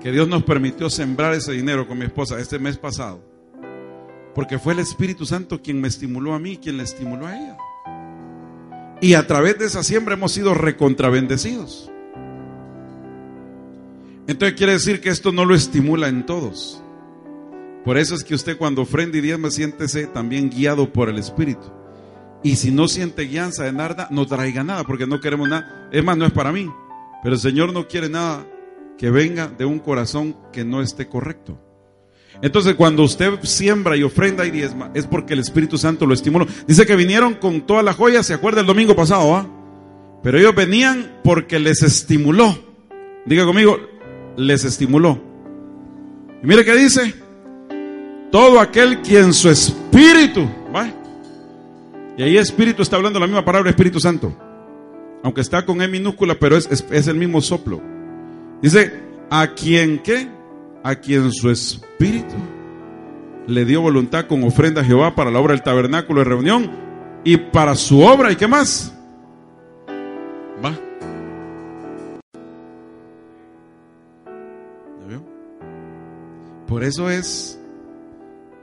que 0.01 0.11
Dios 0.11 0.27
nos 0.27 0.43
permitió 0.43 0.89
sembrar 0.89 1.33
ese 1.33 1.53
dinero 1.53 1.87
con 1.87 1.97
mi 1.97 2.05
esposa 2.05 2.39
este 2.39 2.59
mes 2.59 2.77
pasado. 2.77 3.19
Porque 4.35 4.59
fue 4.59 4.73
el 4.73 4.79
Espíritu 4.79 5.25
Santo 5.25 5.61
quien 5.61 5.81
me 5.81 5.87
estimuló 5.87 6.33
a 6.33 6.39
mí, 6.39 6.57
quien 6.57 6.77
le 6.77 6.83
estimuló 6.83 7.25
a 7.25 7.35
ella. 7.35 7.57
Y 9.01 9.15
a 9.15 9.25
través 9.25 9.57
de 9.57 9.65
esa 9.65 9.83
siembra 9.83 10.13
hemos 10.13 10.33
sido 10.33 10.53
recontravendecidos. 10.53 11.91
Entonces 14.27 14.57
quiere 14.57 14.73
decir 14.73 15.01
que 15.01 15.09
esto 15.09 15.31
no 15.31 15.45
lo 15.45 15.55
estimula 15.55 16.07
en 16.09 16.25
todos. 16.25 16.81
Por 17.83 17.97
eso 17.97 18.15
es 18.15 18.23
que 18.23 18.35
usted 18.35 18.57
cuando 18.57 18.81
ofrenda 18.81 19.17
y 19.17 19.21
diezma 19.21 19.51
siéntese 19.51 20.07
también 20.07 20.49
guiado 20.49 20.91
por 20.91 21.09
el 21.09 21.17
Espíritu. 21.17 21.71
Y 22.43 22.57
si 22.57 22.71
no 22.71 22.87
siente 22.87 23.23
guianza 23.23 23.63
de 23.63 23.73
nada, 23.73 24.07
no 24.11 24.27
traiga 24.27 24.63
nada, 24.63 24.83
porque 24.83 25.07
no 25.07 25.19
queremos 25.19 25.49
nada. 25.49 25.89
Es 25.91 26.03
más, 26.03 26.17
no 26.17 26.25
es 26.25 26.31
para 26.31 26.51
mí. 26.51 26.69
Pero 27.23 27.35
el 27.35 27.41
Señor 27.41 27.73
no 27.73 27.87
quiere 27.87 28.09
nada 28.09 28.45
que 28.97 29.09
venga 29.09 29.47
de 29.47 29.65
un 29.65 29.79
corazón 29.79 30.35
que 30.53 30.63
no 30.63 30.81
esté 30.81 31.07
correcto. 31.07 31.59
Entonces, 32.41 32.75
cuando 32.75 33.03
usted 33.03 33.39
siembra 33.43 33.95
y 33.95 34.03
ofrenda 34.03 34.45
y 34.45 34.51
diezma, 34.51 34.91
es 34.93 35.07
porque 35.07 35.33
el 35.33 35.39
Espíritu 35.39 35.77
Santo 35.77 36.05
lo 36.05 36.13
estimuló. 36.13 36.45
Dice 36.67 36.85
que 36.85 36.95
vinieron 36.95 37.35
con 37.35 37.61
toda 37.61 37.81
la 37.81 37.93
joya, 37.93 38.23
se 38.23 38.33
acuerda 38.33 38.61
el 38.61 38.67
domingo 38.67 38.95
pasado, 38.95 39.35
¿ah? 39.35 39.47
Pero 40.21 40.37
ellos 40.37 40.55
venían 40.55 41.19
porque 41.23 41.59
les 41.59 41.81
estimuló. 41.81 42.57
Diga 43.25 43.45
conmigo, 43.45 43.77
les 44.35 44.65
estimuló. 44.65 45.21
Y 46.43 46.47
mire 46.47 46.65
qué 46.65 46.75
dice. 46.75 47.13
Todo 48.31 48.59
aquel 48.59 49.01
quien 49.01 49.33
su 49.33 49.49
espíritu, 49.49 50.49
¿va? 50.75 50.91
Y 52.17 52.23
ahí 52.23 52.37
espíritu 52.37 52.81
está 52.81 52.97
hablando 52.97 53.19
la 53.19 53.27
misma 53.27 53.45
palabra 53.45 53.69
Espíritu 53.69 53.99
Santo. 53.99 54.35
Aunque 55.23 55.41
está 55.41 55.65
con 55.65 55.81
E 55.81 55.87
minúscula, 55.87 56.35
pero 56.35 56.55
es, 56.55 56.69
es, 56.69 57.07
el 57.07 57.15
mismo 57.15 57.41
soplo. 57.41 57.81
Dice, 58.61 58.93
a 59.29 59.53
quien 59.53 59.99
qué? 59.99 60.27
A 60.83 60.95
quien 60.95 61.31
su 61.31 61.49
espíritu 61.49 62.35
le 63.47 63.65
dio 63.65 63.81
voluntad 63.81 64.27
con 64.27 64.43
ofrenda 64.43 64.81
a 64.81 64.85
Jehová 64.85 65.15
para 65.15 65.31
la 65.31 65.39
obra 65.39 65.53
del 65.53 65.63
tabernáculo 65.63 66.19
de 66.19 66.25
reunión 66.25 66.71
y 67.23 67.37
para 67.37 67.75
su 67.75 68.01
obra. 68.01 68.31
¿Y 68.31 68.35
qué 68.35 68.47
más? 68.47 68.93
Va. 70.63 70.73
Por 76.67 76.83
eso 76.83 77.09
es 77.09 77.59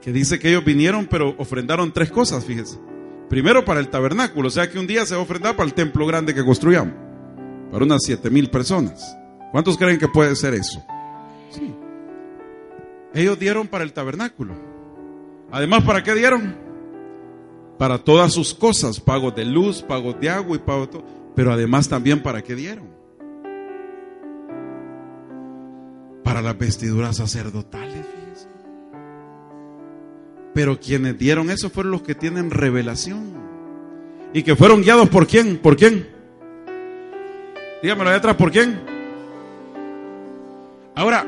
que 0.01 0.11
dice 0.11 0.37
que 0.37 0.49
ellos 0.49 0.65
vinieron, 0.65 1.07
pero 1.07 1.33
ofrendaron 1.37 1.91
tres 1.93 2.11
cosas, 2.11 2.45
fíjense. 2.45 2.77
Primero 3.33 3.65
para 3.65 3.79
el 3.79 3.87
tabernáculo, 3.87 4.49
o 4.49 4.51
sea 4.51 4.69
que 4.69 4.77
un 4.77 4.85
día 4.85 5.07
se 5.07 5.15
va 5.15 5.21
a 5.21 5.23
ofrendar 5.23 5.55
para 5.55 5.65
el 5.65 5.73
templo 5.73 6.05
grande 6.05 6.35
que 6.35 6.45
construyamos, 6.45 6.93
para 7.71 7.83
unas 7.83 8.03
siete 8.05 8.29
mil 8.29 8.47
personas. 8.51 9.17
¿Cuántos 9.51 9.75
creen 9.75 9.97
que 9.97 10.07
puede 10.07 10.35
ser 10.35 10.53
eso? 10.53 10.85
Sí. 11.49 11.73
Ellos 13.11 13.39
dieron 13.39 13.67
para 13.67 13.85
el 13.85 13.91
tabernáculo. 13.91 14.53
Además, 15.51 15.83
¿para 15.83 16.03
qué 16.03 16.13
dieron? 16.13 16.55
Para 17.79 17.97
todas 17.97 18.31
sus 18.31 18.53
cosas, 18.53 18.99
pagos 18.99 19.35
de 19.35 19.45
luz, 19.45 19.81
pagos 19.81 20.19
de 20.19 20.29
agua 20.29 20.55
y 20.55 20.59
pago 20.59 20.87
todo. 20.87 21.03
Pero 21.35 21.51
además 21.51 21.89
también 21.89 22.21
para 22.21 22.43
qué 22.43 22.53
dieron? 22.53 22.87
Para 26.23 26.43
las 26.43 26.55
vestiduras 26.55 27.17
sacerdotales. 27.17 28.02
Pero 30.53 30.79
quienes 30.79 31.17
dieron 31.17 31.49
eso 31.49 31.69
fueron 31.69 31.91
los 31.91 32.03
que 32.03 32.15
tienen 32.15 32.51
revelación. 32.51 33.33
Y 34.33 34.43
que 34.43 34.55
fueron 34.55 34.81
guiados 34.81 35.09
por 35.09 35.27
quién? 35.27 35.57
¿Por 35.57 35.75
quién? 35.75 36.07
Dígamelo 37.81 38.09
de 38.09 38.15
atrás, 38.15 38.35
¿por 38.35 38.51
quién? 38.51 38.79
Ahora, 40.95 41.27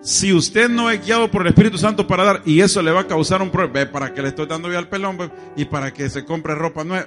si 0.00 0.32
usted 0.32 0.68
no 0.68 0.90
es 0.90 1.04
guiado 1.04 1.30
por 1.30 1.42
el 1.42 1.48
Espíritu 1.48 1.78
Santo 1.78 2.06
para 2.06 2.24
dar, 2.24 2.42
y 2.44 2.60
eso 2.60 2.82
le 2.82 2.92
va 2.92 3.00
a 3.00 3.06
causar 3.06 3.42
un 3.42 3.50
problema, 3.50 3.90
para 3.90 4.12
que 4.12 4.22
le 4.22 4.28
estoy 4.28 4.46
dando 4.46 4.70
ya 4.70 4.78
al 4.78 4.88
pelón 4.88 5.32
y 5.56 5.64
para 5.64 5.92
que 5.92 6.08
se 6.10 6.24
compre 6.24 6.54
ropa 6.54 6.84
nueva. 6.84 7.06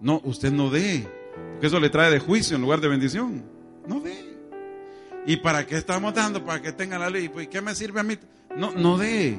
No, 0.00 0.20
usted 0.24 0.52
no 0.52 0.70
dé, 0.70 1.08
porque 1.52 1.66
eso 1.66 1.80
le 1.80 1.90
trae 1.90 2.10
de 2.10 2.20
juicio 2.20 2.56
en 2.56 2.62
lugar 2.62 2.80
de 2.80 2.88
bendición. 2.88 3.42
No 3.86 4.00
dé. 4.00 4.30
¿Y 5.26 5.36
para 5.36 5.66
qué 5.66 5.76
estamos 5.76 6.14
dando? 6.14 6.44
Para 6.44 6.62
que 6.62 6.72
tenga 6.72 6.98
la 6.98 7.10
ley. 7.10 7.30
¿Y 7.40 7.46
qué 7.46 7.60
me 7.60 7.74
sirve 7.74 8.00
a 8.00 8.02
mí? 8.02 8.16
No, 8.56 8.72
no 8.72 8.96
dé. 8.96 9.38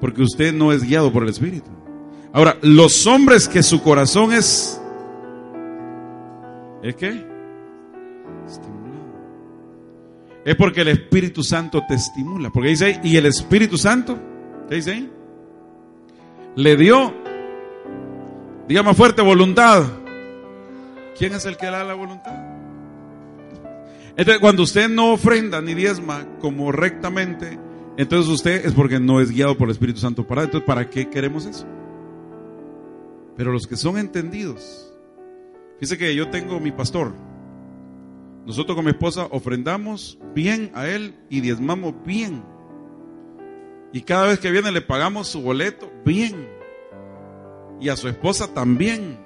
Porque 0.00 0.22
usted 0.22 0.52
no 0.52 0.72
es 0.72 0.82
guiado 0.82 1.12
por 1.12 1.22
el 1.22 1.28
Espíritu. 1.28 1.70
Ahora, 2.32 2.56
los 2.62 3.06
hombres 3.06 3.48
que 3.48 3.62
su 3.62 3.82
corazón 3.82 4.32
es... 4.32 4.80
¿Es 6.82 6.94
qué? 6.94 7.26
Estimulado. 8.46 8.88
Es 10.44 10.54
porque 10.56 10.82
el 10.82 10.88
Espíritu 10.88 11.42
Santo 11.42 11.82
te 11.88 11.94
estimula. 11.94 12.50
Porque 12.50 12.68
dice 12.68 12.84
ahí, 12.84 13.00
y 13.02 13.16
el 13.16 13.26
Espíritu 13.26 13.76
Santo, 13.76 14.18
¿qué 14.68 14.76
dice 14.76 14.92
ahí? 14.92 15.10
Le 16.54 16.76
dio, 16.76 17.12
digamos 18.68 18.96
fuerte, 18.96 19.22
voluntad. 19.22 19.84
¿Quién 21.18 21.34
es 21.34 21.44
el 21.46 21.56
que 21.56 21.66
da 21.66 21.82
la 21.82 21.94
voluntad? 21.94 22.32
Entonces, 24.10 24.40
cuando 24.40 24.62
usted 24.62 24.88
no 24.88 25.12
ofrenda 25.12 25.60
ni 25.60 25.74
diezma 25.74 26.26
como 26.40 26.72
rectamente, 26.72 27.58
entonces 27.98 28.32
usted 28.32 28.64
es 28.64 28.74
porque 28.74 29.00
no 29.00 29.20
es 29.20 29.32
guiado 29.32 29.58
por 29.58 29.66
el 29.66 29.72
Espíritu 29.72 29.98
Santo 29.98 30.24
para. 30.24 30.44
Entonces, 30.44 30.64
¿para 30.64 30.88
qué 30.88 31.10
queremos 31.10 31.46
eso? 31.46 31.66
Pero 33.36 33.50
los 33.50 33.66
que 33.66 33.76
son 33.76 33.98
entendidos, 33.98 34.94
dice 35.80 35.98
que 35.98 36.14
yo 36.14 36.30
tengo 36.30 36.60
mi 36.60 36.70
pastor. 36.70 37.12
Nosotros 38.46 38.76
con 38.76 38.84
mi 38.84 38.92
esposa 38.92 39.26
ofrendamos 39.32 40.16
bien 40.32 40.70
a 40.74 40.86
él 40.86 41.16
y 41.28 41.40
diezmamos 41.40 41.92
bien. 42.06 42.44
Y 43.92 44.02
cada 44.02 44.28
vez 44.28 44.38
que 44.38 44.52
viene 44.52 44.70
le 44.70 44.80
pagamos 44.80 45.26
su 45.26 45.42
boleto 45.42 45.90
bien. 46.04 46.48
Y 47.80 47.88
a 47.88 47.96
su 47.96 48.06
esposa 48.06 48.54
también. 48.54 49.18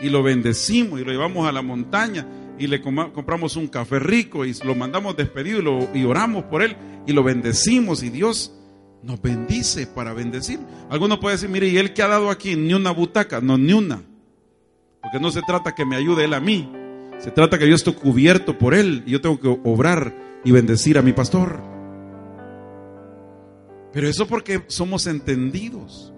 Y 0.00 0.08
lo 0.08 0.22
bendecimos 0.22 1.00
y 1.00 1.04
lo 1.04 1.12
llevamos 1.12 1.46
a 1.46 1.52
la 1.52 1.60
montaña 1.60 2.26
y 2.58 2.66
le 2.66 2.80
compramos 2.80 3.56
un 3.56 3.66
café 3.66 3.98
rico 3.98 4.44
y 4.44 4.54
lo 4.64 4.74
mandamos 4.74 5.16
despedido 5.16 5.88
y, 5.92 6.04
oramos 6.04 6.44
por 6.44 6.62
él 6.62 6.76
y 7.06 7.12
lo 7.12 7.22
bendecimos 7.22 8.02
y 8.02 8.10
Dios 8.10 8.54
nos 9.02 9.20
bendice 9.20 9.86
para 9.86 10.14
bendecir. 10.14 10.60
Alguno 10.90 11.20
puede 11.20 11.36
decir, 11.36 11.48
mire, 11.48 11.68
¿y 11.68 11.76
él 11.76 11.92
que 11.92 12.02
ha 12.02 12.08
dado 12.08 12.30
aquí? 12.30 12.56
Ni 12.56 12.74
una 12.74 12.90
butaca, 12.90 13.40
no, 13.40 13.58
ni 13.58 13.72
una. 13.72 14.02
Porque 15.02 15.20
no 15.20 15.30
se 15.30 15.42
trata 15.42 15.74
que 15.74 15.84
me 15.84 15.96
ayude 15.96 16.24
él 16.24 16.32
a 16.32 16.40
mí, 16.40 16.70
se 17.18 17.30
trata 17.30 17.58
que 17.58 17.68
yo 17.68 17.74
estoy 17.74 17.94
cubierto 17.94 18.58
por 18.58 18.74
él 18.74 19.02
y 19.06 19.12
yo 19.12 19.20
tengo 19.20 19.38
que 19.38 19.48
obrar 19.48 20.14
y 20.44 20.50
bendecir 20.50 20.98
a 20.98 21.02
mi 21.02 21.12
pastor. 21.12 21.60
Pero 23.92 24.08
eso 24.08 24.26
porque 24.26 24.64
somos 24.68 25.06
entendidos 25.06 26.12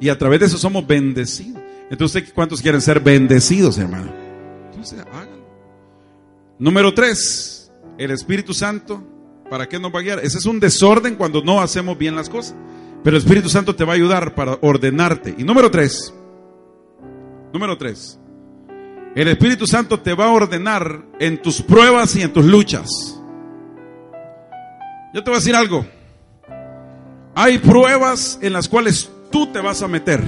y 0.00 0.08
a 0.08 0.18
través 0.18 0.40
de 0.40 0.46
eso 0.46 0.58
somos 0.58 0.86
bendecidos. 0.86 1.62
Entonces, 1.90 2.32
¿cuántos 2.34 2.60
quieren 2.60 2.80
ser 2.80 3.00
bendecidos, 3.00 3.78
hermano? 3.78 4.12
Entonces, 4.70 4.98
háganlo. 5.12 5.44
Número 6.58 6.92
tres, 6.94 7.70
el 7.98 8.10
Espíritu 8.10 8.54
Santo, 8.54 9.02
¿para 9.50 9.68
qué 9.68 9.78
nos 9.78 9.94
va 9.94 10.00
a 10.00 10.02
guiar? 10.02 10.18
Ese 10.20 10.38
es 10.38 10.46
un 10.46 10.60
desorden 10.60 11.16
cuando 11.16 11.42
no 11.42 11.60
hacemos 11.60 11.96
bien 11.98 12.16
las 12.16 12.28
cosas. 12.28 12.54
Pero 13.02 13.16
el 13.16 13.22
Espíritu 13.22 13.48
Santo 13.48 13.76
te 13.76 13.84
va 13.84 13.92
a 13.92 13.96
ayudar 13.96 14.34
para 14.34 14.58
ordenarte. 14.62 15.34
Y 15.36 15.44
número 15.44 15.70
tres, 15.70 16.14
número 17.52 17.76
tres, 17.76 18.18
el 19.14 19.28
Espíritu 19.28 19.66
Santo 19.66 20.00
te 20.00 20.14
va 20.14 20.26
a 20.26 20.32
ordenar 20.32 21.02
en 21.20 21.40
tus 21.40 21.60
pruebas 21.62 22.16
y 22.16 22.22
en 22.22 22.32
tus 22.32 22.44
luchas. 22.44 22.88
Yo 25.12 25.22
te 25.22 25.30
voy 25.30 25.36
a 25.36 25.38
decir 25.38 25.54
algo. 25.54 25.86
Hay 27.34 27.58
pruebas 27.58 28.38
en 28.42 28.52
las 28.52 28.68
cuales 28.68 29.10
tú 29.30 29.46
te 29.48 29.60
vas 29.60 29.82
a 29.82 29.88
meter. 29.88 30.22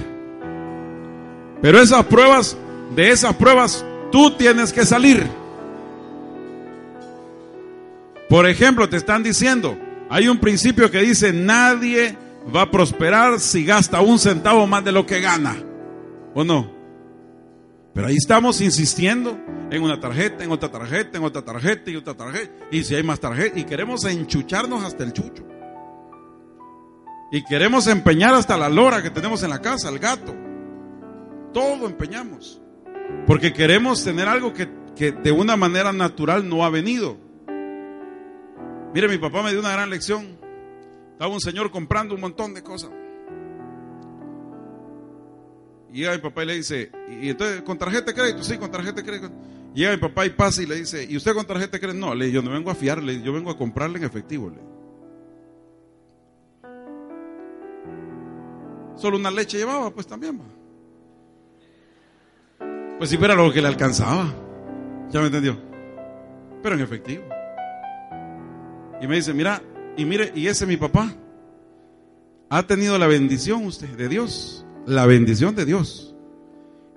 Pero 1.62 1.81
esas 1.81 2.05
pruebas, 2.05 2.57
de 2.94 3.11
esas 3.11 3.35
pruebas, 3.35 3.85
tú 4.12 4.37
tienes 4.37 4.72
que 4.72 4.85
salir. 4.85 5.26
Por 8.29 8.49
ejemplo, 8.49 8.89
te 8.89 8.97
están 8.97 9.23
diciendo, 9.23 9.79
hay 10.11 10.29
un 10.29 10.39
principio 10.39 10.91
que 10.91 11.01
dice, 11.01 11.33
nadie 11.33 12.17
va 12.55 12.62
a 12.62 12.71
prosperar 12.71 13.41
si 13.41 13.65
gasta 13.65 14.01
un 14.01 14.19
centavo 14.19 14.67
más 14.67 14.85
de 14.85 14.93
lo 14.93 15.07
que 15.07 15.21
gana. 15.21 15.57
¿O 16.35 16.45
no? 16.45 16.75
Pero 17.95 18.09
ahí 18.09 18.17
estamos 18.17 18.61
insistiendo 18.61 19.39
en 19.71 19.83
una 19.83 19.99
tarjeta, 19.99 20.45
en 20.45 20.51
otra 20.51 20.71
tarjeta, 20.71 21.17
en 21.17 21.25
otra 21.25 21.43
tarjeta 21.43 21.91
y 21.91 21.97
otra 21.97 22.15
tarjeta. 22.15 22.67
Y 22.71 22.85
si 22.85 22.95
hay 22.95 23.03
más 23.03 23.21
tarjetas, 23.21 23.59
y 23.59 23.65
queremos 23.65 24.05
enchucharnos 24.05 24.85
hasta 24.85 25.03
el 25.03 25.12
chucho. 25.12 25.47
Y 27.33 27.43
queremos 27.45 27.87
empeñar 27.87 28.35
hasta 28.35 28.57
la 28.57 28.69
lora 28.69 29.03
que 29.03 29.11
tenemos 29.11 29.43
en 29.43 29.51
la 29.51 29.61
casa, 29.61 29.89
el 29.89 29.99
gato. 29.99 30.35
Todo 31.53 31.87
empeñamos. 31.87 32.61
Porque 33.27 33.53
queremos 33.53 34.05
tener 34.05 34.29
algo 34.29 34.53
que, 34.53 34.69
que 34.95 35.12
de 35.12 35.33
una 35.33 35.57
manera 35.57 35.93
natural 35.93 36.49
no 36.49 36.65
ha 36.65 36.71
venido. 36.71 37.26
Mire, 38.96 39.09
mi 39.09 39.18
papá 39.18 39.42
me 39.42 39.50
dio 39.50 39.61
una 39.61 39.72
gran 39.72 39.90
lección. 39.90 40.38
Estaba 41.12 41.30
un 41.30 41.42
señor 41.42 41.70
comprando 41.70 42.14
un 42.14 42.20
montón 42.22 42.54
de 42.54 42.62
cosas. 42.62 42.88
Llega 45.92 46.12
mi 46.12 46.18
papá 46.18 46.44
y 46.44 46.46
le 46.46 46.54
dice, 46.54 46.90
y 47.20 47.28
entonces, 47.28 47.61
¿con 47.61 47.76
tarjeta 47.76 48.06
de 48.06 48.14
crédito? 48.14 48.42
Sí, 48.42 48.56
con 48.56 48.70
tarjeta 48.70 49.02
de 49.02 49.06
crédito. 49.06 49.30
Llega 49.74 49.90
mi 49.90 49.98
papá 49.98 50.24
y 50.24 50.30
pasa 50.30 50.62
y 50.62 50.66
le 50.66 50.76
dice, 50.76 51.04
¿y 51.04 51.14
usted 51.14 51.35
con 51.35 51.44
tarjeta 51.44 51.72
de 51.72 51.80
crédito? 51.80 52.06
No, 52.06 52.14
le 52.14 52.30
yo 52.30 52.40
no 52.40 52.50
vengo 52.50 52.70
a 52.70 52.74
fiarle, 52.74 53.20
yo 53.20 53.35
vengo 53.35 53.50
a 53.50 53.59
comprarle 53.59 53.98
en 53.98 54.04
efectivo. 54.04 54.48
Le. 54.48 54.62
Solo 58.96 59.18
una 59.18 59.30
leche 59.30 59.59
llevaba, 59.59 59.90
pues 59.90 60.06
también. 60.06 60.40
Pues 62.96 63.11
si 63.11 63.18
fuera 63.18 63.35
lo 63.35 63.52
que 63.52 63.61
le 63.61 63.68
alcanzaba. 63.68 64.24
¿Ya 65.11 65.20
me 65.20 65.26
entendió? 65.26 65.54
Pero 66.62 66.76
en 66.76 66.80
efectivo. 66.80 67.36
Y 69.00 69.06
me 69.06 69.16
dice, 69.16 69.35
mira, 69.35 69.62
y 69.96 70.04
mire, 70.04 70.32
y 70.35 70.46
ese 70.46 70.66
mi 70.66 70.76
papá 70.76 71.14
ha 72.48 72.62
tenido 72.66 72.98
la 72.98 73.06
bendición 73.06 73.64
usted 73.64 73.88
de 73.88 74.09
Dios, 74.09 74.64
la 74.87 75.06
bendición 75.06 75.54
de 75.54 75.64
Dios. 75.64 76.14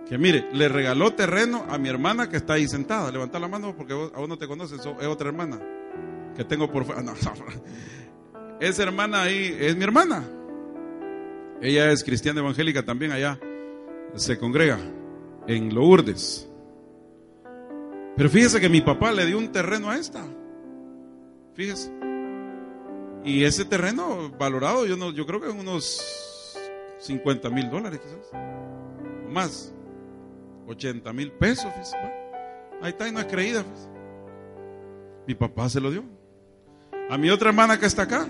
Que 0.08 0.18
mire, 0.18 0.48
le 0.54 0.70
regaló 0.70 1.14
terreno 1.14 1.66
a 1.70 1.78
mi 1.78 1.88
hermana 1.88 2.30
que 2.30 2.38
está 2.38 2.54
ahí 2.54 2.68
sentada. 2.68 3.12
Levanta 3.12 3.40
la 3.40 3.48
mano 3.48 3.76
porque 3.76 3.94
aún 3.94 4.28
no 4.28 4.38
te 4.38 4.48
conoces, 4.48 4.80
es 4.80 5.06
otra 5.06 5.28
hermana 5.28 5.60
que 6.36 6.44
tengo 6.44 6.72
por 6.72 6.86
fuera. 6.86 7.02
No, 7.04 7.14
Esa 8.60 8.84
hermana 8.84 9.24
ahí 9.24 9.56
es 9.60 9.76
mi 9.76 9.84
hermana. 9.84 10.24
Ella 11.62 11.92
es 11.92 12.04
cristiana 12.04 12.40
evangélica 12.40 12.84
también 12.84 13.12
allá. 13.12 13.40
Se 14.16 14.38
congrega 14.40 14.80
en 15.48 15.74
Lourdes. 15.76 16.50
Pero 18.16 18.30
fíjese 18.30 18.60
que 18.60 18.70
mi 18.70 18.82
papá 18.82 19.12
le 19.12 19.26
dio 19.26 19.38
un 19.38 19.52
terreno 19.52 19.90
a 19.90 19.98
esta. 19.98 20.26
Fíjese. 21.60 21.92
Y 23.26 23.44
ese 23.44 23.66
terreno 23.66 24.32
valorado, 24.40 24.86
yo, 24.86 24.96
no, 24.96 25.12
yo 25.12 25.26
creo 25.26 25.42
que 25.42 25.50
unos 25.50 26.58
50 27.00 27.50
mil 27.50 27.70
dólares 27.70 28.00
quizás. 28.00 28.32
O 29.28 29.30
más. 29.30 29.74
80 30.68 31.12
mil 31.12 31.34
pesos. 31.34 31.70
Ahí 32.82 32.92
está 32.92 33.10
y 33.10 33.12
no 33.12 33.20
es 33.20 33.26
creída. 33.26 33.66
Mi 35.28 35.36
papá 35.36 35.68
se 35.68 35.82
lo 35.82 35.92
dio. 35.92 36.06
A 37.10 37.18
mi 37.18 37.30
otra 37.30 37.50
hermana 37.50 37.78
que 37.78 37.88
está 37.88 38.04
acá, 38.04 38.26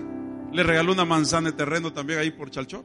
le 0.52 0.64
regaló 0.64 0.90
una 0.90 1.04
manzana 1.04 1.52
de 1.52 1.56
terreno 1.56 1.92
también 1.92 2.18
ahí 2.18 2.32
por 2.32 2.50
Chalchó. 2.50 2.84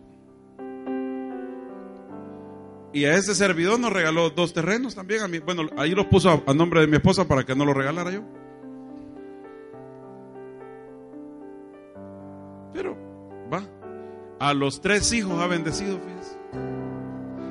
Y 2.93 3.05
a 3.05 3.15
ese 3.15 3.33
servidor 3.33 3.79
nos 3.79 3.91
regaló 3.91 4.29
dos 4.29 4.53
terrenos 4.53 4.93
también. 4.93 5.23
A 5.23 5.27
mí, 5.27 5.39
bueno, 5.39 5.63
ahí 5.75 5.95
los 5.95 6.05
puso 6.05 6.43
a 6.45 6.53
nombre 6.53 6.81
de 6.81 6.87
mi 6.87 6.97
esposa 6.97 7.27
para 7.27 7.43
que 7.43 7.55
no 7.55 7.65
lo 7.65 7.73
regalara 7.73 8.11
yo. 8.11 8.44
Pero 12.75 12.95
va. 13.51 13.63
A 14.39 14.53
los 14.53 14.81
tres 14.81 15.11
hijos 15.13 15.41
ha 15.41 15.47
bendecido, 15.47 15.97
fíjense. 15.99 16.37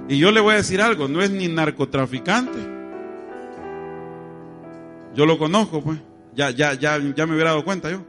Y 0.09 0.19
yo 0.19 0.31
le 0.31 0.41
voy 0.41 0.53
a 0.53 0.59
decir 0.59 0.83
algo, 0.83 1.09
no 1.09 1.23
es 1.23 1.31
ni 1.31 1.49
narcotraficante. 1.49 2.59
Yo 5.15 5.27
lo 5.27 5.39
conozco, 5.39 5.81
pues. 5.81 5.99
Ya, 6.35 6.51
ya, 6.51 6.75
ya, 6.75 6.99
ya 6.99 7.27
me 7.27 7.35
hubiera 7.35 7.51
dado 7.51 7.65
cuenta 7.65 7.91
yo. 7.91 8.05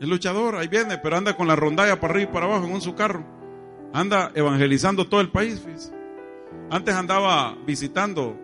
Es 0.00 0.06
luchador, 0.06 0.54
ahí 0.54 0.68
viene, 0.68 0.98
pero 0.98 1.16
anda 1.16 1.36
con 1.36 1.48
la 1.48 1.56
rondalla 1.56 1.98
para 1.98 2.14
arriba 2.14 2.30
y 2.30 2.32
para 2.32 2.46
abajo 2.46 2.66
en 2.66 2.80
su 2.80 2.94
carro. 2.94 3.24
Anda 3.92 4.30
evangelizando 4.34 5.08
todo 5.08 5.20
el 5.20 5.30
país, 5.30 5.60
fíjense. 5.60 5.92
Antes 6.70 6.94
andaba 6.94 7.56
visitando, 7.66 8.38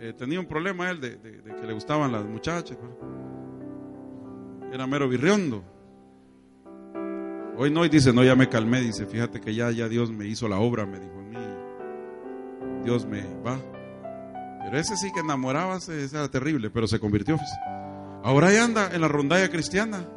eh, 0.00 0.12
tenía 0.16 0.40
un 0.40 0.46
problema 0.46 0.90
él 0.90 1.00
de, 1.00 1.18
que 1.20 1.66
le 1.66 1.72
gustaban 1.72 2.10
las 2.10 2.24
muchachas. 2.24 2.76
Pues. 2.76 3.12
Era 4.72 4.86
mero 4.86 5.06
virriondo. 5.06 5.62
Hoy 7.58 7.70
no, 7.70 7.84
y 7.84 7.90
dice, 7.90 8.12
no, 8.12 8.24
ya 8.24 8.34
me 8.34 8.48
calmé, 8.48 8.80
dice, 8.80 9.04
fíjate 9.04 9.38
que 9.38 9.54
ya, 9.54 9.70
ya 9.70 9.86
Dios 9.86 10.10
me 10.10 10.26
hizo 10.26 10.48
la 10.48 10.58
obra, 10.58 10.86
me 10.86 10.98
dijo 10.98 11.18
a 11.18 11.22
mí. 11.22 11.36
Dios 12.82 13.04
me 13.04 13.22
va. 13.46 13.60
Pero 14.64 14.78
ese 14.78 14.96
sí 14.96 15.12
que 15.12 15.20
enamoraba, 15.20 15.76
ese 15.76 16.04
era 16.04 16.30
terrible, 16.30 16.70
pero 16.70 16.86
se 16.86 16.98
convirtió. 16.98 17.36
Ahora 18.24 18.50
ya 18.50 18.64
anda 18.64 18.90
en 18.94 19.02
la 19.02 19.08
rondalla 19.08 19.50
cristiana, 19.50 20.08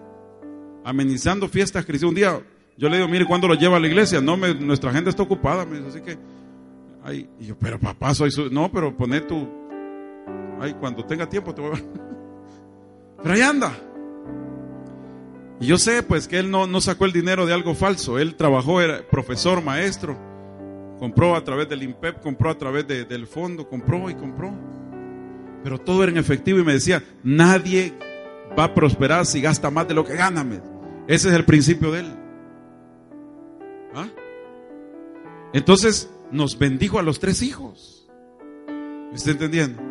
amenizando 0.86 1.50
fiestas 1.50 1.86
cristianas. 1.86 2.12
Un 2.12 2.16
día 2.16 2.42
yo 2.78 2.88
le 2.88 2.96
digo, 2.96 3.10
mire, 3.10 3.26
¿cuándo 3.26 3.50
lo 3.50 3.56
lleva 3.56 3.76
a 3.76 3.80
la 3.82 3.88
iglesia? 3.88 4.22
No, 4.22 4.38
nuestra 4.38 4.94
gente 4.94 5.10
está 5.10 5.24
ocupada, 5.24 5.66
me 5.66 5.80
dice, 5.80 5.90
así 5.90 6.02
que, 6.02 6.18
ay, 7.04 7.30
y 7.42 7.48
yo, 7.48 7.60
pero 7.60 7.78
papá, 7.78 8.14
soy 8.14 8.32
su, 8.32 8.50
no, 8.50 8.72
pero 8.72 8.96
poné 8.96 9.20
tu, 9.20 9.50
ay, 10.62 10.74
cuando 10.80 11.04
tenga 11.04 11.28
tiempo 11.28 11.54
te 11.54 11.62
voy 11.62 11.78
a 11.78 11.84
Pero 13.22 13.36
ahí 13.36 13.42
anda. 13.42 13.74
Y 15.60 15.68
yo 15.68 15.78
sé 15.78 16.04
pues 16.04 16.28
que 16.28 16.40
él 16.40 16.52
no, 16.52 16.68
no 16.68 16.82
sacó 16.82 17.06
el 17.06 17.14
dinero 17.14 17.46
de 17.46 17.54
algo 17.54 17.76
falso, 17.76 18.20
él 18.20 18.36
trabajó, 18.36 18.82
era 18.82 19.08
profesor, 19.10 19.64
maestro, 19.64 20.18
compró 21.00 21.36
a 21.36 21.44
través 21.44 21.70
del 21.70 21.84
INPEP, 21.84 22.22
compró 22.22 22.50
a 22.50 22.58
través 22.58 22.88
del 22.88 23.28
fondo, 23.28 23.68
compró 23.68 24.10
y 24.10 24.16
compró. 24.16 24.54
Pero 25.64 25.80
todo 25.80 26.04
era 26.04 26.12
en 26.12 26.18
efectivo 26.18 26.60
y 26.60 26.64
me 26.64 26.74
decía, 26.74 27.04
nadie 27.24 27.94
va 28.58 28.66
a 28.66 28.74
prosperar 28.74 29.26
si 29.26 29.42
gasta 29.42 29.72
más 29.72 29.88
de 29.88 29.94
lo 29.94 30.06
que 30.06 30.16
gana. 30.16 30.46
Ese 31.08 31.30
es 31.30 31.34
el 31.34 31.46
principio 31.46 31.92
de 31.92 32.02
él. 32.02 32.14
¿Ah? 33.96 34.08
Entonces 35.54 36.10
nos 36.32 36.58
bendijo 36.58 37.00
a 37.00 37.04
los 37.04 37.20
tres 37.20 37.42
hijos. 37.42 38.08
¿Me 38.68 39.16
está 39.16 39.32
entendiendo? 39.32 39.82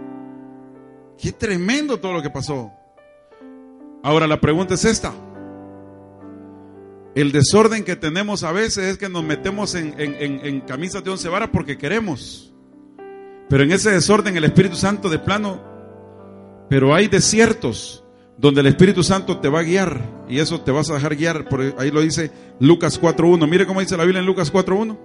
Qué 1.19 1.33
tremendo 1.33 1.99
todo 1.99 2.13
lo 2.13 2.23
que 2.23 2.31
pasó. 2.31 2.71
Ahora 4.03 4.27
la 4.27 4.41
pregunta 4.41 4.75
es 4.75 4.85
esta. 4.85 5.15
El 7.15 7.31
desorden 7.31 7.85
que 7.85 7.95
tenemos 7.95 8.43
a 8.43 8.51
veces 8.51 8.85
es 8.85 8.99
que 8.99 9.09
nos 9.09 9.23
metemos 9.23 9.77
en, 9.77 10.61
camisas 10.63 11.05
de 11.05 11.11
once 11.11 11.29
varas 11.29 11.51
porque 11.53 11.79
queremos. 11.79 12.53
Pero 13.49 13.63
en 13.63 13.71
ese 13.71 13.91
desorden 13.91 14.37
el 14.37 14.45
Espíritu 14.45 14.75
Santo 14.75 15.09
de 15.09 15.21
plano, 15.21 15.63
pero 16.69 16.93
hay 16.93 17.07
desiertos 17.07 18.05
donde 18.37 18.63
el 18.63 18.67
Espíritu 18.67 19.05
Santo 19.05 19.39
te 19.39 19.49
va 19.49 19.61
a 19.61 19.63
guiar 19.63 20.25
y 20.29 20.41
eso 20.41 20.61
te 20.61 20.73
vas 20.73 20.91
a 20.91 20.95
dejar 20.95 21.15
guiar. 21.15 21.49
Por 21.49 21.75
ahí 21.79 21.93
lo 21.93 22.01
dice 22.01 22.33
Lucas 22.59 23.01
4.1. 23.01 23.49
Mire 23.49 23.65
cómo 23.65 23.79
dice 23.79 23.97
la 23.97 24.05
Biblia 24.05 24.19
en 24.19 24.27
Lucas 24.27 24.53
4.1. 24.53 24.99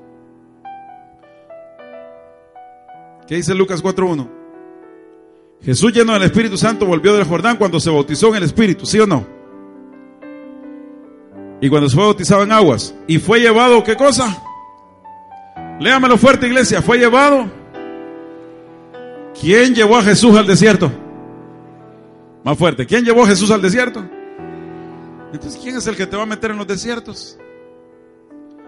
¿Qué 3.28 3.36
dice 3.36 3.54
Lucas 3.54 3.84
4.1? 3.84 4.28
Jesús 5.62 5.94
lleno 5.94 6.14
del 6.14 6.24
Espíritu 6.24 6.58
Santo 6.58 6.88
volvió 6.88 7.14
del 7.14 7.26
Jordán 7.26 7.58
cuando 7.58 7.80
se 7.80 7.92
bautizó 7.92 8.30
en 8.30 8.38
el 8.38 8.44
Espíritu, 8.44 8.88
¿sí 8.88 9.00
o 9.00 9.06
no? 9.06 9.39
Y 11.62 11.70
cuando 11.70 11.90
fue 11.90 12.04
bautizado 12.04 12.44
en 12.44 12.52
aguas. 12.52 12.96
Y 13.08 13.18
fue 13.20 13.40
llevado, 13.40 13.84
¿qué 13.84 13.96
cosa? 13.96 14.42
Léamelo 15.80 16.18
fuerte, 16.18 16.48
iglesia. 16.48 16.82
Fue 16.82 16.98
llevado. 16.98 17.50
¿Quién 19.40 19.76
llevó 19.76 19.98
a 19.98 20.04
Jesús 20.04 20.36
al 20.36 20.48
desierto? 20.48 20.92
Más 22.44 22.58
fuerte. 22.58 22.86
¿Quién 22.86 23.04
llevó 23.04 23.24
a 23.24 23.28
Jesús 23.28 23.52
al 23.52 23.62
desierto? 23.62 24.06
Entonces, 25.34 25.60
¿quién 25.62 25.78
es 25.78 25.86
el 25.88 25.96
que 25.96 26.08
te 26.08 26.16
va 26.16 26.24
a 26.24 26.26
meter 26.26 26.52
en 26.52 26.58
los 26.58 26.68
desiertos? 26.68 27.38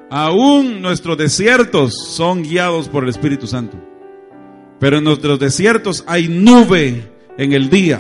Aún 0.10 0.82
nuestros 0.82 1.18
desiertos 1.18 1.96
son 2.10 2.44
guiados 2.44 2.90
por 2.90 3.04
el 3.04 3.10
Espíritu 3.10 3.48
Santo. 3.48 3.78
Pero 4.80 4.98
en 4.98 5.06
nuestros 5.06 5.40
desiertos 5.40 6.04
hay 6.08 6.28
nube 6.28 7.10
en 7.38 7.54
el 7.54 7.70
día. 7.70 8.00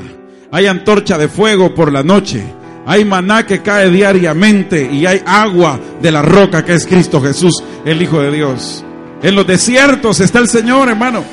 Hay 0.51 0.67
antorcha 0.67 1.17
de 1.17 1.29
fuego 1.29 1.73
por 1.73 1.91
la 1.91 2.03
noche 2.03 2.43
Hay 2.85 3.05
maná 3.05 3.45
que 3.45 3.61
cae 3.61 3.89
diariamente 3.89 4.89
y 4.91 5.05
hay 5.05 5.21
agua 5.25 5.79
de 6.01 6.11
la 6.11 6.21
roca 6.21 6.65
que 6.65 6.73
es 6.73 6.87
Cristo 6.87 7.21
Jesús, 7.21 7.63
el 7.85 8.01
Hijo 8.01 8.19
de 8.21 8.31
Dios. 8.31 8.83
En 9.21 9.35
los 9.35 9.45
desiertos 9.45 10.19
está 10.19 10.39
el 10.39 10.47
Señor, 10.47 10.89
hermano. 10.89 11.23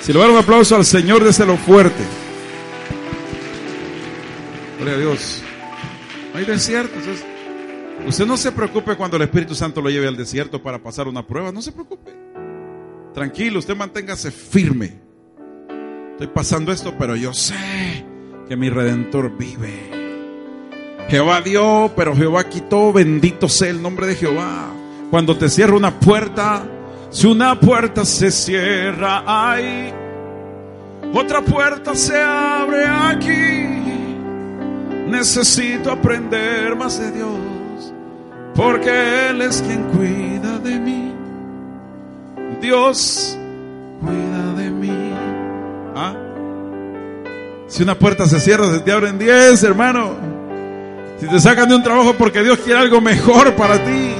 Si 0.00 0.12
le 0.12 0.18
dan 0.18 0.30
un 0.30 0.38
aplauso 0.38 0.76
al 0.76 0.84
Señor, 0.84 1.22
déselo 1.22 1.56
fuerte. 1.56 2.02
Gloria 4.78 4.94
a 4.94 4.98
Dios. 4.98 5.42
Hay 6.34 6.44
desiertos. 6.44 7.02
Usted 8.06 8.26
no 8.26 8.36
se 8.36 8.52
preocupe 8.52 8.96
cuando 8.96 9.16
el 9.16 9.24
Espíritu 9.24 9.54
Santo 9.54 9.80
lo 9.80 9.90
lleve 9.90 10.06
al 10.06 10.16
desierto 10.16 10.62
para 10.62 10.82
pasar 10.82 11.08
una 11.08 11.26
prueba. 11.26 11.50
No 11.50 11.60
se 11.60 11.72
preocupe. 11.72 12.12
Tranquilo, 13.12 13.58
usted 13.58 13.74
manténgase 13.74 14.30
firme. 14.30 15.00
Estoy 16.12 16.28
pasando 16.28 16.72
esto, 16.72 16.94
pero 16.98 17.16
yo 17.16 17.34
sé 17.34 18.04
que 18.48 18.56
mi 18.56 18.70
redentor 18.70 19.36
vive. 19.36 19.95
Jehová 21.08 21.40
dio, 21.40 21.92
pero 21.96 22.16
Jehová 22.16 22.44
quitó. 22.44 22.92
Bendito 22.92 23.48
sea 23.48 23.70
el 23.70 23.80
nombre 23.80 24.06
de 24.06 24.16
Jehová. 24.16 24.68
Cuando 25.10 25.36
te 25.36 25.48
cierra 25.48 25.76
una 25.76 25.98
puerta, 26.00 26.62
si 27.10 27.26
una 27.26 27.58
puerta 27.58 28.04
se 28.04 28.30
cierra 28.30 29.22
ahí, 29.26 29.92
otra 31.14 31.42
puerta 31.42 31.94
se 31.94 32.20
abre 32.20 32.86
aquí. 32.86 33.84
Necesito 35.08 35.92
aprender 35.92 36.74
más 36.74 36.98
de 36.98 37.12
Dios, 37.12 37.94
porque 38.54 39.28
Él 39.30 39.42
es 39.42 39.62
quien 39.62 39.84
cuida 39.84 40.58
de 40.58 40.80
mí. 40.80 41.14
Dios 42.60 43.38
cuida 44.00 44.54
de 44.54 44.70
mí. 44.70 45.14
¿Ah? 45.94 46.14
Si 47.68 47.84
una 47.84 47.96
puerta 47.96 48.26
se 48.26 48.40
cierra, 48.40 48.72
se 48.72 48.80
te 48.80 48.90
abren 48.90 49.18
diez, 49.18 49.62
hermano. 49.62 50.35
Si 51.18 51.26
te 51.26 51.40
sacan 51.40 51.68
de 51.68 51.76
un 51.76 51.82
trabajo 51.82 52.14
porque 52.14 52.42
Dios 52.42 52.58
quiere 52.58 52.80
algo 52.80 53.00
mejor 53.00 53.54
para 53.54 53.82
ti. 53.82 54.14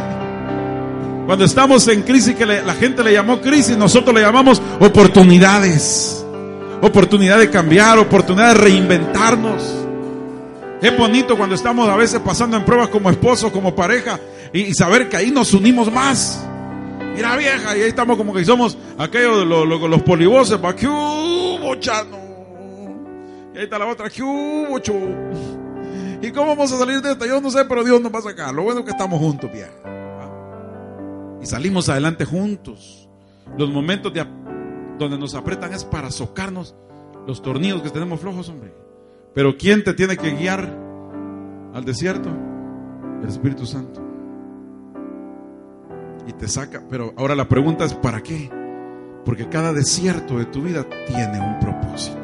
Cuando 1.26 1.44
estamos 1.44 1.86
en 1.88 2.02
crisis, 2.02 2.34
que 2.36 2.46
la 2.46 2.74
gente 2.74 3.02
le 3.02 3.12
llamó 3.12 3.40
crisis, 3.40 3.76
nosotros 3.76 4.14
le 4.14 4.22
llamamos 4.22 4.62
oportunidades. 4.80 6.24
Oportunidad 6.80 7.38
de 7.38 7.50
cambiar, 7.50 7.98
oportunidad 7.98 8.54
de 8.54 8.54
reinventarnos. 8.54 9.86
Es 10.80 10.96
bonito 10.96 11.36
cuando 11.36 11.54
estamos 11.54 11.88
a 11.88 11.96
veces 11.96 12.20
pasando 12.20 12.56
en 12.56 12.64
pruebas 12.64 12.88
como 12.88 13.10
esposos, 13.10 13.50
como 13.50 13.74
pareja, 13.74 14.20
y, 14.52 14.72
saber 14.74 15.08
que 15.08 15.16
ahí 15.16 15.30
nos 15.30 15.52
unimos 15.52 15.90
más. 15.90 16.46
Mira 17.14 17.36
vieja, 17.36 17.76
y 17.76 17.82
ahí 17.82 17.88
estamos 17.88 18.16
como 18.16 18.32
que 18.32 18.44
somos 18.44 18.76
aquellos 18.98 19.40
de 19.40 19.46
los, 19.46 19.66
los, 19.66 20.02
polivoces, 20.02 20.58
¿para 20.58 20.76
qué 20.76 20.86
hubo, 20.86 21.74
chano? 21.76 22.18
Y 23.54 23.58
ahí 23.58 23.64
está 23.64 23.78
la 23.78 23.86
otra, 23.86 24.10
¿qué 24.10 24.22
hubo, 24.22 24.78
¿Y 26.22 26.30
cómo 26.30 26.48
vamos 26.48 26.72
a 26.72 26.78
salir 26.78 27.02
de 27.02 27.12
esta? 27.12 27.26
Yo 27.26 27.40
no 27.40 27.50
sé, 27.50 27.64
pero 27.64 27.84
Dios 27.84 28.00
nos 28.00 28.12
va 28.12 28.20
a 28.20 28.22
sacar. 28.22 28.54
Lo 28.54 28.62
bueno 28.62 28.80
es 28.80 28.86
que 28.86 28.92
estamos 28.92 29.20
juntos, 29.20 29.50
vieja. 29.52 29.72
Y 31.42 31.46
salimos 31.46 31.88
adelante 31.88 32.24
juntos. 32.24 33.08
Los 33.58 33.70
momentos 33.70 34.12
de, 34.12 34.26
donde 34.98 35.18
nos 35.18 35.34
apretan 35.34 35.72
es 35.72 35.84
para 35.84 36.10
socarnos 36.10 36.74
los 37.26 37.42
tornillos 37.42 37.82
que 37.82 37.90
tenemos 37.90 38.20
flojos, 38.20 38.48
hombre. 38.48 38.72
Pero 39.34 39.56
¿quién 39.58 39.84
te 39.84 39.92
tiene 39.92 40.16
que 40.16 40.30
guiar 40.30 40.68
al 41.74 41.84
desierto? 41.84 42.30
El 43.22 43.28
Espíritu 43.28 43.66
Santo. 43.66 44.02
Y 46.26 46.32
te 46.32 46.48
saca. 46.48 46.82
Pero 46.88 47.12
ahora 47.16 47.34
la 47.34 47.46
pregunta 47.46 47.84
es, 47.84 47.94
¿para 47.94 48.22
qué? 48.22 48.50
Porque 49.24 49.48
cada 49.48 49.72
desierto 49.72 50.38
de 50.38 50.46
tu 50.46 50.62
vida 50.62 50.86
tiene 51.06 51.38
un 51.40 51.60
propósito. 51.60 52.16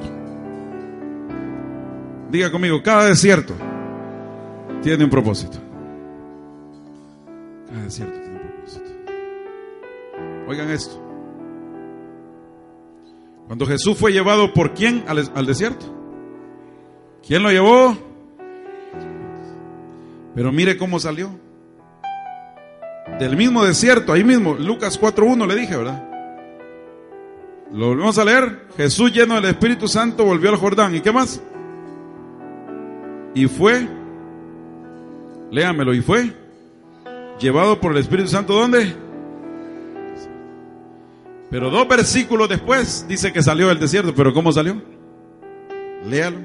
Diga 2.31 2.51
conmigo, 2.51 2.83
cada 2.83 3.05
desierto 3.05 3.55
tiene 4.83 5.05
un 5.05 5.11
propósito. 5.11 5.59
Cada 7.69 7.83
desierto 7.83 8.19
tiene 8.21 8.37
un 8.37 8.49
propósito. 8.49 8.91
Oigan 10.49 10.71
esto. 10.71 11.01
Cuando 13.47 13.67
Jesús 13.67 13.97
fue 13.97 14.13
llevado 14.13 14.53
por 14.53 14.75
quién 14.75 15.05
al, 15.07 15.31
al 15.35 15.47
desierto? 15.47 15.87
¿Quién 17.27 17.43
lo 17.43 17.51
llevó? 17.51 17.97
Pero 20.35 20.53
mire 20.53 20.77
cómo 20.77 20.99
salió. 20.99 21.31
Del 23.19 23.37
mismo 23.37 23.65
desierto, 23.65 24.13
ahí 24.13 24.25
mismo, 24.25 24.55
Lucas 24.55 25.01
4.1 25.01 25.47
le 25.47 25.55
dije, 25.55 25.77
¿verdad? 25.77 26.09
Lo 27.73 27.89
volvemos 27.89 28.19
a 28.19 28.25
leer. 28.25 28.67
Jesús 28.77 29.13
lleno 29.13 29.35
del 29.37 29.47
Espíritu 29.47 29.89
Santo 29.89 30.25
volvió 30.25 30.51
al 30.51 30.57
Jordán. 30.57 30.95
¿Y 30.95 31.01
qué 31.01 31.13
más? 31.13 31.43
Y 33.35 33.47
fue, 33.47 33.89
léamelo, 35.53 35.95
y 35.95 36.01
fue 36.01 36.33
llevado 37.39 37.79
por 37.79 37.93
el 37.93 37.99
Espíritu 37.99 38.29
Santo, 38.29 38.55
¿dónde? 38.55 38.97
Pero 41.51 41.71
dos 41.71 41.87
versículos 41.87 42.49
después 42.49 43.07
dice 43.07 43.33
que 43.33 43.43
salió 43.43 43.69
del 43.69 43.79
desierto, 43.79 44.15
pero 44.15 44.33
¿cómo 44.33 44.51
salió? 44.51 44.81
Léalo. 46.09 46.39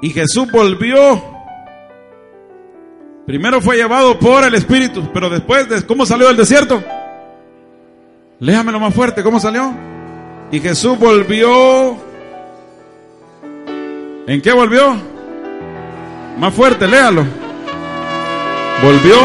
Y 0.00 0.10
Jesús 0.10 0.50
volvió. 0.50 1.22
Primero 3.26 3.60
fue 3.60 3.76
llevado 3.76 4.18
por 4.18 4.42
el 4.44 4.54
Espíritu, 4.54 5.10
pero 5.12 5.28
después, 5.28 5.66
¿cómo 5.84 6.06
salió 6.06 6.26
del 6.28 6.36
desierto? 6.38 6.82
Léamelo 8.40 8.80
más 8.80 8.94
fuerte, 8.94 9.22
¿cómo 9.22 9.38
salió? 9.38 9.72
Y 10.50 10.58
Jesús 10.60 10.98
volvió. 10.98 11.96
¿En 14.26 14.40
qué 14.40 14.52
volvió? 14.52 15.11
Más 16.38 16.54
fuerte, 16.54 16.86
léalo. 16.86 17.24
Volvió 18.82 19.16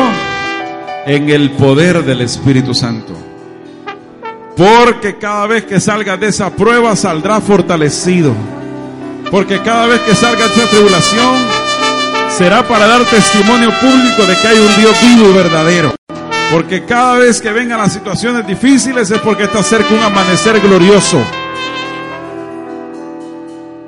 en 1.06 1.30
el 1.30 1.52
poder 1.52 2.04
del 2.04 2.22
Espíritu 2.22 2.74
Santo. 2.74 3.14
Porque 4.56 5.18
cada 5.18 5.48
vez 5.48 5.66
que 5.66 5.80
salga 5.80 6.18
de 6.18 6.28
esa 6.28 6.50
prueba 6.50 6.96
saldrá 6.96 7.40
fortalecido 7.42 8.36
porque 9.32 9.62
cada 9.62 9.88
vez 9.88 10.00
que 10.02 10.16
salga 10.16 10.48
de 10.48 10.54
esa 10.54 10.70
tribulación 10.70 11.36
será 12.30 12.68
para 12.68 12.88
dar 12.88 13.04
testimonio 13.06 13.72
público 13.80 14.26
de 14.26 14.36
que 14.38 14.48
hay 14.48 14.58
un 14.58 14.76
Dios 14.78 14.96
vivo 15.02 15.30
y 15.30 15.34
verdadero. 15.34 15.96
Porque 16.52 16.86
cada 16.86 17.18
vez 17.18 17.42
que 17.42 17.52
vengan 17.52 17.80
las 17.80 17.92
situaciones 17.92 18.48
difíciles 18.48 19.12
es 19.12 19.20
porque 19.20 19.44
está 19.44 19.62
cerca 19.64 19.94
un 19.94 20.02
amanecer 20.02 20.62
glorioso. 20.62 21.22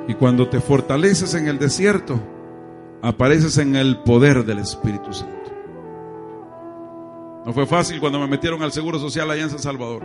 Y 0.08 0.14
cuando 0.14 0.48
te 0.48 0.60
fortaleces 0.60 1.32
en 1.34 1.48
el 1.48 1.58
desierto, 1.58 2.20
apareces 3.02 3.58
en 3.58 3.76
el 3.76 3.98
poder 3.98 4.44
del 4.44 4.58
Espíritu 4.58 5.12
Santo. 5.12 5.36
No 7.44 7.52
fue 7.52 7.66
fácil 7.66 8.00
cuando 8.00 8.18
me 8.18 8.26
metieron 8.26 8.62
al 8.62 8.72
Seguro 8.72 8.98
Social 8.98 9.30
allá 9.30 9.42
en 9.42 9.50
San 9.50 9.58
Salvador. 9.58 10.02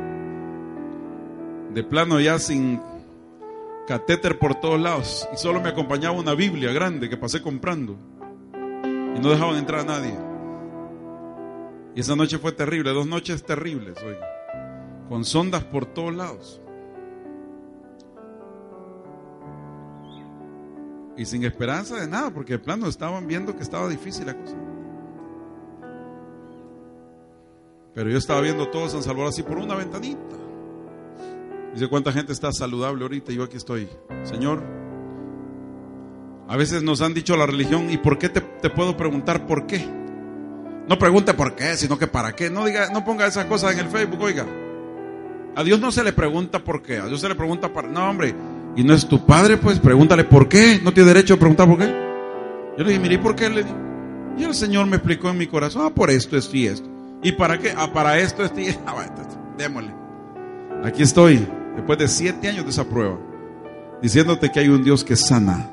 De 1.73 1.83
plano 1.83 2.19
ya 2.21 2.39
sin 2.39 2.81
catéter 3.87 4.39
por 4.39 4.55
todos 4.55 4.79
lados 4.79 5.27
y 5.33 5.37
solo 5.37 5.61
me 5.61 5.69
acompañaba 5.69 6.17
una 6.17 6.33
Biblia 6.33 6.71
grande 6.71 7.09
que 7.09 7.17
pasé 7.17 7.41
comprando 7.41 7.97
y 9.15 9.19
no 9.19 9.29
dejaban 9.29 9.57
entrar 9.57 9.81
a 9.81 9.85
nadie. 9.85 10.17
Y 11.93 11.99
esa 11.99 12.15
noche 12.15 12.37
fue 12.37 12.51
terrible, 12.51 12.91
dos 12.91 13.07
noches 13.07 13.43
terribles, 13.43 13.97
oiga, 14.03 14.27
con 15.07 15.23
sondas 15.23 15.63
por 15.63 15.85
todos 15.85 16.13
lados. 16.15 16.61
Y 21.17 21.25
sin 21.25 21.43
esperanza 21.43 21.95
de 21.95 22.07
nada, 22.07 22.31
porque 22.31 22.53
de 22.53 22.59
plano 22.59 22.87
estaban 22.87 23.27
viendo 23.27 23.55
que 23.55 23.63
estaba 23.63 23.87
difícil 23.87 24.25
la 24.25 24.35
cosa. 24.35 24.55
Pero 27.93 28.09
yo 28.09 28.17
estaba 28.17 28.41
viendo 28.41 28.67
todo 28.69 28.89
San 28.89 29.01
Salvador 29.01 29.29
así 29.29 29.41
por 29.41 29.57
una 29.57 29.75
ventanita. 29.75 30.35
Dice, 31.73 31.87
¿cuánta 31.87 32.11
gente 32.11 32.33
está 32.33 32.51
saludable 32.51 33.03
ahorita? 33.03 33.31
Yo 33.31 33.43
aquí 33.43 33.55
estoy. 33.55 33.87
Señor, 34.23 34.61
a 36.47 36.57
veces 36.57 36.83
nos 36.83 37.01
han 37.01 37.13
dicho 37.13 37.35
la 37.37 37.45
religión, 37.45 37.89
¿y 37.89 37.97
por 37.97 38.17
qué 38.17 38.29
te, 38.29 38.41
puedo 38.69 38.95
preguntar 38.95 39.47
por 39.47 39.65
qué? 39.65 39.85
No 40.87 40.99
pregunte 40.99 41.33
por 41.33 41.55
qué, 41.55 41.75
sino 41.75 41.97
que 41.97 42.07
para 42.07 42.35
qué. 42.35 42.49
No 42.49 42.65
diga, 42.65 42.89
no 42.91 43.03
ponga 43.03 43.25
esas 43.25 43.45
cosas 43.45 43.73
en 43.73 43.79
el 43.79 43.87
Facebook, 43.87 44.21
oiga. 44.21 44.45
A 45.55 45.63
Dios 45.63 45.79
no 45.79 45.91
se 45.91 46.03
le 46.03 46.13
pregunta 46.13 46.63
por 46.63 46.81
qué, 46.81 46.97
a 46.97 47.07
Dios 47.07 47.21
se 47.21 47.29
le 47.29 47.35
pregunta 47.35 47.71
para... 47.73 47.87
No, 47.87 48.09
hombre, 48.09 48.35
y 48.75 48.83
no 48.83 48.93
es 48.93 49.07
tu 49.07 49.25
padre, 49.25 49.57
pues 49.57 49.79
pregúntale 49.79 50.25
por 50.25 50.49
qué. 50.49 50.79
No 50.83 50.91
tiene 50.91 51.07
derecho 51.09 51.35
a 51.35 51.37
preguntar 51.37 51.67
por 51.67 51.77
qué. 51.77 51.85
Yo 52.77 52.83
le 52.83 52.89
dije, 52.89 52.99
mire, 52.99 53.19
¿por 53.19 53.35
qué? 53.35 53.49
Y 54.37 54.43
el 54.43 54.53
Señor 54.53 54.85
me 54.87 54.97
explicó 54.97 55.29
en 55.29 55.37
mi 55.37 55.47
corazón, 55.47 55.83
ah, 55.85 55.89
por 55.89 56.09
esto, 56.09 56.35
esto 56.35 56.57
y 56.57 56.67
esto. 56.67 56.89
¿Y 57.23 57.31
para 57.31 57.57
qué? 57.57 57.73
Ah, 57.75 57.91
para 57.91 58.19
esto, 58.19 58.43
esto 58.43 58.59
y 58.59 58.65
esto. 58.65 58.83
Ah, 58.87 59.05
démosle. 59.57 59.93
Aquí 60.83 61.03
estoy 61.03 61.47
después 61.75 61.97
de 61.97 62.07
siete 62.07 62.49
años 62.49 62.65
de 62.65 62.71
esa 62.71 62.83
prueba, 62.83 63.17
diciéndote 64.01 64.51
que 64.51 64.59
hay 64.59 64.67
un 64.67 64.83
Dios 64.83 65.03
que 65.03 65.15
sana, 65.15 65.69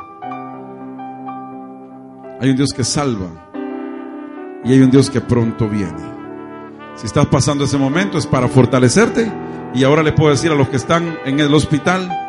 hay 2.41 2.51
un 2.51 2.57
Dios 2.57 2.73
que 2.73 2.85
salva 2.85 3.29
y 4.65 4.73
hay 4.73 4.81
un 4.81 4.91
Dios 4.91 5.11
que 5.11 5.21
pronto 5.21 5.69
viene. 5.69 6.13
Si 6.95 7.07
estás 7.07 7.27
pasando 7.27 7.65
ese 7.65 7.77
momento 7.77 8.19
es 8.19 8.27
para 8.27 8.47
fortalecerte 8.47 9.31
y 9.75 9.83
ahora 9.83 10.03
le 10.03 10.13
puedo 10.13 10.31
decir 10.31 10.53
a 10.53 10.55
los 10.55 10.69
que 10.69 10.77
están 10.77 11.19
en 11.25 11.41
el 11.41 11.53
hospital 11.53 12.22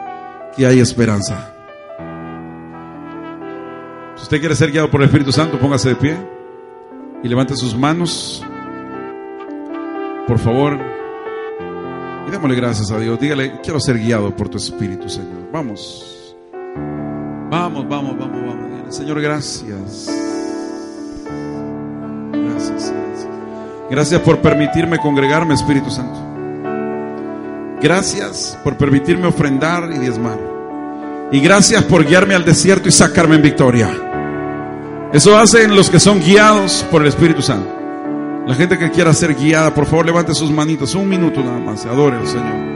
que 0.56 0.66
hay 0.66 0.80
esperanza. 0.80 1.50
usted 4.22 4.40
quiere 4.40 4.56
ser 4.56 4.72
guiado 4.72 4.90
por 4.90 5.02
el 5.02 5.08
Espíritu 5.08 5.32
Santo, 5.32 5.60
póngase 5.60 5.90
de 5.90 5.96
pie 5.96 6.18
y 7.24 7.28
levante 7.28 7.56
sus 7.56 7.76
manos. 7.76 8.44
Por 10.28 10.40
favor. 10.40 10.80
Y 12.28 12.32
démosle 12.32 12.56
gracias 12.56 12.92
a 12.92 12.98
Dios. 12.98 13.20
Dígale, 13.20 13.60
quiero 13.62 13.80
ser 13.80 14.00
guiado 14.00 14.36
por 14.36 14.50
tu 14.50 14.58
Espíritu, 14.58 15.10
Señor. 15.10 15.52
Vamos. 15.52 16.36
Vamos, 17.50 17.88
vamos, 17.88 18.18
vamos, 18.18 18.42
vamos. 18.46 18.96
Señor, 18.96 19.22
gracias. 19.22 20.10
Gracias, 22.32 22.94
gracias. 22.94 23.28
Gracias 23.90 24.22
por 24.22 24.40
permitirme 24.40 24.98
congregarme, 25.00 25.54
Espíritu 25.54 25.90
Santo. 25.90 26.33
Gracias 27.84 28.58
por 28.64 28.78
permitirme 28.78 29.28
ofrendar 29.28 29.92
y 29.94 30.00
diezmar. 30.00 30.40
Y 31.34 31.42
gracias 31.42 31.84
por 31.84 32.06
guiarme 32.06 32.34
al 32.34 32.46
desierto 32.46 32.88
y 32.88 32.94
sacarme 32.94 33.36
en 33.36 33.42
victoria. 33.42 33.90
Eso 35.12 35.38
hacen 35.38 35.76
los 35.76 35.90
que 35.90 36.00
son 36.00 36.22
guiados 36.22 36.86
por 36.90 37.02
el 37.02 37.10
Espíritu 37.10 37.42
Santo. 37.42 37.70
La 38.48 38.56
gente 38.56 38.78
que 38.78 38.90
quiera 38.90 39.14
ser 39.14 39.36
guiada, 39.36 39.74
por 39.74 39.86
favor, 39.86 40.06
levante 40.06 40.34
sus 40.34 40.50
manitos. 40.50 40.96
Un 40.96 41.10
minuto 41.10 41.44
nada 41.44 41.60
más. 41.60 41.86
Adore 41.86 42.16
al 42.16 42.26
Señor. 42.26 42.74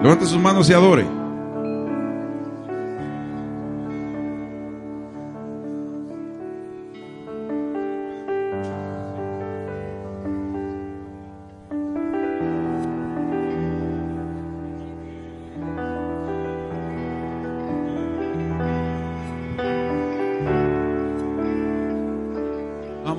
Levante 0.00 0.26
sus 0.26 0.38
manos 0.40 0.70
y 0.70 0.74
adore. 0.74 1.17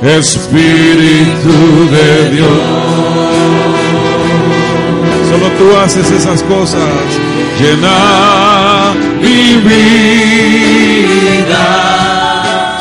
Espíritu 0.01 1.89
de 1.91 2.29
Dios. 2.31 2.49
Solo 5.29 5.47
tú 5.57 5.77
haces 5.77 6.09
esas 6.11 6.41
cosas. 6.43 6.79
Llena 7.59 8.93
mi 9.21 9.55
vida. 9.67 10.09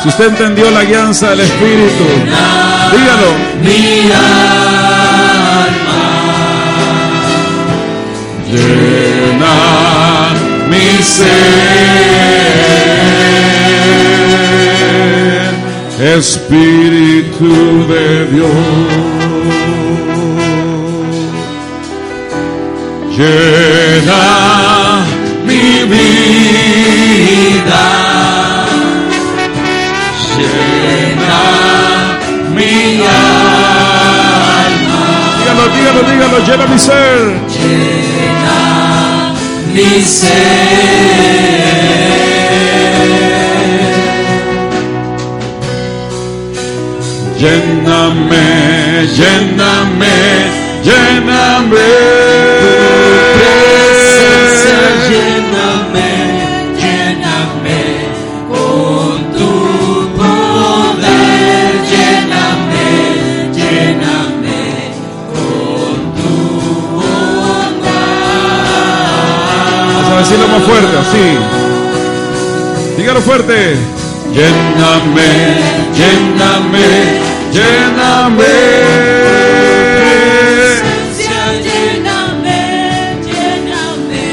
Si 0.01 0.07
usted 0.07 0.27
entendió 0.29 0.71
la 0.71 0.85
guianza 0.85 1.31
del 1.31 1.41
Espíritu, 1.41 2.05
dígalo. 2.91 3.33
Mi 3.61 4.09
alma, 4.11 5.19
Llena 8.49 9.55
mi 10.69 11.03
ser. 11.03 11.88
Espíritu 16.17 17.85
de 17.87 18.25
Dios. 18.25 18.49
Llena 23.15 24.23
mi 25.45 25.83
vida. 25.93 26.65
Llena 30.35 31.43
mi 32.55 32.73
alma. 33.05 33.83
Dígalo, 35.37 35.63
dígalo, 35.75 36.01
dígalo, 36.09 36.37
llena 36.45 36.65
mi 36.65 36.79
ser. 36.79 37.21
mi 39.73 40.01
ser. 40.01 40.49
Lléname, 47.39 49.07
lléname, 49.15 50.15
lléname. 50.83 51.87
Presencia, 53.37 54.81
lléname, 55.09 56.11
lléname 56.81 57.81
con 58.49 59.17
tu 59.37 59.51
poder, 60.17 61.71
lléname, 61.89 62.87
lléname 63.55 64.59
con 65.31 65.95
tu 66.19 66.35
bondad. 66.95 67.89
Vamos 69.95 70.11
a 70.11 70.19
decirlo 70.19 70.45
más 70.49 70.63
fuerte, 70.63 70.93
así. 70.97 71.25
Dígalo 72.97 73.21
fuerte. 73.21 73.98
Lléname, 74.33 75.31
lléname, 75.97 76.89
lléname. 77.55 78.55
Presencia, 80.45 81.41
lléname, 81.65 82.61
lléname 83.27 84.29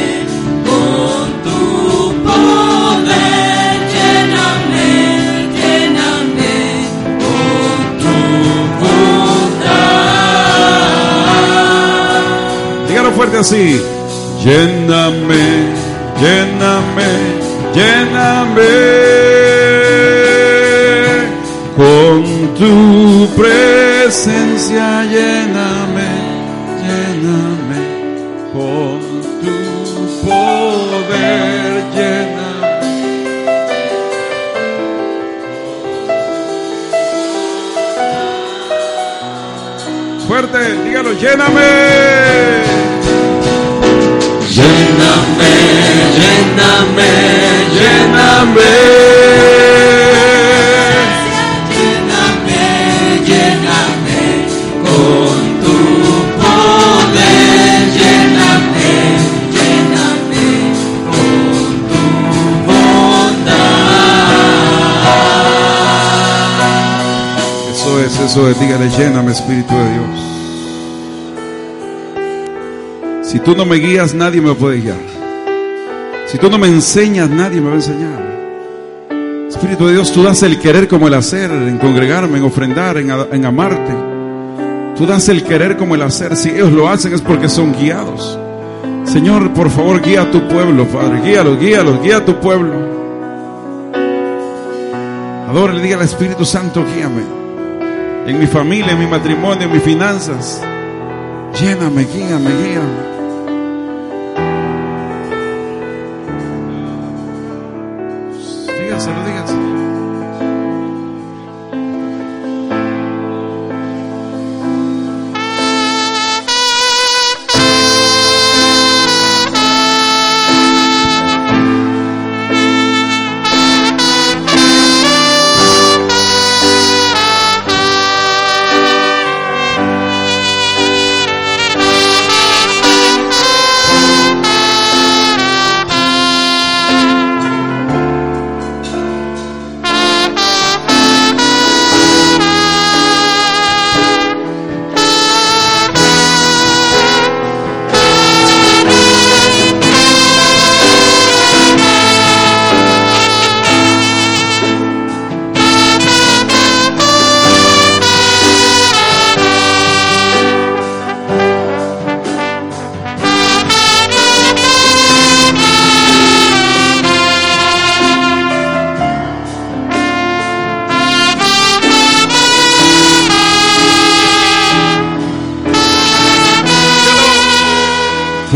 con 0.67 1.27
tu 1.45 1.61
poder, 2.25 3.75
lléname, 3.95 4.89
lléname 5.57 6.55
con 7.23 7.81
tu 8.03 8.15
bondad. 8.81 9.77
Dígalo 12.89 13.11
fuerte 13.13 13.37
así. 13.39 13.67
Lléname, 14.45 15.45
lléname, 16.21 17.11
lléname. 17.75 19.16
Con 22.17 22.55
tu 22.55 23.29
presencia, 23.37 25.05
lléname, 25.05 26.09
lléname. 26.83 27.83
Con 28.55 29.01
tu 29.43 29.57
poder, 30.25 31.85
lléname. 31.95 32.97
Fuerte, 40.27 40.59
dígalo, 40.85 41.13
lléname. 41.13 41.71
Lléname, 44.57 45.53
lléname, 46.19 47.11
Lléname. 47.77 49.66
Es, 68.37 68.61
dígale, 68.61 68.91
lléname 68.91 69.33
Espíritu 69.33 69.73
de 69.73 69.93
Dios. 69.95 70.21
Si 73.23 73.41
tú 73.41 73.57
no 73.57 73.65
me 73.65 73.77
guías, 73.77 74.13
nadie 74.13 74.43
me 74.43 74.53
puede 74.55 74.83
guiar. 74.83 74.99
Si 76.27 76.37
tú 76.37 76.51
no 76.51 76.59
me 76.59 76.67
enseñas, 76.67 77.31
nadie 77.31 77.63
me 77.63 77.69
va 77.69 77.73
a 77.73 77.77
enseñar. 77.77 79.49
Espíritu 79.49 79.87
de 79.87 79.95
Dios, 79.95 80.13
tú 80.13 80.23
das 80.23 80.43
el 80.43 80.61
querer 80.61 80.87
como 80.87 81.09
el 81.09 81.15
hacer, 81.15 81.51
en 81.51 81.79
congregarme, 81.79 82.37
en 82.37 82.45
ofrendar, 82.45 82.99
en, 82.99 83.47
amarte. 83.47 83.95
Tú 84.99 85.07
das 85.07 85.31
el 85.31 85.43
querer 85.43 85.79
como 85.79 85.95
el 85.95 86.03
hacer. 86.03 86.37
Si 86.37 86.51
ellos 86.51 86.73
lo 86.73 86.91
hacen 86.91 87.15
es 87.15 87.23
porque 87.23 87.49
son 87.49 87.73
guiados. 87.73 88.39
Señor, 89.05 89.55
por 89.55 89.71
favor, 89.71 90.03
guía 90.03 90.23
a 90.23 90.31
tu 90.31 90.47
pueblo, 90.47 90.87
Padre. 90.89 91.23
Guíalos, 91.23 91.59
guíalos, 91.59 92.03
guía 92.03 92.19
a 92.19 92.25
tu 92.25 92.39
pueblo. 92.39 92.75
Adórale, 95.49 95.81
diga 95.81 95.97
al 95.97 96.03
Espíritu 96.03 96.45
Santo, 96.45 96.85
guíame. 96.95 97.46
En 98.27 98.41
mi 98.41 98.47
familia, 98.47 98.91
en 98.93 98.99
mi 98.99 99.07
matrimonio, 99.07 99.67
en 99.67 99.73
mis 99.73 99.83
finanzas. 99.83 100.61
Lléname, 101.61 102.05
guíame, 102.05 102.51
guíame. 102.51 103.16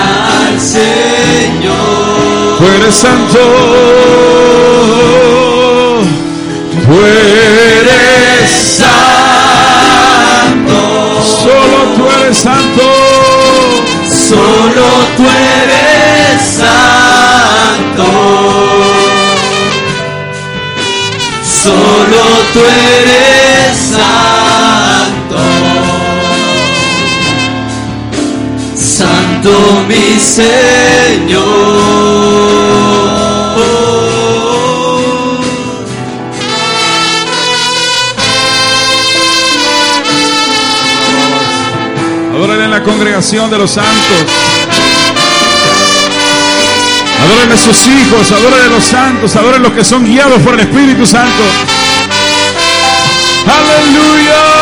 al 0.48 0.56
Señor. 0.60 2.58
Tú 2.58 2.64
eres 2.78 2.96
santo. 2.96 4.43
Tú 6.94 7.00
eres 7.00 8.52
Santo, 8.78 8.94
Solo 11.24 11.80
tú 11.96 12.04
eres 12.22 12.38
santo. 12.38 12.88
solo 14.08 14.88
tú 15.18 15.24
eres 15.24 16.42
santo. 16.60 18.08
Solo 21.64 22.24
tú 22.54 22.60
eres 22.60 23.74
santo. 23.90 25.42
Santo 28.76 29.54
mi 29.88 30.08
Señor. 30.20 31.44
Congregación 42.84 43.50
de 43.50 43.58
los 43.58 43.72
santos. 43.72 43.92
Adórale 47.24 47.54
a 47.54 47.58
sus 47.58 47.88
hijos, 47.88 48.32
adórale 48.32 48.64
a 48.64 48.70
los 48.70 48.84
santos, 48.84 49.36
adórale 49.36 49.66
a 49.66 49.70
los 49.70 49.74
que 49.74 49.84
son 49.84 50.06
guiados 50.06 50.42
por 50.42 50.54
el 50.56 50.62
Espíritu 50.62 51.06
Santo. 51.06 51.44
Aleluya. 53.46 54.53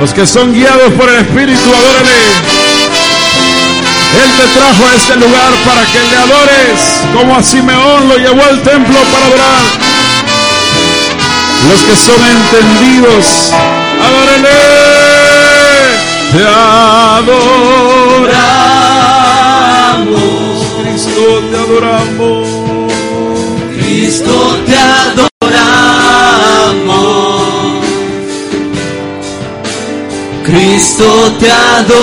Los 0.00 0.12
que 0.12 0.26
son 0.26 0.52
guiados 0.52 0.92
por 0.94 1.08
el 1.08 1.16
Espíritu, 1.16 1.60
adórale. 1.72 2.10
Él 4.22 4.30
te 4.36 4.46
trajo 4.58 4.86
a 4.86 4.94
este 4.94 5.16
lugar 5.16 5.52
para 5.64 5.84
que 5.86 5.98
le 5.98 6.16
adores, 6.16 7.00
como 7.14 7.36
a 7.36 7.42
Simeón 7.42 8.08
lo 8.08 8.16
llevó 8.16 8.44
al 8.44 8.60
templo 8.62 8.98
para 9.12 9.26
adorar. 9.26 9.62
Los 11.68 11.80
que 11.82 11.96
son 11.96 12.20
entendidos, 12.24 13.50
adórale. 14.02 14.48
Te 16.32 16.44
adoramos, 16.44 17.54
Cristo, 20.82 21.42
te 21.50 21.56
adoramos. 21.56 22.48
Cristo 23.78 24.34
te 24.66 24.76
adoramos. 24.76 25.33
Cristo 30.96 31.32
te 31.40 31.50
adoramos. 31.50 31.96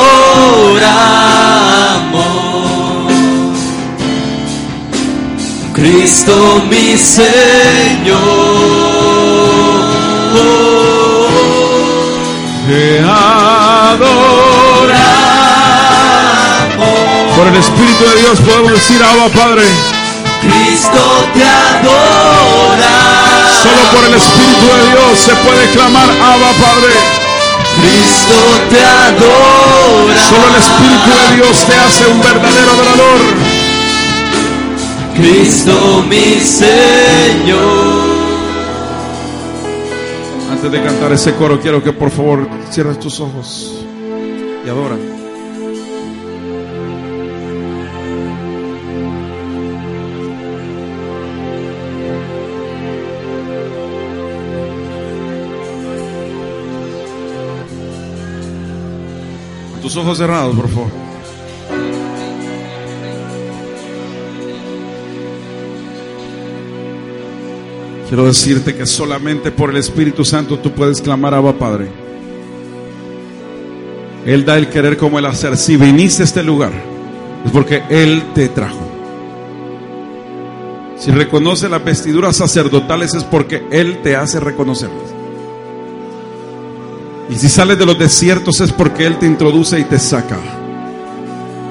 Cristo 5.74 6.62
mi 6.70 6.98
Señor. 6.98 8.20
Te 12.68 13.00
adoramos. 13.00 14.12
Por 17.38 17.48
el 17.48 17.56
Espíritu 17.56 18.04
de 18.04 18.16
Dios 18.20 18.42
podemos 18.42 18.74
decir, 18.74 19.02
Abba 19.02 19.30
Padre. 19.30 19.64
Cristo 20.42 21.30
te 21.34 21.44
adora. 21.46 22.92
Solo 23.64 23.84
por 23.94 24.04
el 24.04 24.16
Espíritu 24.16 24.66
de 24.68 24.82
Dios 24.92 25.18
se 25.18 25.34
puede 25.36 25.70
clamar 25.70 26.10
Abba 26.10 26.52
Padre. 26.60 27.31
Cristo 27.80 28.36
te 28.70 28.84
adora. 28.84 30.22
Solo 30.30 30.48
el 30.48 30.56
Espíritu 30.62 31.10
de 31.10 31.36
Dios 31.36 31.66
te 31.66 31.76
hace 31.76 32.08
un 32.08 32.20
verdadero 32.22 32.72
adorador. 32.72 33.22
Cristo 35.16 36.04
mi 36.10 36.40
Señor. 36.40 38.12
Antes 40.52 40.72
de 40.72 40.84
cantar 40.84 41.12
ese 41.14 41.34
coro, 41.36 41.60
quiero 41.60 41.84
que 41.84 41.94
por 41.94 42.12
favor 42.12 42.48
cierres 42.72 43.00
tus 43.00 43.20
ojos 43.20 43.86
y 44.66 44.70
adora. 44.70 44.98
Ojos 59.96 60.18
cerrados, 60.18 60.56
por 60.56 60.70
favor. 60.70 60.90
Quiero 68.08 68.26
decirte 68.26 68.76
que 68.76 68.86
solamente 68.86 69.52
por 69.52 69.70
el 69.70 69.78
Espíritu 69.78 70.26
Santo 70.26 70.60
tú 70.60 70.72
puedes 70.74 71.02
clamar 71.02 71.34
a 71.34 71.38
Abba 71.38 71.54
Padre. 71.54 71.88
Él 74.26 74.44
da 74.46 74.58
el 74.58 74.68
querer 74.68 74.98
como 74.98 75.18
el 75.18 75.26
hacer. 75.26 75.56
Si 75.56 75.78
viniste 75.78 76.24
a 76.24 76.26
este 76.26 76.44
lugar, 76.44 76.74
es 77.46 77.52
porque 77.52 77.84
Él 77.90 78.22
te 78.36 78.50
trajo. 78.50 78.86
Si 80.98 81.10
reconoce 81.10 81.70
las 81.70 81.84
vestiduras 81.84 82.36
sacerdotales 82.36 83.14
es 83.14 83.24
porque 83.24 83.64
Él 83.72 84.02
te 84.04 84.16
hace 84.16 84.40
reconocerlas. 84.40 85.21
Y 87.32 87.36
si 87.38 87.48
sales 87.48 87.80
de 87.80 87.86
los 87.86 87.98
desiertos 87.98 88.60
es 88.60 88.74
porque 88.74 89.06
Él 89.06 89.18
te 89.18 89.26
introduce 89.26 89.80
y 89.80 89.86
te 89.86 89.98
saca. 89.98 90.38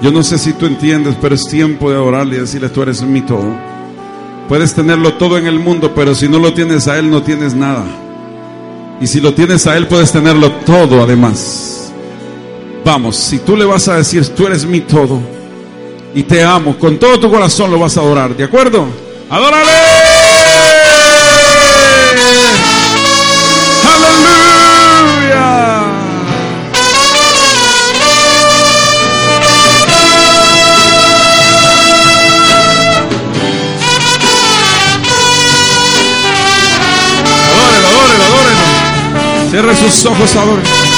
Yo 0.03 0.11
no 0.11 0.23
sé 0.23 0.39
si 0.39 0.55
tú 0.55 0.65
entiendes, 0.65 1.15
pero 1.21 1.35
es 1.35 1.47
tiempo 1.47 1.91
de 1.91 1.97
adorarle 1.97 2.37
y 2.37 2.41
decirle, 2.41 2.71
tú 2.71 2.81
eres 2.81 3.03
mi 3.03 3.21
todo. 3.21 3.55
Puedes 4.49 4.73
tenerlo 4.75 5.15
todo 5.15 5.37
en 5.37 5.47
el 5.47 5.61
mundo, 5.61 5.93
pero 5.95 6.15
si 6.15 6.29
no 6.29 6.39
lo 6.39 6.55
tienes 6.55 6.89
a 6.89 6.99
Él, 6.99 7.11
no 7.11 7.23
tienes 7.23 7.55
nada. 7.55 7.85
Y 9.03 9.07
si 9.07 9.21
lo 9.21 9.35
tienes 9.35 9.67
a 9.67 9.77
Él, 9.77 9.87
puedes 9.87 10.11
tenerlo 10.11 10.51
todo 10.65 11.03
además. 11.03 11.93
Vamos, 12.83 13.17
si 13.17 13.39
tú 13.41 13.55
le 13.55 13.67
vas 13.67 13.87
a 13.89 13.97
decir, 13.97 14.27
tú 14.29 14.47
eres 14.47 14.65
mi 14.65 14.81
todo, 14.81 15.21
y 16.15 16.23
te 16.23 16.43
amo, 16.43 16.77
con 16.79 16.99
todo 16.99 17.21
tu 17.21 17.31
corazón 17.31 17.71
lo 17.71 17.79
vas 17.79 17.97
a 17.99 18.01
adorar, 18.01 18.35
¿de 18.35 18.45
acuerdo? 18.45 18.87
¡Adórale! 19.29 19.90
Sus 39.89 40.07
ojos, 40.07 40.37
adórelo. 40.37 40.90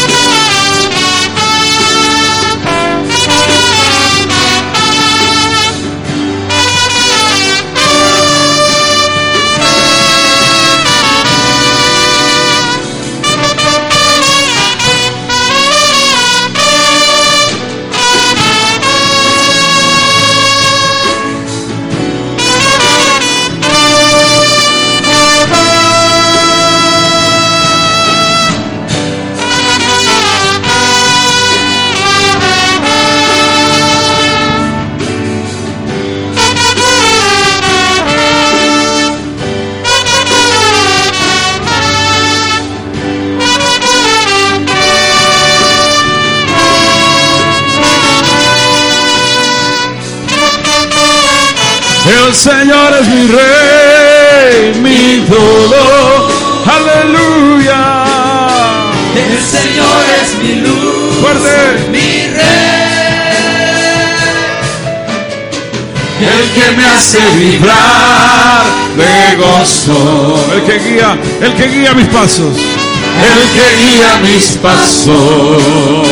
Hace 67.02 67.18
vibrar 67.36 68.62
de 68.96 69.36
gozo. 69.36 70.38
El 70.54 70.62
que 70.62 70.78
guía, 70.78 71.18
el 71.40 71.54
que 71.54 71.66
guía 71.66 71.94
mis 71.94 72.06
pasos. 72.06 72.56
El 72.56 73.40
que 73.54 73.66
guía 73.76 74.20
mis 74.22 74.46
pasos. 74.58 76.06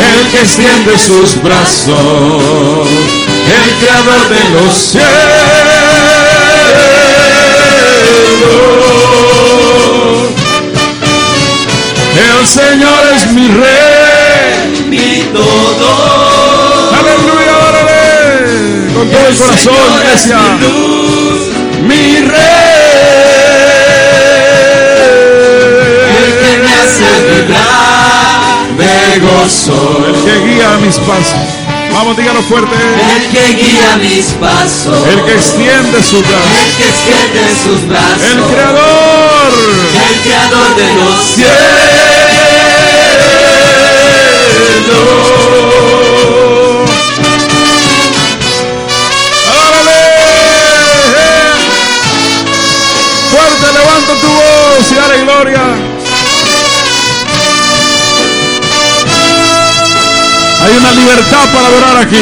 El 0.00 0.30
que 0.32 0.40
extiende 0.40 0.98
sus 0.98 1.40
brazos. 1.40 2.88
El 3.46 3.74
creador 3.78 4.28
de 4.28 4.50
los 4.50 4.74
cielos. 4.74 5.06
El 12.16 12.46
Señor 12.46 13.02
es 13.14 13.30
mi 13.32 13.46
rey. 13.46 14.84
Mi 14.88 15.28
todo. 15.32 16.33
Con 19.04 19.12
todo 19.12 19.28
el 19.28 19.36
corazón, 19.36 19.58
Señor 19.58 20.02
es 20.14 20.24
iglesia. 20.24 20.38
mi 20.38 20.60
luz, 20.64 21.40
Mi 21.82 22.20
rey. 22.20 22.94
el 26.16 26.30
que 26.40 26.50
me 26.62 26.72
hace 26.72 27.08
vibrar 27.28 28.54
de 28.78 29.20
gozo. 29.20 29.76
El 30.08 30.14
que 30.24 30.34
guía 30.46 30.70
mis 30.80 30.96
pasos. 31.00 31.42
Vamos, 31.92 32.16
dígalo 32.16 32.40
fuerte. 32.42 32.74
El 33.14 33.22
que 33.30 33.44
guía 33.62 33.96
mis 34.00 34.26
pasos. 34.40 35.06
El 35.06 35.22
que 35.24 35.34
extiende 35.34 36.02
su 36.02 36.18
brazo. 36.20 36.48
El 36.64 36.72
que 36.76 36.88
extiende 36.88 37.42
sus 37.62 37.86
brazos. 37.86 38.22
El 38.32 38.42
creador. 38.42 39.52
El 40.08 40.20
creador 40.22 40.76
de 40.76 40.94
los 40.94 41.20
cielos. 41.34 41.63
Para 61.22 61.68
adorar 61.68 61.96
aquí. 61.98 62.16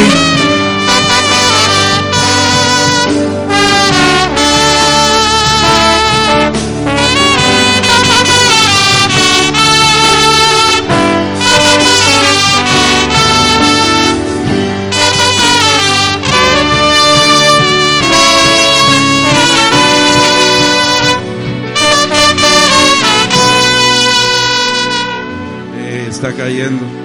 Eh, 25.75 26.07
está 26.09 26.31
cayendo. 26.33 27.02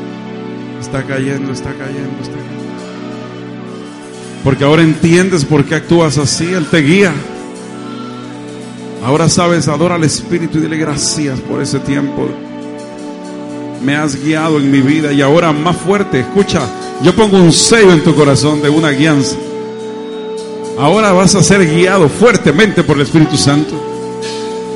Cayendo, 1.09 1.53
está 1.53 1.73
cayendo, 1.73 2.21
está 2.21 2.35
cayendo. 2.35 2.59
Porque 4.45 4.65
ahora 4.65 4.83
entiendes 4.83 5.45
por 5.45 5.65
qué 5.65 5.77
actúas 5.77 6.19
así. 6.19 6.53
Él 6.53 6.67
te 6.67 6.79
guía. 6.79 7.15
Ahora 9.03 9.31
sabes, 9.31 9.69
adora 9.69 9.95
al 9.95 10.05
Espíritu 10.05 10.59
y 10.59 10.63
dile 10.63 10.77
gracias 10.77 11.41
por 11.41 11.63
ese 11.63 11.79
tiempo. 11.81 12.29
Me 13.83 13.97
has 13.97 14.23
guiado 14.23 14.59
en 14.59 14.71
mi 14.71 14.83
vida 14.83 15.13
y 15.13 15.23
ahora 15.23 15.53
más 15.53 15.77
fuerte, 15.77 16.21
escucha, 16.21 16.61
yo 17.03 17.15
pongo 17.15 17.39
un 17.39 17.53
sello 17.53 17.93
en 17.93 18.03
tu 18.03 18.15
corazón 18.15 18.61
de 18.61 18.69
una 18.69 18.91
guianza. 18.91 19.37
Ahora 20.79 21.13
vas 21.13 21.35
a 21.37 21.43
ser 21.43 21.65
guiado 21.65 22.09
fuertemente 22.09 22.83
por 22.83 22.97
el 22.97 23.03
Espíritu 23.03 23.37
Santo. 23.37 23.81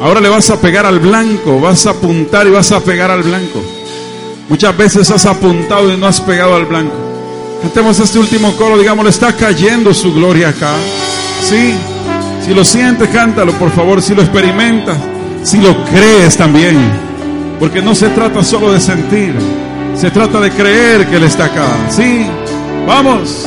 Ahora 0.00 0.20
le 0.20 0.28
vas 0.28 0.48
a 0.50 0.60
pegar 0.60 0.86
al 0.86 0.98
blanco, 0.98 1.60
vas 1.60 1.86
a 1.86 1.90
apuntar 1.90 2.46
y 2.46 2.50
vas 2.50 2.72
a 2.72 2.80
pegar 2.80 3.10
al 3.10 3.22
blanco. 3.22 3.62
Muchas 4.52 4.76
veces 4.76 5.10
has 5.10 5.24
apuntado 5.24 5.90
y 5.90 5.96
no 5.96 6.06
has 6.06 6.20
pegado 6.20 6.54
al 6.54 6.66
blanco. 6.66 6.92
Cantemos 7.62 7.98
este 8.00 8.18
último 8.18 8.54
coro, 8.54 8.76
digamos, 8.76 9.02
le 9.02 9.10
está 9.10 9.34
cayendo 9.34 9.94
su 9.94 10.12
gloria 10.12 10.50
acá. 10.50 10.74
Sí, 11.40 11.72
si 12.44 12.52
lo 12.52 12.62
sientes, 12.62 13.08
cántalo, 13.08 13.54
por 13.54 13.70
favor, 13.70 14.02
si 14.02 14.14
lo 14.14 14.20
experimentas, 14.20 14.98
si 15.42 15.56
lo 15.56 15.82
crees 15.86 16.36
también. 16.36 16.76
Porque 17.58 17.80
no 17.80 17.94
se 17.94 18.10
trata 18.10 18.44
solo 18.44 18.70
de 18.70 18.78
sentir, 18.78 19.34
se 19.96 20.10
trata 20.10 20.38
de 20.38 20.50
creer 20.50 21.06
que 21.06 21.16
Él 21.16 21.24
está 21.24 21.46
acá. 21.46 21.68
Sí, 21.88 22.26
vamos. 22.86 23.46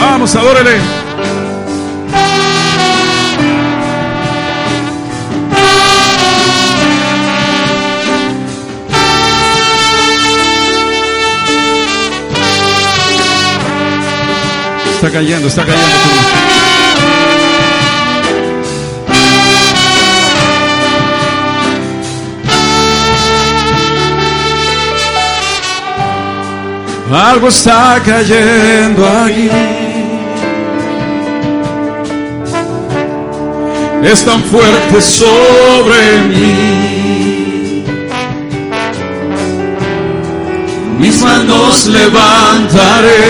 Vamos, 0.00 0.34
adórele. 0.34 0.99
Está 15.02 15.12
cayendo, 15.12 15.48
está 15.48 15.64
cayendo. 15.64 15.88
Algo 27.10 27.48
está 27.48 27.98
cayendo 28.04 29.08
aquí. 29.08 29.50
Es 34.04 34.22
tan 34.26 34.42
fuerte 34.44 35.00
sobre 35.00 36.20
mí. 36.28 37.84
Mis 40.98 41.22
manos 41.22 41.86
levantaré. 41.86 43.20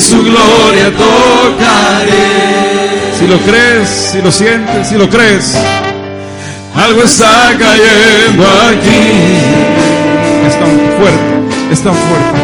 Su 0.00 0.22
gloria 0.24 0.90
tocaré. 0.96 2.20
Si 3.18 3.26
lo 3.26 3.38
crees, 3.38 3.88
si 4.12 4.22
lo 4.22 4.32
sientes, 4.32 4.88
si 4.88 4.96
lo 4.96 5.08
crees. 5.08 5.54
Algo 6.74 7.02
está 7.02 7.50
cayendo 7.58 8.44
aquí. 8.70 9.02
Es 10.46 10.58
tan 10.58 10.70
fuerte, 10.96 11.72
es 11.72 11.80
tan 11.82 11.94
fuerte. 11.94 12.40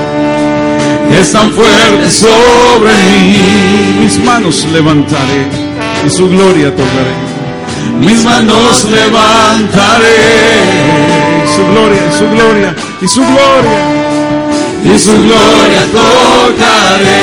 Es 1.20 1.32
tan 1.32 1.50
fuerte 1.52 2.10
sobre 2.10 2.92
mí. 2.92 4.00
Mis 4.02 4.18
manos 4.18 4.64
levantaré 4.72 5.46
y 6.06 6.10
su 6.10 6.28
gloria 6.28 6.70
tocaré. 6.70 7.14
Mis 8.00 8.22
manos 8.22 8.84
levantaré. 8.84 10.16
Su 11.56 11.66
gloria, 11.66 12.12
su 12.18 12.28
gloria 12.30 12.74
y 13.00 13.08
su 13.08 13.22
gloria. 13.22 14.05
Y 14.94 14.98
su 14.98 15.12
gloria 15.12 15.82
tocaré. 15.92 17.20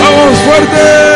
Vamos 0.00 0.38
fuerte 0.46 1.14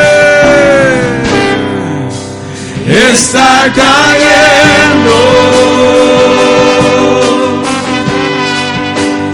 está 2.91 3.71
cayendo. 3.75 5.17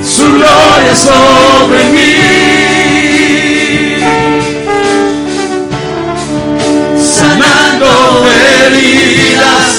Su 0.02 0.24
gloria 0.24 0.94
sobre 0.94 1.84
mí. 1.94 2.14
Sanando 7.00 8.26
heridas, 8.66 9.70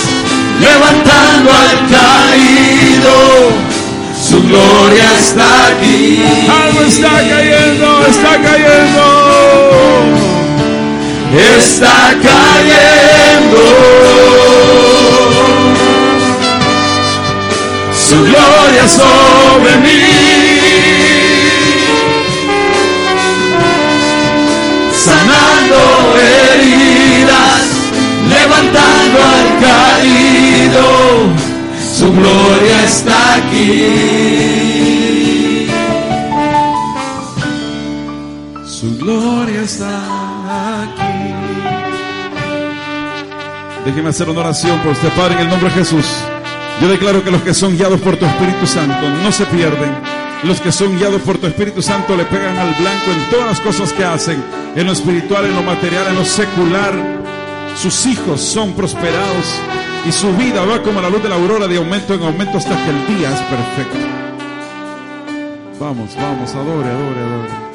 levantando 0.60 1.52
al 1.52 1.72
caído. 1.90 3.35
Gloria 4.48 5.10
está 5.20 5.68
aquí. 5.68 6.24
Algo 6.64 6.82
está 6.82 7.10
cayendo, 7.10 8.06
está 8.08 8.38
cayendo 8.42 9.26
está 11.38 12.14
cayendo. 12.22 13.64
Su 17.94 18.18
gloria 18.22 18.88
sobre 18.88 19.76
mí. 19.78 20.02
Sanando 24.92 26.16
heridas, 26.18 27.64
levantando 28.30 29.20
al 29.24 29.48
caído. 29.62 31.55
Su 32.06 32.14
gloria 32.14 32.84
está 32.84 33.36
aquí. 33.38 33.88
Su 38.64 38.96
gloria 39.00 39.64
está 39.64 40.84
aquí. 40.84 41.34
Déjeme 43.86 44.10
hacer 44.10 44.30
una 44.30 44.42
oración 44.42 44.78
por 44.82 44.92
usted, 44.92 45.10
Padre, 45.14 45.34
en 45.34 45.40
el 45.40 45.50
nombre 45.50 45.70
de 45.70 45.76
Jesús. 45.78 46.06
Yo 46.80 46.90
declaro 46.90 47.24
que 47.24 47.32
los 47.32 47.42
que 47.42 47.56
son 47.56 47.76
guiados 47.76 48.00
por 48.02 48.18
tu 48.18 48.26
Espíritu 48.28 48.68
Santo 48.68 49.10
no 49.24 49.32
se 49.32 49.48
pierden. 49.48 49.92
Los 50.44 50.62
que 50.62 50.72
son 50.72 51.00
guiados 51.00 51.24
por 51.24 51.40
tu 51.40 51.48
Espíritu 51.48 51.82
Santo 51.82 52.16
le 52.16 52.26
pegan 52.26 52.56
al 52.56 52.76
blanco 52.76 53.12
en 53.12 53.32
todas 53.32 53.48
las 53.48 53.60
cosas 53.62 53.92
que 53.94 54.06
hacen, 54.06 54.44
en 54.76 54.86
lo 54.86 54.92
espiritual, 54.92 55.46
en 55.46 55.56
lo 55.56 55.64
material, 55.64 56.06
en 56.10 56.16
lo 56.18 56.26
secular. 56.26 56.94
Sus 57.76 58.06
hijos 58.06 58.42
son 58.42 58.74
prosperados 58.74 59.60
y 60.08 60.12
su 60.12 60.32
vida 60.38 60.64
va 60.66 60.82
como 60.82 61.02
la 61.02 61.10
luz 61.10 61.24
de 61.24 61.30
la 61.30 61.36
aurora 61.36 61.68
de 61.68 61.78
aumento 61.78 62.14
en 62.14 62.24
aumento 62.24 62.58
hasta 62.58 62.76
que 62.84 62.90
el 62.92 63.18
día 63.18 63.34
es 63.34 63.42
perfecto. 63.42 63.98
Vamos, 65.80 66.16
vamos, 66.16 66.54
adore, 66.54 66.90
adore, 66.90 67.20
adore. 67.20 67.75